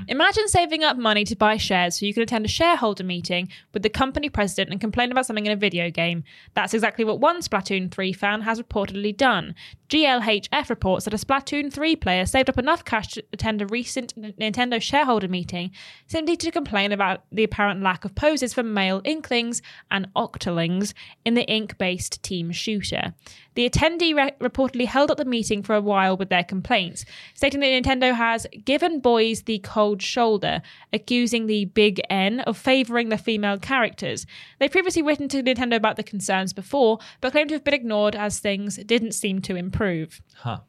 [0.08, 3.82] Imagine saving up money to buy shares so you can attend a shareholder meeting with
[3.82, 6.22] the company president and complain about something in a video game.
[6.54, 9.54] That's exactly what one Splatoon 3 fan has reportedly done.
[9.92, 14.14] GLHF reports that a Splatoon 3 player saved up enough cash to attend a recent
[14.16, 15.70] Nintendo shareholder meeting
[16.06, 19.60] simply to complain about the apparent lack of poses for male inklings
[19.90, 20.94] and octolings
[21.26, 23.12] in the ink based team shooter.
[23.54, 27.04] The attendee re- reportedly held up the meeting for a while with their complaints,
[27.34, 30.62] stating that Nintendo has given boys the cold shoulder,
[30.94, 34.24] accusing the Big N of favouring the female characters.
[34.58, 38.16] They've previously written to Nintendo about the concerns before, but claimed to have been ignored
[38.16, 39.81] as things didn't seem to improve.
[40.36, 40.60] Huh.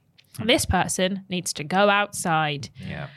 [0.44, 2.70] This person needs to go outside.
[2.88, 3.08] Yeah.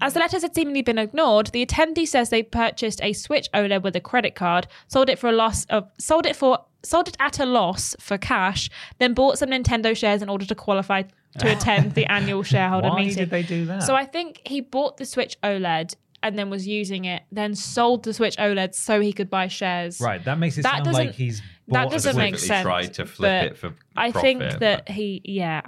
[0.00, 3.82] As the letters had seemingly been ignored, the attendee says they purchased a Switch OLED
[3.82, 7.16] with a credit card, sold it for a loss of sold it for sold it
[7.18, 8.68] at a loss for cash,
[8.98, 11.02] then bought some Nintendo shares in order to qualify
[11.38, 13.16] to attend the annual shareholder Why meeting.
[13.16, 13.82] did they do that?
[13.84, 18.04] So I think he bought the Switch OLED and then was using it, then sold
[18.04, 20.00] the Switch OLED so he could buy shares.
[20.00, 23.42] right, that makes it That sound like he's that doesn't make sense, tried to flip
[23.42, 25.62] but it for I profit, think but- that he, yeah,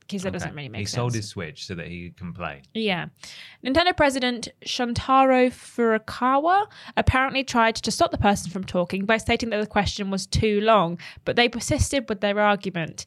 [0.00, 0.32] because that Okay.
[0.38, 0.96] doesn't really make he sense.
[0.96, 2.62] sold his Switch so that he can play.
[2.74, 3.06] Yeah.
[3.64, 9.60] Nintendo president Shuntaro Furukawa apparently tried to stop the person from talking by stating that
[9.60, 13.06] the question was too long, but they persisted with their argument.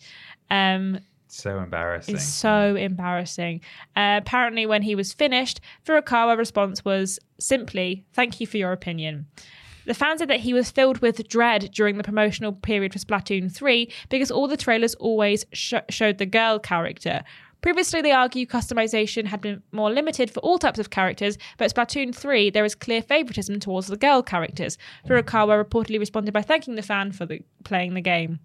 [0.49, 2.15] Um, so embarrassing.
[2.15, 3.61] it's so embarrassing.
[3.95, 9.25] Uh, apparently, when he was finished, Furukawa's response was simply, Thank you for your opinion.
[9.85, 13.51] The fan said that he was filled with dread during the promotional period for Splatoon
[13.51, 17.23] 3 because all the trailers always sh- showed the girl character.
[17.61, 22.13] Previously, they argue customization had been more limited for all types of characters, but Splatoon
[22.13, 24.77] 3, there is clear favoritism towards the girl characters.
[25.07, 28.39] Furukawa reportedly responded by thanking the fan for the, playing the game.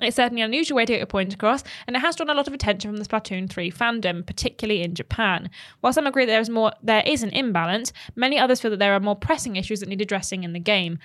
[0.00, 2.34] It's certainly an unusual way to get a point across, and it has drawn a
[2.34, 5.50] lot of attention from the Splatoon 3 fandom, particularly in Japan.
[5.80, 8.78] While some agree that there is more there is an imbalance, many others feel that
[8.78, 10.98] there are more pressing issues that need addressing in the game.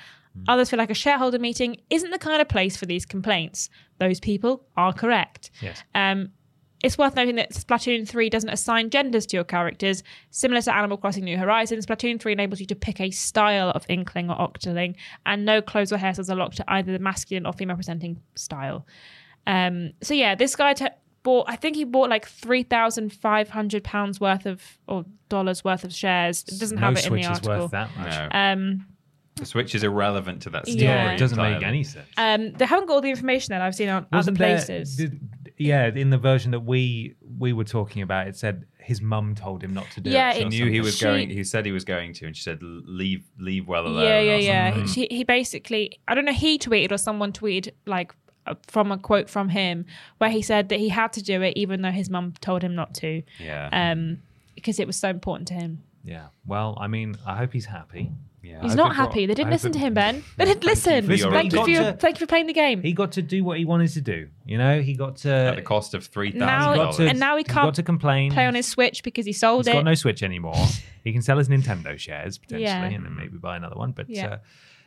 [0.47, 3.69] Others feel like a shareholder meeting isn't the kind of place for these complaints.
[3.97, 5.49] Those people are correct.
[5.61, 5.83] Yes.
[5.95, 6.29] Um,
[6.83, 10.03] it's worth noting that Splatoon 3 doesn't assign genders to your characters.
[10.29, 13.83] Similar to Animal Crossing New Horizons, Splatoon 3 enables you to pick a style of
[13.89, 14.95] Inkling or Octoling,
[15.25, 18.85] and no clothes or hairstyles are locked to either the masculine or female presenting style.
[19.47, 20.87] Um, so yeah, this guy t-
[21.23, 26.43] bought, I think he bought like £3,500 worth of, or dollars worth of shares.
[26.47, 27.59] It doesn't no have it in Switch the is article.
[27.63, 28.29] worth that much.
[28.33, 28.85] Um,
[29.35, 30.83] the Switch is irrelevant to that story.
[30.83, 31.11] Yeah.
[31.11, 32.07] it doesn't make any sense.
[32.17, 34.95] um, they haven't got all the information that I've seen on other Wasn't there- places.
[34.95, 35.19] did-
[35.57, 39.63] yeah, in the version that we we were talking about, it said his mum told
[39.63, 40.37] him not to do Yeah, it.
[40.37, 41.29] He knew he was She- going.
[41.29, 44.35] He said he was going to, and she said, "Leave, leave well alone." Yeah, yeah,
[44.37, 44.73] yeah.
[44.73, 44.87] something.
[45.09, 48.13] He, he basically, I don't know, he tweeted or someone tweeted like
[48.65, 49.85] from a quote from him
[50.19, 52.75] where he said that he had to do it even though his mum told him
[52.75, 54.19] not to, Yeah, um,
[54.55, 55.83] because it was so important to him.
[56.05, 56.27] Yeah.
[56.45, 58.11] Well, I mean, I hope he's happy.
[58.47, 58.61] Yeah.
[58.61, 59.25] He's hope not happy.
[59.25, 60.23] brought- They didn't I hope listen it- to him, Ben.
[60.37, 61.05] They didn't listen.
[61.05, 62.81] for your Thank you for your, to- thank you for playing the game.
[62.81, 64.29] He got to do what he wanted to do.
[64.45, 65.31] You know, he got to.
[65.31, 68.31] At the cost of three thousand dollars, and now he can't got to complain.
[68.31, 69.73] play on his Switch because he sold He's it.
[69.73, 70.55] got no Switch anymore.
[71.03, 72.83] he can sell his Nintendo shares potentially, Yeah.
[72.85, 73.91] and then maybe buy another one.
[73.91, 74.27] But Yeah.
[74.27, 74.37] uh,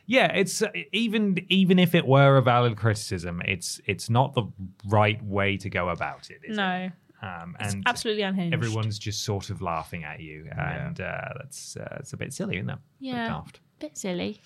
[0.07, 4.43] yeah, it's uh, even even if it were a valid criticism, it's it's not the
[4.87, 6.39] right way to go about it.
[6.43, 6.91] Is no, it?
[7.21, 8.53] Um, it's and absolutely unhinged.
[8.53, 12.57] everyone's just sort of laughing at you, and uh, that's uh, it's a bit silly,
[12.57, 12.73] isn't it?
[12.73, 13.27] A bit Yeah.
[13.27, 13.59] daft.
[13.79, 14.41] bit silly.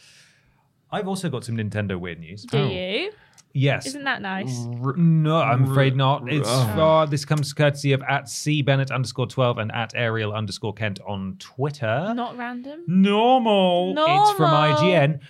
[0.92, 2.44] I've also got some Nintendo weird news.
[2.44, 3.12] Do you?
[3.58, 3.86] Yes.
[3.86, 4.54] Isn't that nice?
[4.84, 6.28] R- no, I'm afraid not.
[6.32, 10.74] It's oh, this comes courtesy of at C Bennett underscore twelve and at Ariel underscore
[10.74, 12.14] Kent on Twitter.
[12.14, 12.82] Not random.
[12.86, 13.94] Normal.
[13.98, 15.22] It's from IGN.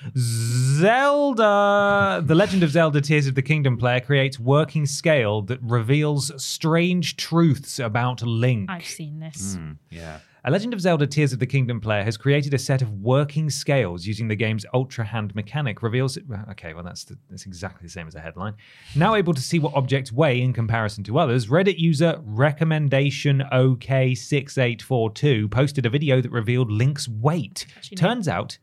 [0.75, 6.31] Zelda, The Legend of Zelda Tears of the Kingdom player creates working scale that reveals
[6.43, 8.69] strange truths about Link.
[8.69, 9.57] I've seen this.
[9.89, 13.01] yeah, A Legend of Zelda Tears of the Kingdom player has created a set of
[13.01, 15.81] working scales using the game's Ultra Hand mechanic.
[15.81, 16.25] Reveals it.
[16.51, 18.53] Okay, well, that's, the, that's exactly the same as a headline.
[18.95, 25.49] Now able to see what objects weigh in comparison to others, Reddit user recommendation OK6842
[25.49, 27.65] posted a video that revealed Link's weight.
[27.95, 28.59] Turns out.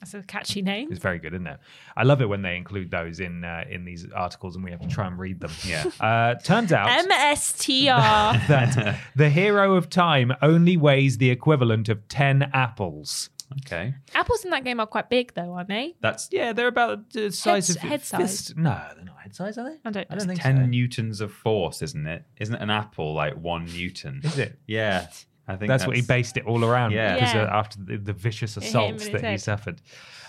[0.00, 0.88] That's a catchy name.
[0.90, 1.60] It's very good, isn't it?
[1.96, 4.80] I love it when they include those in uh, in these articles and we have
[4.80, 5.52] to try and read them.
[5.66, 5.84] Yeah.
[6.00, 8.46] Uh, turns out MSTR.
[8.48, 13.30] that the hero of time only weighs the equivalent of 10 apples.
[13.64, 13.94] okay.
[14.14, 15.94] Apples in that game are quite big, though, aren't they?
[16.00, 18.20] That's Yeah, they're about the size Head- of head size.
[18.20, 19.76] fist- No, they're not head size, are they?
[19.84, 20.18] I don't I know.
[20.18, 20.66] don't think ten so.
[20.66, 22.24] newtons of force, isn't it?
[22.38, 24.20] Isn't an apple like one newton?
[24.24, 24.58] Is it?
[24.66, 25.08] Yeah,
[25.52, 26.92] I think That's, what he based it all around.
[26.92, 27.14] Yeah.
[27.14, 27.42] because Yeah.
[27.42, 29.80] uh, after the, the vicious assaults that he suffered.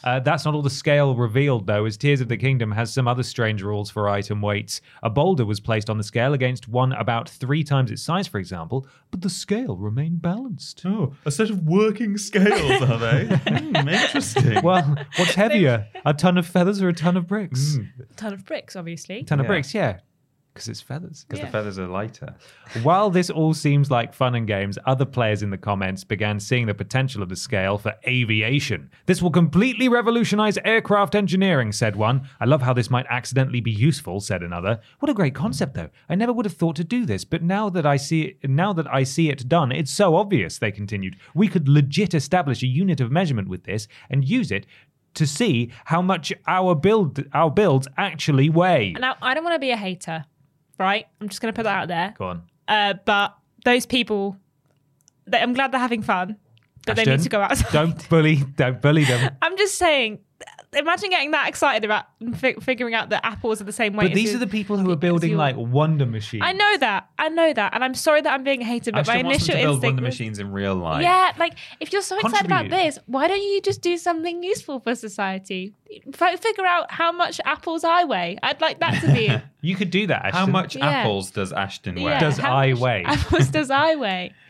[0.05, 3.07] Uh, that's not all the scale revealed, though, as Tears of the Kingdom has some
[3.07, 4.81] other strange rules for item weights.
[5.01, 8.37] A boulder was placed on the scale against one about three times its size, for
[8.37, 10.81] example, but the scale remained balanced.
[10.85, 13.23] Oh, a set of working scales, are they?
[13.47, 14.61] Hmm, interesting.
[14.61, 17.77] Well, what's heavier, a ton of feathers or a ton of bricks?
[18.09, 19.19] A ton of bricks, obviously.
[19.19, 19.47] A ton of Yeah.
[19.47, 19.99] bricks, yeah,
[20.53, 21.25] because it's feathers.
[21.27, 21.45] because Yeah.
[21.45, 22.35] the feathers are lighter.
[22.83, 26.67] While this all seems like fun and games, other players in the comments began seeing
[26.67, 28.91] the potential of the scale for aviation.
[29.07, 32.27] This will completely revolutionize aircraft engineering, said one.
[32.39, 34.79] I love how this might accidentally be useful, said another.
[34.99, 35.89] What a great concept though.
[36.07, 38.73] I never would have thought to do this, but now that I see it now
[38.73, 41.15] that I see it done, it's so obvious, they continued.
[41.33, 44.65] We could legit establish a unit of measurement with this and use it
[45.15, 48.93] to see how much our build our builds actually weigh.
[48.99, 50.25] Now, I don't want to be a hater,
[50.79, 51.07] right?
[51.19, 52.13] I'm just going to put that out there.
[52.17, 52.43] Go on.
[52.67, 53.35] Uh, but
[53.65, 54.37] those people,
[55.25, 56.37] they, I'm glad they're having fun,
[56.85, 57.71] but they need to go outside.
[57.71, 59.35] Don't bully don't bully them.
[59.41, 60.19] I'm just saying.
[60.75, 62.05] Imagine getting that excited about
[62.35, 64.09] fi- figuring out that apples are the same weight.
[64.09, 66.43] But these are the people who are building like wonder machines.
[66.45, 67.09] I know that.
[67.17, 68.93] I know that, and I'm sorry that I'm being hated.
[68.93, 71.01] But Ashton my wants them initial to build instinct wonder was, machines in real life.
[71.03, 72.83] yeah, like if you're so excited about Contribute.
[72.85, 75.73] this, why don't you just do something useful for society?
[76.19, 78.37] F- figure out how much apples I weigh.
[78.41, 79.29] I'd like that to be.
[79.65, 80.25] You could do that.
[80.25, 80.39] Ashton.
[80.39, 80.89] How much Yeah.
[80.89, 82.01] apples does Ashton weigh?
[82.11, 83.03] yeah, Does how I much weigh?
[83.05, 84.33] Apples does I weigh?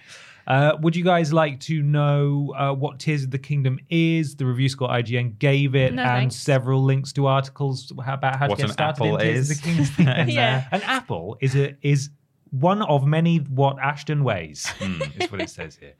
[0.45, 4.35] Uh, would you guys like to know uh, what Tears of the Kingdom is?
[4.35, 6.35] The review score IGN gave it, No, and thanks.
[6.35, 9.51] several links to articles about how What to get an started apple in Tears is.
[9.51, 9.93] of the Kingdom.
[10.17, 10.65] And, uh, Yeah.
[10.71, 12.09] an apple is a is
[12.51, 14.67] one of many what Ashton weighs.
[14.79, 15.01] Hmm.
[15.19, 15.93] is what it says here.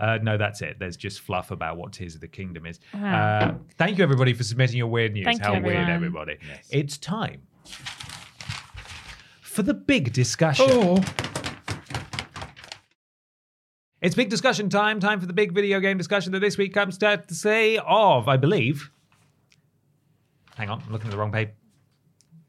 [0.00, 0.78] Uh, no, that's it.
[0.80, 2.80] There's just fluff about what Tears of the Kingdom is.
[2.92, 3.14] Wow.
[3.14, 5.24] Uh, thank you, everybody, for submitting your weird news.
[5.26, 6.28] Thank How you, weird, everyone.
[6.30, 6.38] everybody.
[6.70, 7.42] It's time
[9.42, 10.66] for the big discussion.
[10.70, 11.04] Oh.
[14.02, 14.98] It's big discussion time.
[14.98, 18.36] Time for the big video game discussion that this week comes to say of, I
[18.36, 18.90] believe.
[20.56, 21.50] Hang on, I'm looking at the wrong page.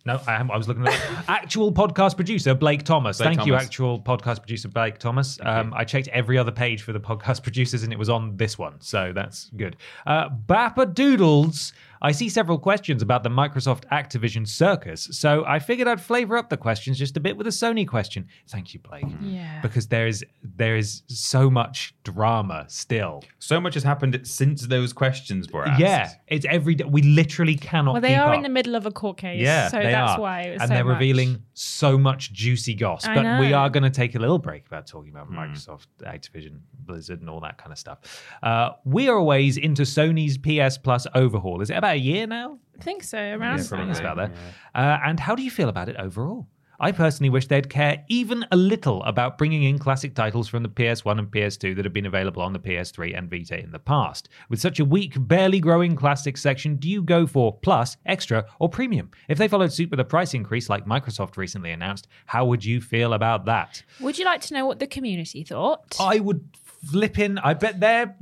[0.06, 0.34] No, I.
[0.34, 0.94] I was looking at
[1.30, 3.20] actual podcast producer Blake Thomas.
[3.20, 5.38] Blake Thank you, actual podcast producer Blake Thomas.
[5.42, 8.58] Um, I checked every other page for the podcast producers, and it was on this
[8.58, 9.78] one, so that's good.
[10.06, 11.72] Uh, Bappa Doodles.
[12.04, 16.50] I see several questions about the Microsoft Activision circus, so I figured I'd flavor up
[16.50, 18.28] the questions just a bit with a Sony question.
[18.50, 19.06] Thank you, Blake.
[19.22, 19.62] Yeah.
[19.62, 23.24] Because there is there is so much drama still.
[23.40, 25.80] So much has happened since those questions were asked.
[25.80, 26.84] Yeah, it's every day.
[26.86, 27.94] We literally cannot.
[27.94, 28.36] Well, they keep are up.
[28.36, 29.42] in the middle of a court case.
[29.42, 30.20] Yeah, so they that's are.
[30.20, 30.94] why it was and so they're much.
[31.00, 33.06] revealing so much juicy goss.
[33.06, 35.38] I But we are going to take a little break about talking about Hmm.
[35.40, 38.00] Microsoft, Activision, Blizzard, and all that kind of stuff.
[38.44, 41.62] Uh, we are a ways into Sony's PS Plus overhaul.
[41.62, 42.60] Is it about a year now?
[42.80, 43.18] I think so.
[43.18, 44.32] Around Yeah, probably about there.
[44.76, 46.48] Uh, and how do you feel about it overall?
[46.80, 50.70] I personally wish they'd care even a little about bringing in classic titles from the
[50.70, 54.28] PS1 and PS2 that have been available on the PS3 and Vita in the past.
[54.49, 58.68] With such a weak, barely growing classic section, do you go for Plus, Extra, or
[58.68, 59.11] Premium?
[59.30, 62.82] If they followed suit with a price increase like Microsoft recently announced, how would you
[62.82, 63.82] feel about that?
[64.02, 65.95] Would you like to know what the community thought?
[65.99, 66.49] I would
[66.91, 67.38] flip in.
[67.38, 68.15] I bet they're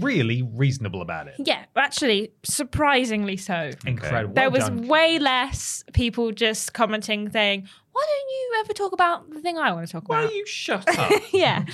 [0.00, 1.34] really reasonable about it.
[1.38, 3.70] yeah, actually, surprisingly so.
[3.86, 4.34] Incredible.
[4.34, 4.88] There Well was done.
[4.88, 9.72] way less people just commenting saying, "Why don't you ever talk about the thing I
[9.72, 10.14] want to talk about?
[10.16, 11.10] Why about?" you shut up?
[11.32, 11.64] yeah.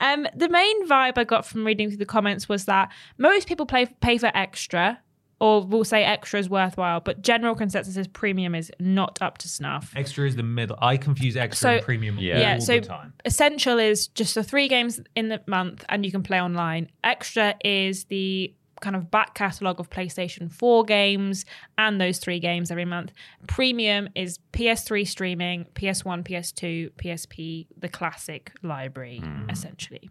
[0.00, 3.66] Um, the main vibe I got from reading through the comments was that most people
[3.66, 5.00] play, pay for extra,
[5.38, 9.48] or we'll say extra is worthwhile, but general consensus is premium is not up to
[9.48, 9.92] snuff.
[9.94, 10.78] Extra is the middle.
[10.80, 12.38] I confuse extra So- and premium Yeah.
[12.40, 13.12] Yeah, all so the time.
[13.24, 16.88] essential is just the three games in the month and you can play online.
[17.04, 18.54] Extra is the
[18.86, 21.44] kind of back catalogue of PlayStation 4 games
[21.76, 23.12] and those three games every month.
[23.48, 30.08] Premium is PS3 streaming, PS1, PS2, PSP, the classic library, essentially.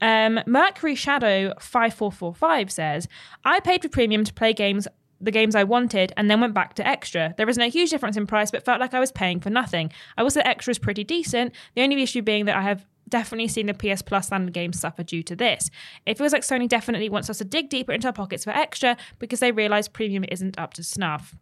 [0.00, 3.08] Um, Mercury Shadow 5445 says,
[3.44, 4.88] I paid for premium to play games
[5.20, 7.34] the games I wanted and then went back to extra.
[7.36, 9.92] There was no huge difference in price, but felt like I was paying for nothing.
[10.16, 11.54] I say extra is pretty decent.
[11.74, 15.02] The only issue being that I have definitely seen the PS Plus standard games suffer
[15.02, 15.70] due to this.
[16.06, 18.96] It feels like Sony definitely wants us to dig deeper into our pockets for extra
[19.18, 21.34] because they realise premium isn't up to snuff.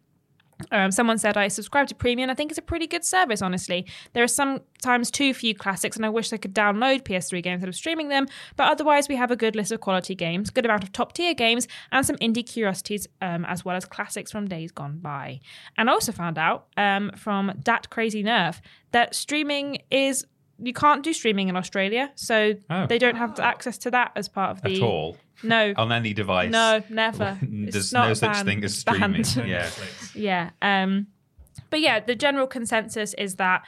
[0.71, 2.29] Um, someone said I subscribe to Premium.
[2.29, 3.85] I think it's a pretty good service, honestly.
[4.13, 7.69] There are sometimes too few classics, and I wish I could download PS3 games instead
[7.69, 8.27] of streaming them.
[8.55, 11.33] But otherwise, we have a good list of quality games, good amount of top tier
[11.33, 15.39] games, and some indie curiosities, um, as well as classics from days gone by.
[15.77, 18.59] And I also found out um, from Dat Crazy Nerf
[18.91, 20.25] that streaming is
[20.59, 22.85] you can't do streaming in Australia, so Oh.
[22.87, 25.17] they don't have access to that as part of the At all.
[25.43, 26.51] No, On any device.
[26.51, 27.37] no, never.
[27.41, 28.47] There's no such banned.
[28.47, 29.23] thing as streaming.
[29.45, 29.69] Yeah.
[30.15, 30.49] Yeah.
[30.61, 31.07] Um,
[31.69, 33.63] but yeah, the general consensus is that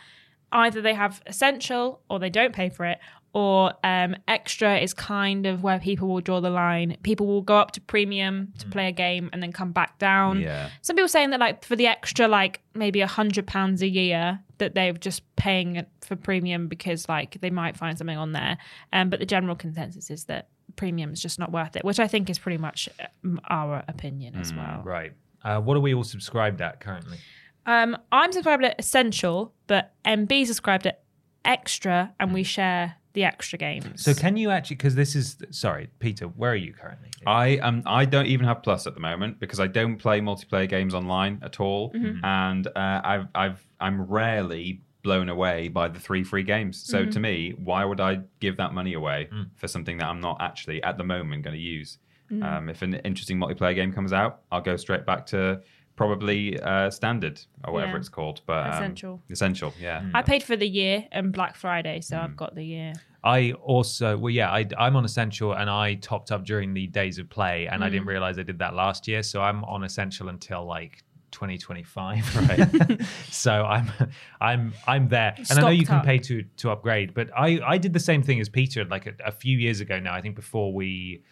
[0.51, 2.97] either they have essential or they don't pay for it,
[3.33, 6.97] or um, extra is kind of where people will draw the line.
[7.03, 10.41] People will go up to premium to play a game and then come back down.
[10.41, 10.69] Yeah.
[10.81, 14.39] Some people saying that like for the extra like maybe a hundred pounds a year
[14.57, 18.57] that they're just paying for premium because like they might find something on there.
[18.93, 22.07] Um, but the general consensus is that premium is just not worth it, which I
[22.07, 22.89] think is pretty much
[23.23, 24.81] um, our opinion as well.
[24.83, 25.13] Right.
[25.43, 27.17] Uh, what are we all subscribed at currently?
[27.65, 31.03] Um, I'm subscribed at Essential, but MB subscribed at
[31.45, 34.03] Extra, and we share the extra games.
[34.03, 34.75] So can you actually?
[34.77, 36.25] Because this is sorry, Peter.
[36.25, 37.09] Where are you currently?
[37.25, 40.69] I um I don't even have Plus at the moment because I don't play multiplayer
[40.69, 42.23] games online at all, Mm-hmm.
[42.23, 46.83] and uh, I've I've I'm rarely blown away by the three free games.
[46.83, 47.09] So Mm-hmm.
[47.11, 49.47] to me, why would I give that money away Mm.
[49.55, 51.97] for something that I'm not actually at the moment going to use?
[52.31, 52.43] Mm.
[52.43, 55.61] Um, if an interesting multiplayer game comes out, I'll go straight back to
[55.99, 57.97] probably uh, standard or whatever Yeah.
[57.99, 59.21] it's called, but um, Essential.
[59.29, 60.09] Essential, yeah.
[60.13, 62.23] I paid for the year and Black Friday, so Mm.
[62.23, 62.93] I've got the year.
[63.21, 67.19] I also well, yeah, I, I'm on essential, and I topped up during the days
[67.19, 68.15] of play, and I didn't Mm.
[68.15, 69.21] realize I did that last year.
[69.23, 73.01] So I'm on essential until like 2025, right?
[73.29, 73.91] so I'm
[74.39, 76.05] I'm I'm there, and I know you can up.
[76.05, 79.13] pay to to upgrade, but I I did the same thing as Peter like a,
[79.25, 80.13] a few years ago now.
[80.13, 81.23] I think before we,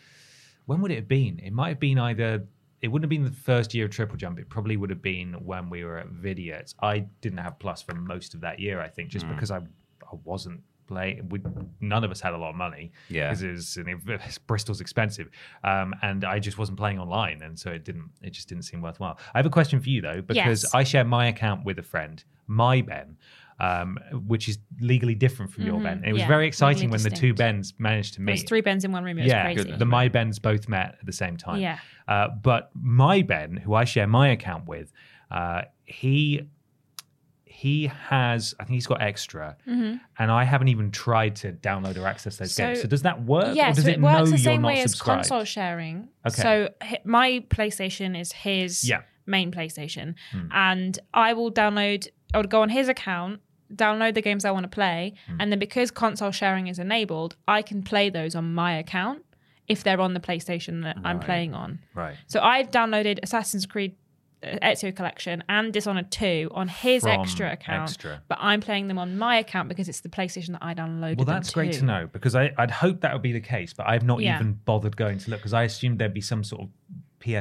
[0.65, 1.39] when would it have been?
[1.39, 2.45] It might have been either.
[2.81, 4.37] It wouldn't have been the first year of Triple Jump.
[4.39, 6.73] It probably would have been when we were at Vidiot.
[6.81, 10.15] I didn't have Plus for most of that year, I think, just because I I
[10.23, 11.27] wasn't playing.
[11.29, 11.41] We,
[11.81, 13.29] none of us had a lot of money Yeah.
[13.33, 15.29] because it it, Bristol's expensive,
[15.63, 18.09] um, and I just wasn't playing online, and so it didn't.
[18.21, 19.19] It just didn't seem worthwhile.
[19.33, 20.73] I have a question for you though, because Yes.
[20.75, 23.17] I share my account with a friend, my Ben.
[23.59, 23.97] Um,
[24.27, 26.03] which is legally different from your Ben.
[26.03, 26.17] It was Mm-hmm.
[26.19, 27.37] yeah, very exciting when the two distinct.
[27.39, 29.17] Bens managed to meet There's three Bens in one room.
[29.17, 31.59] It was yeah, the my Bens both met at the same time.
[31.59, 31.79] Yeah.
[32.07, 34.91] Uh, but my Ben, who I share my account with,
[35.31, 36.43] uh, he
[37.45, 42.05] he has, I think he's got extra, and I haven't even tried to download or
[42.05, 42.55] access those Mm-hmm.
[42.61, 42.81] So- games.
[42.81, 43.55] So does that work?
[43.55, 46.09] Yeah, or does so it, it works the same way as console sharing.
[46.27, 46.41] Okay.
[46.43, 46.69] So
[47.03, 49.01] my PlayStation is his Yeah.
[49.25, 50.49] main PlayStation, Hmm.
[50.51, 52.07] and I will download.
[52.33, 53.39] I would go on his account,
[53.73, 55.41] download the games I want to play, Hmm.
[55.41, 59.23] and then because console sharing is enabled, I can play those on my account
[59.67, 61.79] if they're on the PlayStation that I'm playing on.
[61.93, 62.15] Right.
[62.27, 63.95] So I've downloaded Assassin's Creed
[64.43, 68.21] uh, Ezio Collection and Dishonored 2 on his From extra account, Extra.
[68.27, 71.17] but I'm playing them on my account because it's the PlayStation that I downloaded.
[71.17, 71.85] Well, that's great to.
[71.85, 74.35] know because I, I'd hope that would be the case, but I've not Yeah.
[74.35, 76.69] even bothered going to look because I assumed there'd be some sort of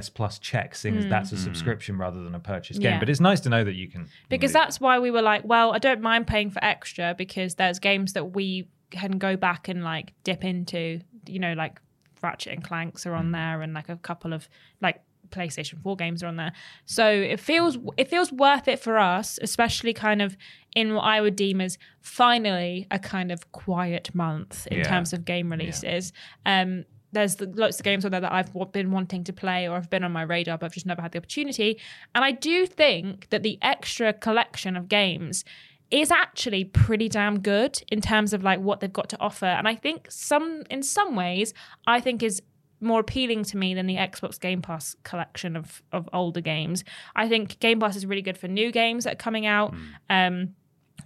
[0.01, 2.89] PS Plus check, seeing as that's a subscription rather than a purchase game.
[2.89, 2.95] Hmm.
[2.95, 2.99] Yeah.
[3.01, 4.09] But it's nice to know that you can.
[4.29, 7.79] because that's why we were like, well, I don't mind paying for extra because there's
[7.79, 11.81] games that we can go back and like dip into, you know, like
[12.23, 14.49] Ratchet and Clanks are on there and like a couple of
[14.81, 15.01] like
[15.31, 16.53] PlayStation 4 games are on there.
[16.85, 20.37] So it feels it feels worth it for us, especially kind of
[20.75, 24.85] in what I would deem as finally a kind of quiet month in Yeah.
[24.85, 26.13] terms of game releases.
[26.47, 29.77] Um there's the, lots of games on there that I've been wanting to play or
[29.77, 31.79] I've been on my radar, but I've just never had the opportunity.
[32.15, 35.45] And I do think that the extra collection of games
[35.91, 39.47] is actually pretty damn good in terms of like what they've got to offer.
[39.47, 41.55] And I think some, in some ways,
[41.87, 42.43] I think is
[42.81, 46.85] more appealing to me than the Xbox Game Pass collection of of older games.
[47.15, 49.75] I think Game Pass is really good for new games that are coming out.
[50.11, 50.55] Um,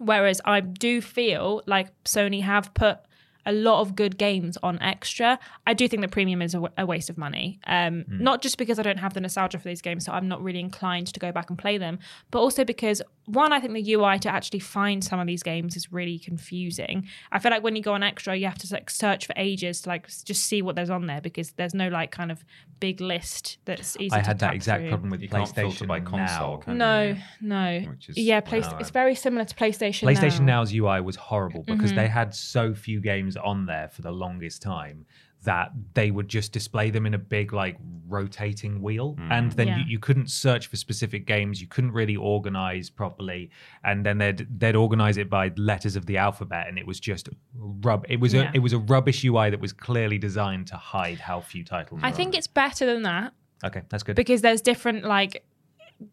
[0.00, 3.00] Whereas I do feel like Sony have put
[3.46, 5.38] a lot of good games on extra.
[5.66, 7.60] I do think the premium is a, w- a waste of money.
[7.66, 10.42] Um, Not just because I don't have the nostalgia for these games, so I'm not
[10.42, 11.98] really inclined to go back and play them,
[12.30, 15.76] but also because one, I think the UI to actually find some of these games
[15.76, 17.06] is really confusing.
[17.32, 19.82] I feel like when you go on extra, you have to like search for ages
[19.82, 22.44] to like just see what there's on there because there's no like kind of
[22.80, 24.12] big list that's easy.
[24.14, 24.88] I to had that exact through.
[24.90, 26.72] problem with You can't PlayStation by console, now.
[26.74, 27.16] No, you?
[27.40, 27.80] no.
[27.90, 28.78] Which is- yeah, play- Wow.
[28.80, 30.08] it's very similar to PlayStation.
[30.08, 30.60] PlayStation now.
[30.60, 31.96] Now's UI was horrible because Mm-hmm.
[32.00, 35.06] they had so few games on there for the longest time
[35.44, 37.76] that they would just display them in a big like
[38.08, 39.14] rotating wheel.
[39.18, 39.30] Mm.
[39.32, 39.78] And then Yeah.
[39.78, 41.60] you, you couldn't search for specific games.
[41.60, 43.50] You couldn't really organize properly.
[43.84, 47.28] And then they'd they'd organize it by letters of the alphabet and it was just
[47.54, 48.50] rub it was Yeah.
[48.50, 52.00] a it was a rubbish UI that was clearly designed to hide how few titles
[52.02, 53.32] I think on it's better than that.
[53.64, 54.16] Okay that's good.
[54.16, 55.44] Because there's different like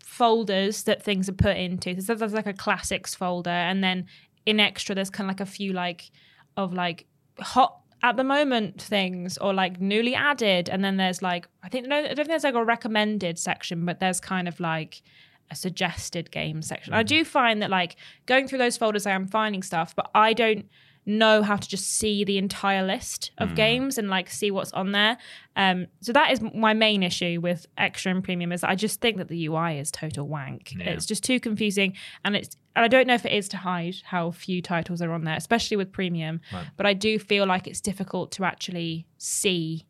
[0.03, 1.99] folders that things are put into.
[2.01, 4.05] So there's like a classics folder, and then
[4.45, 6.11] in extra there's kind of like a few like
[6.55, 7.05] of like
[7.39, 11.87] hot at the moment things or like newly added, and then there's like I think
[11.87, 15.01] no, I don't think there's like a recommended section, but there's kind of like
[15.49, 16.93] a suggested game section.
[16.93, 17.07] I mm-hmm.
[17.07, 17.95] do find that like
[18.25, 20.67] going through those folders, I am finding stuff, but I don't
[21.07, 24.91] know how to just see the entire list of games and like see what's on
[24.91, 25.17] there.
[25.55, 29.17] Um, so that is my main issue with extra and premium is I just think
[29.17, 30.73] that the UI is total wank.
[30.77, 30.89] Yeah.
[30.89, 31.93] It's just too confusing,
[32.25, 35.11] and it's and I don't know if it is to hide how few titles are
[35.13, 36.41] on there, especially with premium.
[36.75, 39.87] But I do feel like it's difficult to actually see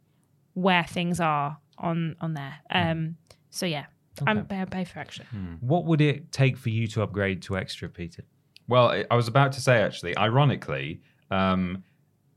[0.53, 2.55] where things are on on there.
[2.69, 3.17] Um,
[3.49, 3.85] so yeah,
[4.25, 5.25] I'm I pay for extra.
[5.61, 8.23] what would it take for you to upgrade to extra peter
[8.67, 11.83] Well, I- I was about to say actually, ironically, um,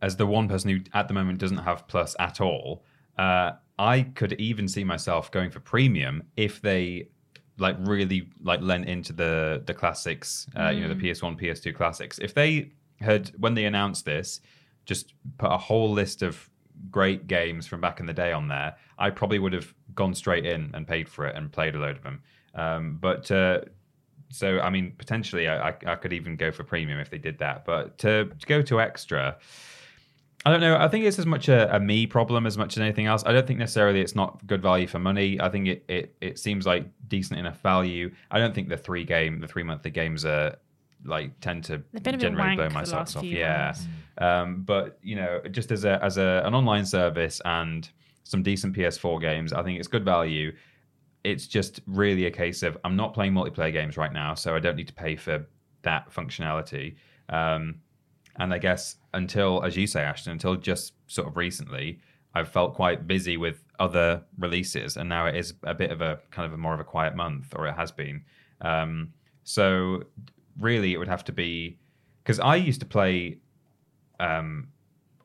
[0.02, 2.84] as the one person who at the moment doesn't have Plus at all,
[3.18, 7.08] uh, I could even see myself going for Premium if they
[7.58, 12.18] like really like lent into the the classics, uh, you know, the PS1, PS2 classics.
[12.18, 14.40] If they had when they announced this,
[14.86, 16.48] just put a whole list of
[16.90, 20.46] great games from back in the day on there, I probably would have gone straight
[20.46, 22.22] in and paid for it and played a load of them.
[22.54, 23.60] Um, but uh,
[24.30, 27.64] so I mean, potentially, I, I, could even go for premium if they did that.
[27.64, 29.36] But to, to go to extra,
[30.46, 30.76] I don't know.
[30.76, 33.24] I think it's as much a, a me problem as much as anything else.
[33.26, 35.40] I don't think necessarily it's not good value for money.
[35.40, 38.10] I think it, it, it seems like decent enough value.
[38.30, 40.56] I don't think the three game, the three monthly games are
[41.04, 43.24] like tend to They've been a bit generally blow my socks off.
[43.24, 43.74] Yeah,
[44.18, 47.88] um, but you know, just as a as a an online service and
[48.24, 50.52] some decent PS4 games, I think it's good value.
[51.24, 54.58] It's just really a case of I'm not playing multiplayer games right now, so I
[54.58, 55.46] don't need to pay for
[55.82, 56.96] that functionality.
[57.28, 57.76] Um,
[58.36, 62.00] and I guess until, as you say, Ashton, until just sort of recently,
[62.34, 66.20] I've felt quite busy with other releases, and now it is a bit of a
[66.30, 68.24] kind of a more of a quiet month, or it has been.
[68.60, 70.04] Um, so
[70.58, 71.78] really, it would have to be
[72.22, 73.38] because I used to play
[74.20, 74.68] um,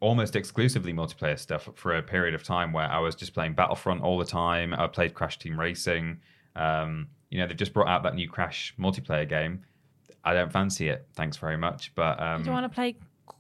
[0.06, 4.03] almost exclusively multiplayer stuff for a period of time where I was just playing Battlefront
[4.03, 4.73] all the time.
[4.73, 6.19] I played Crash Team Racing.
[6.56, 9.64] Um, you know, they've just brought out that new Crash multiplayer game.
[10.23, 11.07] I don't fancy it.
[11.15, 11.94] Thanks very much.
[11.95, 12.95] But um, Do you want to play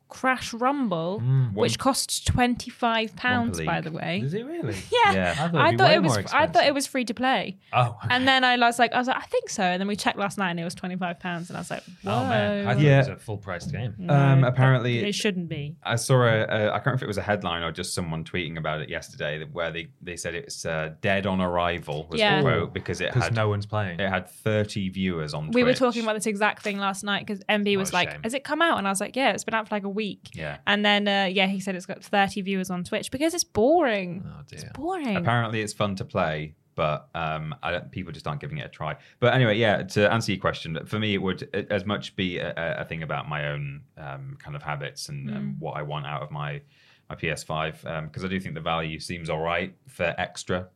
[0.07, 3.59] Crash Rumble, Mm, which costs twenty five pounds.
[3.61, 4.75] By the way, Is it really?
[5.05, 5.31] yeah, Yeah.
[5.31, 6.17] I thought I it'd thought it was.
[6.31, 7.57] I thought it was free to play.
[7.73, 9.63] Oh, And then I was like, I was like, I think so.
[9.63, 11.49] And then we checked last night, and it was twenty five pounds.
[11.49, 12.11] And I was like, Whoa.
[12.13, 12.95] oh man, I thought Yeah.
[12.95, 13.95] it was a full priced game.
[13.97, 15.75] No, Um, apparently- it shouldn't be.
[15.83, 18.23] I saw a, a I can't remember if it was a headline or just someone
[18.23, 22.37] tweeting about it yesterday where they, they said it's uh, dead on arrival was Yeah.
[22.37, 23.99] the quote because it had no one's playing.
[23.99, 27.43] it had 30 viewers on We were talking about this exact thing last night because
[27.49, 28.21] MB was like, shame.
[28.23, 29.89] "Has it come out?" And I was like, "Yeah, it's been out for like a
[29.95, 30.57] week." Yeah.
[30.67, 34.23] And then uh, yeah, he said it's got 30 viewers on Twitch because it's boring.
[34.27, 34.69] oh dear.
[34.75, 35.15] Boring.
[35.15, 38.69] Apparently, it's fun to play, but um, I don't, people just aren't giving it a
[38.69, 38.95] try.
[39.19, 39.81] But anyway, yeah.
[39.83, 43.27] To answer your question, for me, it would as much be a, a- thing about
[43.29, 45.35] my own um, kind of habits and, Mm.
[45.35, 46.61] and what I want out of my
[47.09, 50.67] my PS5 because I do think the value seems all right for extra.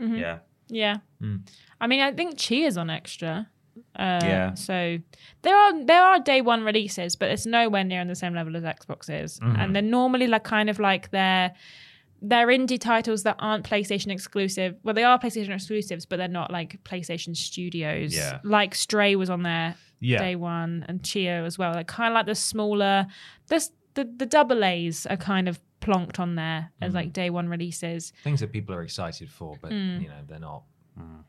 [0.00, 0.16] Mm-hmm.
[0.16, 0.38] Yeah.
[0.68, 0.96] Yeah.
[1.80, 3.48] I mean, I think Cheers on extra.
[3.96, 4.54] Uh, Yeah.
[4.54, 4.98] So
[5.42, 8.56] there are there are day one releases, but it's nowhere near on the same level
[8.56, 11.52] as Xbox is, and they're normally like kind of like they're
[12.24, 14.76] they're indie titles that aren't PlayStation exclusive.
[14.84, 18.14] Well, they are PlayStation exclusives, but they're not like PlayStation Studios.
[18.14, 18.38] Yeah.
[18.44, 20.18] Like Stray was on there Yeah.
[20.18, 21.72] day one, and Tchia as well.
[21.74, 23.06] Like kind of like the smaller,
[23.48, 27.48] this the the double A's are kind of plonked on there as like day one
[27.48, 28.12] releases.
[28.22, 29.98] Things that people are excited for, but Hmm.
[30.00, 30.62] you know they're not.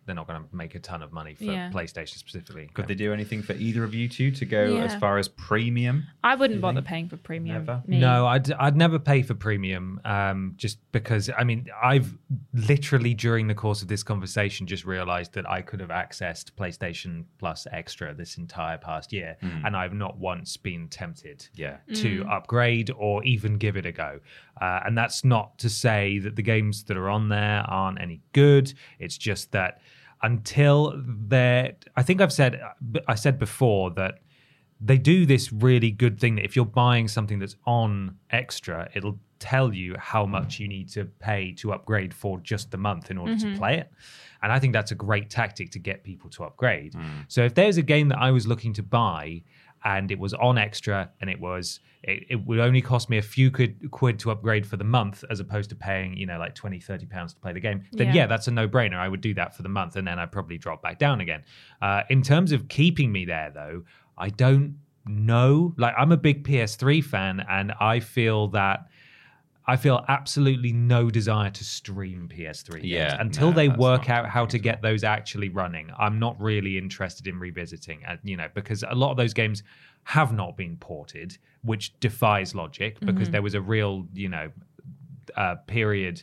[0.05, 1.71] They're not going to make a ton of money for Yeah.
[1.71, 2.69] PlayStation specifically.
[2.73, 4.83] Could they do anything for either of you two to go Yeah.
[4.83, 6.05] as far as premium?
[6.23, 7.65] I wouldn't bother paying for premium.
[7.65, 7.81] Never?
[7.87, 7.99] me.
[7.99, 12.17] No, I'd I'd never pay for premium, um, just because I mean I've
[12.53, 17.23] literally during the course of this conversation just realised that I could have accessed PlayStation
[17.37, 21.77] Plus Extra this entire past year, and I've not once been tempted Yeah.
[21.95, 24.19] to upgrade or even give it a go.
[24.61, 28.21] Uh, and that's not to say that the games that are on there aren't any
[28.33, 28.71] good.
[28.99, 29.81] It's just that
[30.21, 32.61] until they're, I think I've said,
[33.07, 34.19] I said before that
[34.79, 39.19] they do this really good thing that if you're buying something that's on extra, it'll
[39.39, 43.17] tell you how much you need to pay to upgrade for just the month in
[43.17, 43.57] order to mm-hmm.
[43.57, 43.91] play it.
[44.41, 46.93] And I think that's a great tactic to get people to upgrade.
[46.93, 47.25] Mm.
[47.27, 49.43] So if there's a game that I was looking to buy
[49.85, 53.21] and it was on extra and it was it, it would only cost me a
[53.21, 56.53] few quid, quid to upgrade for the month as opposed to paying you know like
[56.55, 57.83] 20 30 pounds to play the game.
[57.93, 58.27] Then yeah, Yeah.
[58.27, 58.95] that's a no-brainer.
[58.97, 61.43] I would do that for the month and then i'd probably drop back down again.
[61.81, 63.83] Uh, in terms of keeping me there though
[64.17, 65.73] i don't know.
[65.77, 68.87] Like i'm a big ps3 fan and i feel that
[69.65, 74.27] I feel absolutely no desire to stream PS3 games Yeah, until no, they work out
[74.27, 75.89] how to get those actually running.
[75.97, 79.63] I'm not really interested in revisiting, uh, you know, because a lot of those games
[80.03, 84.51] have not been ported, which defies logic because there was a real, you know,
[85.37, 86.21] uh, period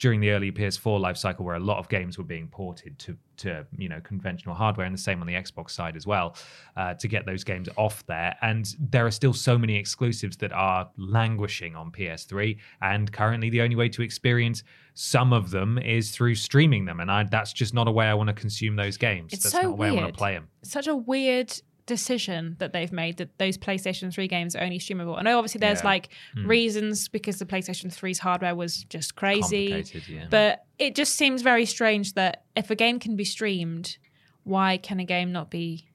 [0.00, 3.16] during the early PS4 life cycle where a lot of games were being ported to
[3.36, 6.36] to you know conventional hardware, and the same on the Xbox side as well,
[6.76, 8.36] uh, to get those games off there.
[8.42, 13.60] And there are still so many exclusives that are languishing on PS3, and currently the
[13.60, 14.62] only way to experience
[14.94, 18.14] some of them is through streaming them, and I, that's just not a way I
[18.14, 19.32] want to consume those games.
[19.32, 20.14] It's that's so not a way I want weird.
[20.14, 20.48] to play them.
[20.62, 21.52] Such a weird
[21.94, 25.18] decision that they've made that those PlayStation 3 games are only streamable.
[25.18, 25.92] I know obviously there's Yeah.
[25.92, 26.46] like hmm.
[26.46, 29.84] reasons because the PlayStation 3's hardware was just crazy.
[30.08, 30.26] Yeah.
[30.30, 33.98] But it just seems very strange that if a game can be streamed,
[34.44, 35.89] why can a game not be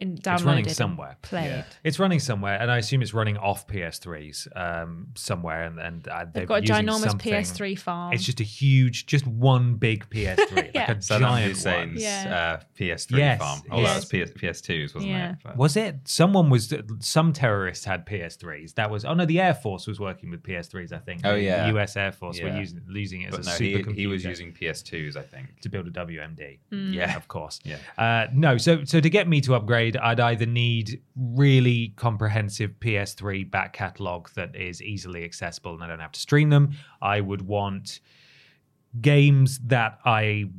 [0.00, 1.16] in downloaded running and somewhere.
[1.22, 1.64] played?
[1.84, 6.24] It's running somewhere, and I assume it's running off PS3s um, somewhere, and, and uh,
[6.24, 8.12] They've they're got a ginormous something- PS3 farm.
[8.12, 10.80] It's just a huge, just one big PS3, Yeah.
[10.88, 11.96] like a Saddam giant Hussein's one.
[11.96, 12.58] Yeah.
[12.60, 13.62] uh, PS3 Yes, farm.
[13.70, 14.08] Oh, yes.
[14.08, 15.30] that was PS, PS2s, wasn't Yeah.
[15.32, 15.36] it?
[15.44, 15.96] But- Was it?
[16.04, 16.72] Someone was.
[17.00, 18.74] Some terrorists had PS3s.
[18.74, 19.04] That was.
[19.04, 20.92] Oh no, the Air Force was working with PS3s.
[20.92, 21.20] I think.
[21.24, 21.62] Oh, yeah.
[21.64, 21.96] The U.S.
[21.96, 23.94] Air Force were using using it as but a no, he, supercomputer.
[23.96, 25.60] he was using PS2s, I think.
[25.60, 26.58] to build a WMD.
[26.70, 27.16] Yeah.
[27.16, 27.60] of course.
[27.64, 27.76] Yeah.
[27.98, 33.50] Uh, no, so so to get me to upgrade, I'd either need really comprehensive PS3
[33.50, 36.72] back catalog that is easily accessible and I don't have to stream them.
[37.00, 38.00] I would want
[39.00, 40.50] games that I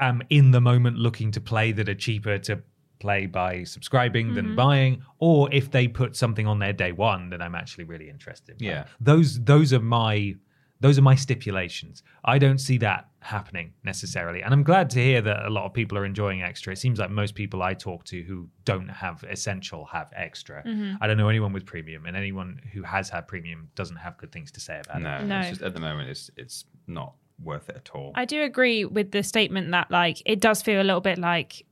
[0.00, 2.62] am in the moment looking to play that are cheaper to
[2.98, 4.56] play by subscribing than mm-hmm.
[4.56, 8.60] buying or if they put something on their day one that I'm actually really interested
[8.60, 8.66] in.
[8.66, 8.84] Yeah.
[9.00, 10.34] Those those are my
[10.80, 12.02] those are my stipulations.
[12.24, 14.42] I don't see that happening necessarily.
[14.42, 16.72] And I'm glad to hear that a lot of people are enjoying extra.
[16.72, 20.62] It seems like most people I talk to who don't have essential have extra.
[21.00, 24.30] I don't know anyone with premium, and anyone who has had premium doesn't have good
[24.32, 25.24] things to say about No, it.
[25.24, 25.40] No.
[25.40, 28.12] It's just, at the moment, it's it's not worth it at all.
[28.14, 31.64] I do agree with the statement that like it does feel a little bit like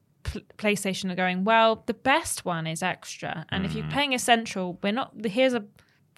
[0.59, 1.85] PlayStation are going well.
[1.87, 3.75] The best one is extra, and if Mm.
[3.77, 5.13] you're paying essential, we're not.
[5.25, 5.65] Here's a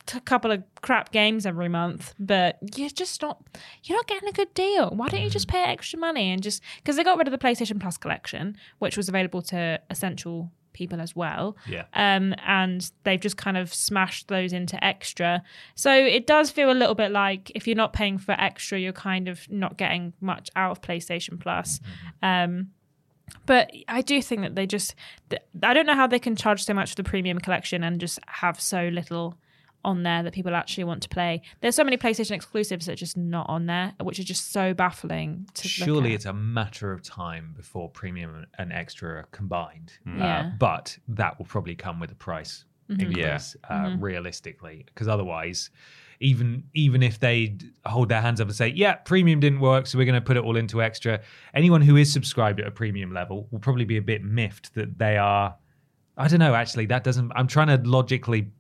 [0.09, 3.41] t- couple of crap games every month, but you're just not.
[3.85, 4.91] You're not getting a good deal.
[4.91, 5.33] Why don't you Mm.
[5.33, 8.57] just pay extra money and just because they got rid of the PlayStation Plus collection,
[8.81, 11.57] which was available to essential people as well.
[11.69, 11.85] Yeah.
[11.95, 15.43] Um, and they've just kind of smashed those into extra.
[15.75, 18.93] So it does feel a little bit like if you're not paying for extra, you're
[18.93, 21.81] kind of not getting much out of PlayStation Plus.
[22.23, 22.69] Um,
[23.45, 24.95] but I do think that they just,
[25.63, 28.19] I don't know how they can charge so much for the premium collection and just
[28.27, 29.37] have so little
[29.85, 31.43] on there that people actually want to play.
[31.61, 34.75] There's so many PlayStation exclusives that are just not on there, which is just so
[34.75, 39.93] baffling to look Surely it's a matter of time before premium and extra are combined.
[40.07, 40.23] Mm-hmm.
[40.23, 45.71] Uh, but that will probably come with a price increase, uh, realistically, because otherwise,
[46.21, 49.99] even even if they hold their hands up and say, "Yeah, premium didn't work, so
[49.99, 51.21] we're going to put it all into extra,"
[51.55, 54.99] anyone who is subscribed at a premium level will probably be a bit miffed that
[54.99, 55.57] they are.
[56.17, 56.55] I don't know.
[56.55, 57.31] Actually, that doesn't.
[57.37, 58.51] I'm trying to logically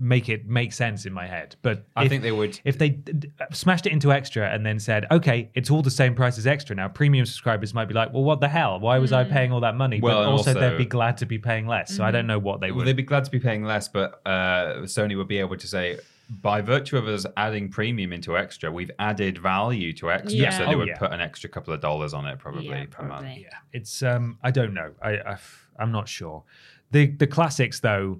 [0.00, 2.58] make it make sense in my head, but I if- think they would.
[2.64, 5.90] if they d- d- smashed it into extra and then said, okay, it's all the
[5.92, 8.80] same price as extra now, premium subscribers might be like, well, what the hell?
[8.80, 10.00] Why was I paying all that money?
[10.00, 11.94] Well, but also, also- they'd be glad to be paying less.
[11.96, 12.86] So I don't know what they Well, would.
[12.88, 15.98] they'd be glad to be paying less, but uh, Sony would be able to say,
[16.42, 20.32] by virtue of us adding premium into extra, we've added value to extra.
[20.32, 20.50] Yeah.
[20.50, 20.98] So they Oh, would yeah.
[20.98, 23.28] put an extra couple of dollars on it probably Yeah, per month.
[23.38, 24.90] yeah, it's um, I don't know.
[25.00, 25.36] I, I
[25.78, 26.42] I'm not sure.
[26.90, 28.18] The the classics though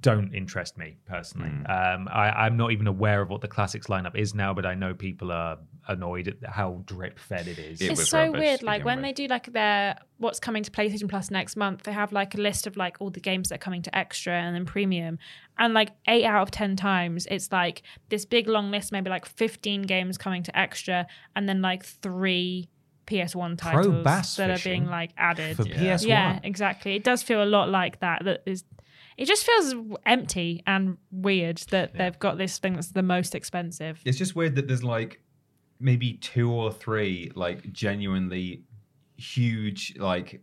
[0.00, 1.50] don't interest me personally.
[1.66, 4.74] Um, I, I'm not even aware of what the classics lineup is now, but I
[4.74, 7.80] know people are annoyed at how drip fed it is.
[7.80, 8.62] It it's so weird.
[8.62, 9.04] Like when with.
[9.04, 12.38] they do like their what's coming to PlayStation Plus next month, they have like a
[12.38, 15.18] list of like all the games that are coming to extra and then premium.
[15.58, 19.26] And like eight out of ten times it's like this big long list, maybe like
[19.26, 22.68] fifteen games coming to extra, and then like three
[23.08, 25.56] PS1 Pro titles bass that are being like added.
[25.56, 26.06] for PS1.
[26.06, 26.94] Yeah, exactly.
[26.94, 28.24] It does feel a lot like that.
[28.24, 28.64] That is
[29.18, 29.74] it just feels
[30.06, 34.00] empty and weird that they've got this thing that's the most expensive.
[34.04, 35.20] It's just weird that there's like
[35.80, 38.62] maybe two or three like genuinely
[39.16, 40.40] huge like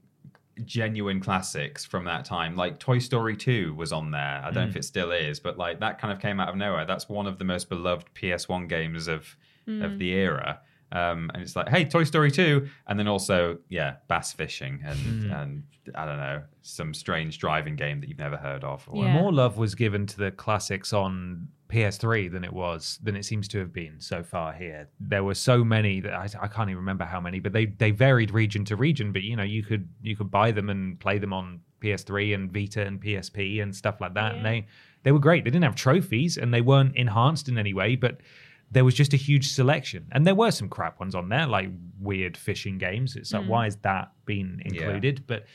[0.65, 2.57] genuine classics from that time.
[2.57, 4.41] Like Toy Story 2 was on there.
[4.43, 4.80] I don't know if mm.
[4.80, 6.85] it still is, but like that kind of came out of nowhere.
[6.85, 9.38] That's one of the most beloved PS1 games of
[9.68, 9.97] of mm.
[9.97, 10.60] the era.
[10.91, 15.32] Um, and it's like, hey, Toy Story 2, and then also, yeah, bass fishing and
[15.32, 15.64] and
[15.94, 18.88] I don't know, some strange driving game that you've never heard of.
[18.90, 19.14] Or Yeah.
[19.14, 23.48] More love was given to the classics on PS3 than it was than it seems
[23.49, 24.88] to have been so far here.
[24.99, 27.91] There were so many that I, I can't even remember how many, but they they
[27.91, 29.12] varied region to region.
[29.12, 32.52] But you know, you could you could buy them and play them on PS3 and
[32.52, 34.68] Vita and PSP and stuff like that, and they
[35.03, 35.44] they were great.
[35.44, 38.22] They didn't have trophies and they weren't enhanced in any way, but
[38.71, 41.69] there was just a huge selection, and there were some crap ones on there, like
[41.99, 43.15] weird fishing games.
[43.15, 45.23] It's like, why is that been included?
[45.27, 45.45] But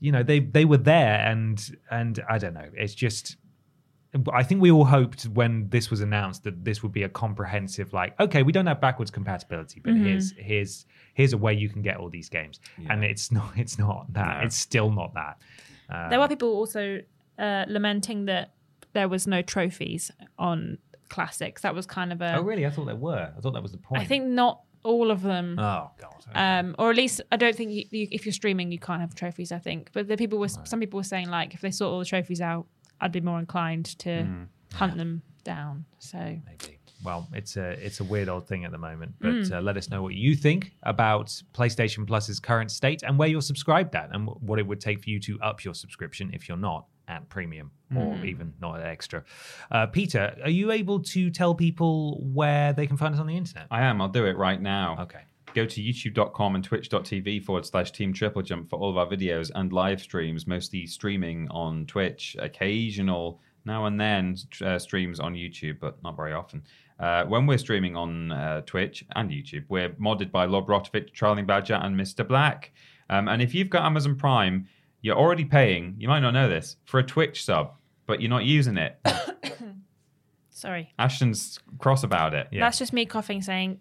[0.00, 1.60] you know, they they were there, and
[1.90, 2.70] and I don't know.
[2.74, 3.36] It's just
[4.32, 7.92] I think we all hoped when this was announced that this would be a comprehensive,
[7.92, 11.82] like, okay, we don't have backwards compatibility, but here's here's here's a way you can
[11.82, 14.38] get all these games, and it's not it's not that.
[14.38, 14.44] No.
[14.46, 15.38] It's still not that.
[15.90, 17.00] Uh, There were people also
[17.38, 18.54] uh, lamenting that
[18.92, 20.78] there was no trophies on
[21.14, 21.62] classics.
[21.62, 22.36] That was kind of a.
[22.36, 22.66] oh, really?
[22.66, 23.32] I thought there were.
[23.36, 24.02] I thought that was the point.
[24.02, 25.56] I think not all of them.
[25.58, 26.24] Oh God.
[26.34, 29.14] Um, or at least I don't think you, you, if you're streaming, you can't have
[29.14, 29.52] trophies.
[29.52, 32.00] I think, but the people were some people were saying like if they sort all
[32.00, 32.66] the trophies out,
[33.00, 34.26] I'd be more inclined to
[34.72, 35.84] hunt them down.
[35.98, 36.78] So Maybe.
[37.04, 39.90] Well, it's a it's a weird old thing at the moment, but uh, let us
[39.90, 44.26] know what you think about PlayStation Plus's current state and where you're subscribed at, and
[44.40, 47.70] what it would take for you to up your subscription if you're not at premium
[47.94, 49.22] or even not at extra.
[49.70, 53.36] Uh, Peter, are you able to tell people where they can find us on the
[53.36, 53.66] internet?
[53.70, 54.00] I am.
[54.00, 54.96] I'll do it right now.
[55.00, 55.20] Okay.
[55.54, 59.52] Go to youtube.com and twitch.tv forward slash team triple jump for all of our videos
[59.54, 65.78] and live streams, mostly streaming on Twitch, occasional now and then uh, streams on YouTube,
[65.80, 66.62] but not very often.
[66.98, 71.46] Uh, when we're streaming on uh, Twitch and YouTube, we're modded by Lob Rotovich, Trolling
[71.46, 72.26] Badger, and Mr.
[72.26, 72.72] Black.
[73.10, 74.68] Um, and if you've got Amazon Prime,
[75.02, 77.74] you're already paying, you might not know this, for a Twitch sub,
[78.06, 78.98] but you're not using it.
[80.50, 82.48] sorry, Ashton's cross about it.
[82.50, 82.60] Yeah.
[82.60, 83.80] that's just me coughing, saying,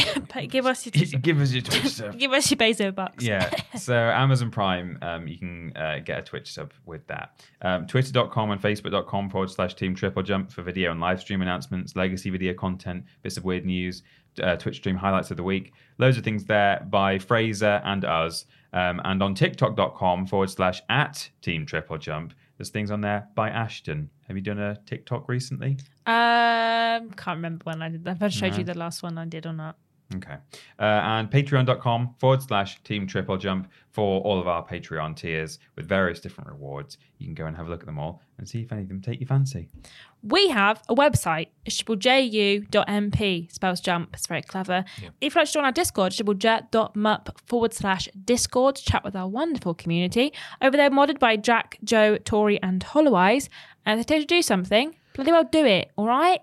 [0.48, 2.18] "Give us your Give us your Twitch sub.
[2.18, 3.50] give us your Bezo bucks." yeah.
[3.76, 7.40] So Amazon Prime, um, you can uh, get a Twitch sub with that.
[7.62, 11.96] Um, Twitter.com and Facebook.com forward slash Team Triple Jump for video and live stream announcements,
[11.96, 14.02] legacy video content, bits of weird news,
[14.42, 15.72] uh, Twitch stream highlights of the week.
[15.98, 18.46] Loads of things there by Fraser and us.
[18.72, 23.48] Um, and on TikTok.com forward slash at Team Triple Jump, there's things on there by
[23.50, 24.10] Ashton.
[24.28, 25.78] Have you done a TikTok recently?
[26.06, 28.16] Um, can't remember when I did that.
[28.16, 29.76] If I showed you the last one I did or not.
[30.16, 30.36] Okay.
[30.78, 35.86] Uh, and patreon.com forward slash team triple jump for all of our Patreon tiers with
[35.86, 36.98] various different rewards.
[37.18, 38.88] You can go and have a look at them all and see if any of
[38.88, 39.68] them take your fancy.
[40.22, 44.10] We have a website, it's ju.mp, spells jump.
[44.14, 44.84] It's very clever.
[45.20, 49.74] If you'd like to join our Discord, ju.mp forward slash Discord chat with our wonderful
[49.74, 50.32] community.
[50.60, 53.48] Over there, modded by Jack, Joe, Tori, and Holloweyes.
[53.86, 56.40] And if they tell you to do something, bloody well do it, all right?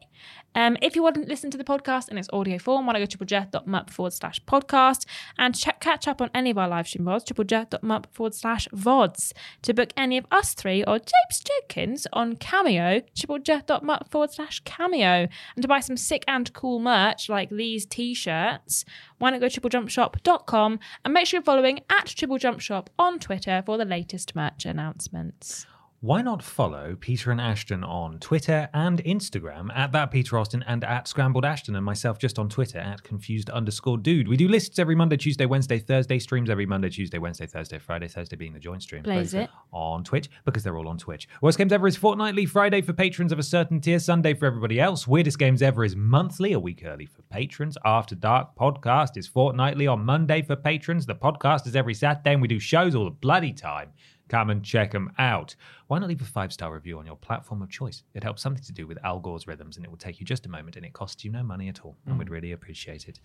[0.56, 3.00] Um, if you want to listen to the podcast in its audio form, want to
[3.00, 5.06] go to triplejet.mup forward slash podcast
[5.38, 9.34] and check, catch up on any of our live stream VODs, triplejet.mup forward slash VODs.
[9.62, 15.28] To book any of us three or Japes Jenkins on Cameo, triplejet.mup forward slash Cameo.
[15.56, 18.84] And to buy some sick and cool merch like these t shirts,
[19.20, 23.20] why not go to triplejumpshop.com and make sure you're following at Triple Jump Shop on
[23.20, 25.68] Twitter for the latest merch announcements.
[26.00, 30.84] Why not follow Peter and Ashton on Twitter and Instagram at that Peter Austin and
[30.84, 34.28] at Scrambled Ashton and myself just on Twitter at confused underscore dude.
[34.28, 38.08] We do lists every Monday, Tuesday, Wednesday, Thursday, streams every Monday, Tuesday, Wednesday, Thursday, Friday,
[38.08, 39.02] Thursday being the joint stream.
[39.02, 39.50] Blaze it.
[39.72, 41.28] On Twitch because they're all on Twitch.
[41.42, 44.80] Worst Games Ever is fortnightly, Friday for patrons of a certain tier, Sunday for everybody
[44.80, 45.08] else.
[45.08, 47.76] Weirdest Games Ever is monthly, a week early for patrons.
[47.84, 51.08] After Dark podcast is fortnightly on Monday for patrons.
[51.08, 53.94] The podcast is every Saturday and we do shows all the bloody time.
[54.30, 55.56] Come and check them out.
[55.88, 58.04] Why not leave a five star review on your platform of choice?
[58.14, 60.46] It helps something to do with Al Gore's rhythms and it will take you just
[60.46, 61.96] a moment and it costs you no money at all.
[62.06, 63.20] And we'd really appreciate it.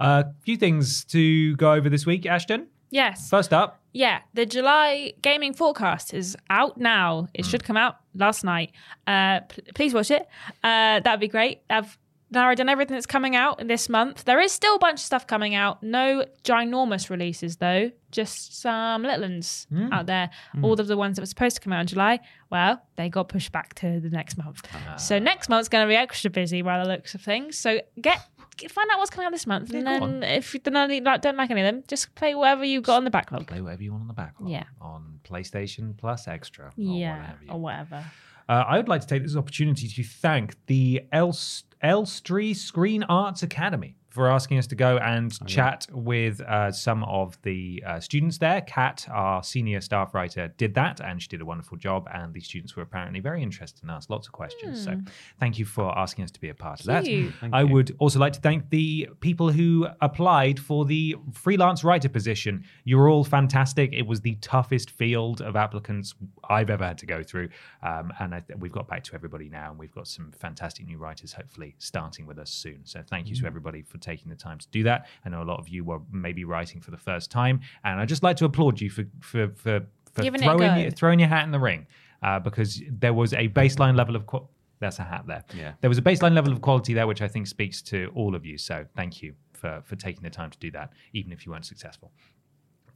[0.00, 2.68] A uh, few things to go over this week, Ashton.
[2.90, 3.28] Yes.
[3.28, 7.28] First up, Yeah, the July gaming forecast is out now.
[7.34, 8.72] It should come out last night.
[9.06, 10.26] Uh, p- please watch it.
[10.64, 11.60] Uh, that'd be great.
[11.68, 11.98] I've
[12.30, 14.24] narrowed down everything that's coming out this month.
[14.24, 15.82] There is still a bunch of stuff coming out.
[15.82, 17.90] No ginormous releases though.
[18.10, 19.92] Just some little ones Hmm.
[19.92, 20.30] out there.
[20.62, 23.28] All of the ones that were supposed to come out in July, well, they got
[23.28, 24.66] pushed back to the next month.
[24.72, 24.96] Ah.
[24.96, 27.58] So next month's going to be extra busy by the looks of things.
[27.58, 28.18] So get.
[28.56, 30.74] get- Find out what's coming out this month, and go then if you don't,
[31.04, 33.46] like, don't like any of them, just play whatever you've got on the backlog.
[33.46, 34.50] play whatever you want on the backlog.
[34.50, 34.64] Yeah.
[34.80, 36.66] On PlayStation Plus Extra.
[36.66, 37.52] Or yeah, what have you.
[37.52, 38.04] or whatever.
[38.48, 43.97] Uh, I would like to take this opportunity to thank the Elstree Screen Arts Academy
[44.08, 48.62] for asking us to go and chat with uh, some of the uh, students there.
[48.62, 52.08] Kat, our senior staff writer, did that and she did a wonderful job.
[52.12, 54.82] And the students were apparently very interested and asked lots of questions.
[54.82, 54.98] So
[55.38, 57.04] thank you for asking us to be a part of that.
[57.04, 57.32] Cute.
[57.52, 62.64] I would also like to thank the people who applied for the freelance writer position.
[62.84, 63.92] You're all fantastic.
[63.92, 66.14] It was the toughest field of applicants
[66.48, 67.50] I've ever had to go through.
[67.82, 70.86] Um, and I th- we've got back to everybody now, and we've got some fantastic
[70.86, 72.80] new writers, hopefully, starting with us soon.
[72.84, 75.06] So thank you to everybody for taking the time to do that.
[75.24, 78.08] I know a lot of you were maybe writing for the first time, and I'd
[78.08, 79.80] just like to applaud you for for for,
[80.12, 81.86] for Giving it a throwing your, throwing your hat in the ring
[82.22, 84.26] uh, because there was a baseline level of.
[84.26, 84.46] Qu-
[84.80, 85.42] that's a hat there.
[85.56, 85.72] Yeah.
[85.80, 88.46] There was a baseline level of quality there, which I think speaks to all of
[88.46, 88.56] you.
[88.56, 91.66] So thank you for for taking the time to do that, even if you weren't
[91.66, 92.12] successful.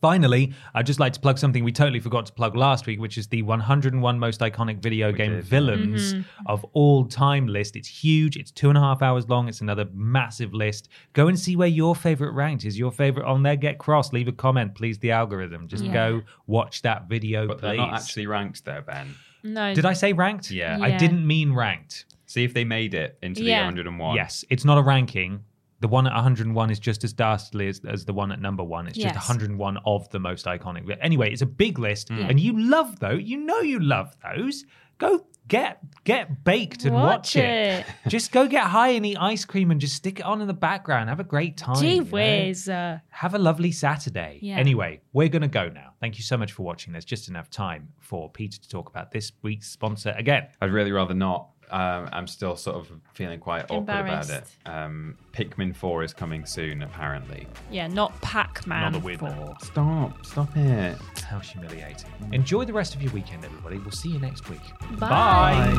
[0.02, 3.16] Finally, I'd just like to plug something we totally forgot to plug last week, which
[3.16, 5.44] is the 101 most iconic video game did.
[5.44, 6.46] villains mm-hmm.
[6.46, 7.76] of all time list.
[7.76, 8.36] It's huge.
[8.36, 9.48] It's two and a half hours long.
[9.48, 10.88] It's another massive list.
[11.12, 12.76] Go and see where your favorite ranked is.
[12.76, 13.54] Your favorite on there.
[13.54, 14.12] Get cross.
[14.12, 14.98] Leave a comment, please.
[14.98, 15.68] The algorithm.
[15.68, 15.92] Just Yeah.
[15.92, 17.68] go watch that video, But please.
[17.68, 19.14] they're not actually ranked there, Ben.
[19.44, 19.72] No.
[19.72, 20.50] Did I say ranked?
[20.50, 20.78] Yeah.
[20.82, 22.06] I didn't mean ranked.
[22.26, 23.60] See if they made it into Yeah.
[23.60, 24.16] the 101.
[24.16, 25.44] Yes, it's not a ranking.
[25.82, 28.86] The one at 101 is just as dastardly as, as the one at number one.
[28.86, 30.86] It's just 101 of the most iconic.
[30.86, 32.20] But Anyway, it's a big list, Hmm.
[32.28, 33.22] and you love those.
[33.24, 34.64] You know you love those.
[34.98, 37.84] Go get get baked and Watch watch, it.
[38.08, 40.54] just go get high and eat ice cream and just stick it on in the
[40.54, 41.08] background.
[41.08, 41.80] Have a great time.
[41.80, 42.74] Gee you know?
[42.74, 44.38] Uh, Have a lovely Saturday.
[44.40, 44.58] Yeah.
[44.58, 45.94] Anyway, we're going to go now.
[46.00, 46.92] Thank you so much for watching.
[46.92, 50.46] There's just enough time for Peter to talk about this week's sponsor again.
[50.60, 51.48] I'd really rather not.
[51.72, 54.44] Um, I'm still sort of feeling quite awkward about it.
[54.66, 57.46] Um, Pikmin 4 is coming soon, apparently.
[57.70, 58.92] yeah, not Pac-Man.
[58.92, 59.18] Not a winner.
[59.18, 59.56] 4.
[59.62, 60.98] Stop, stop it.
[61.28, 62.10] How humiliating.
[62.32, 63.78] Enjoy the rest of your weekend, everybody.
[63.78, 64.60] We'll see you next week.
[64.98, 65.78] Bye.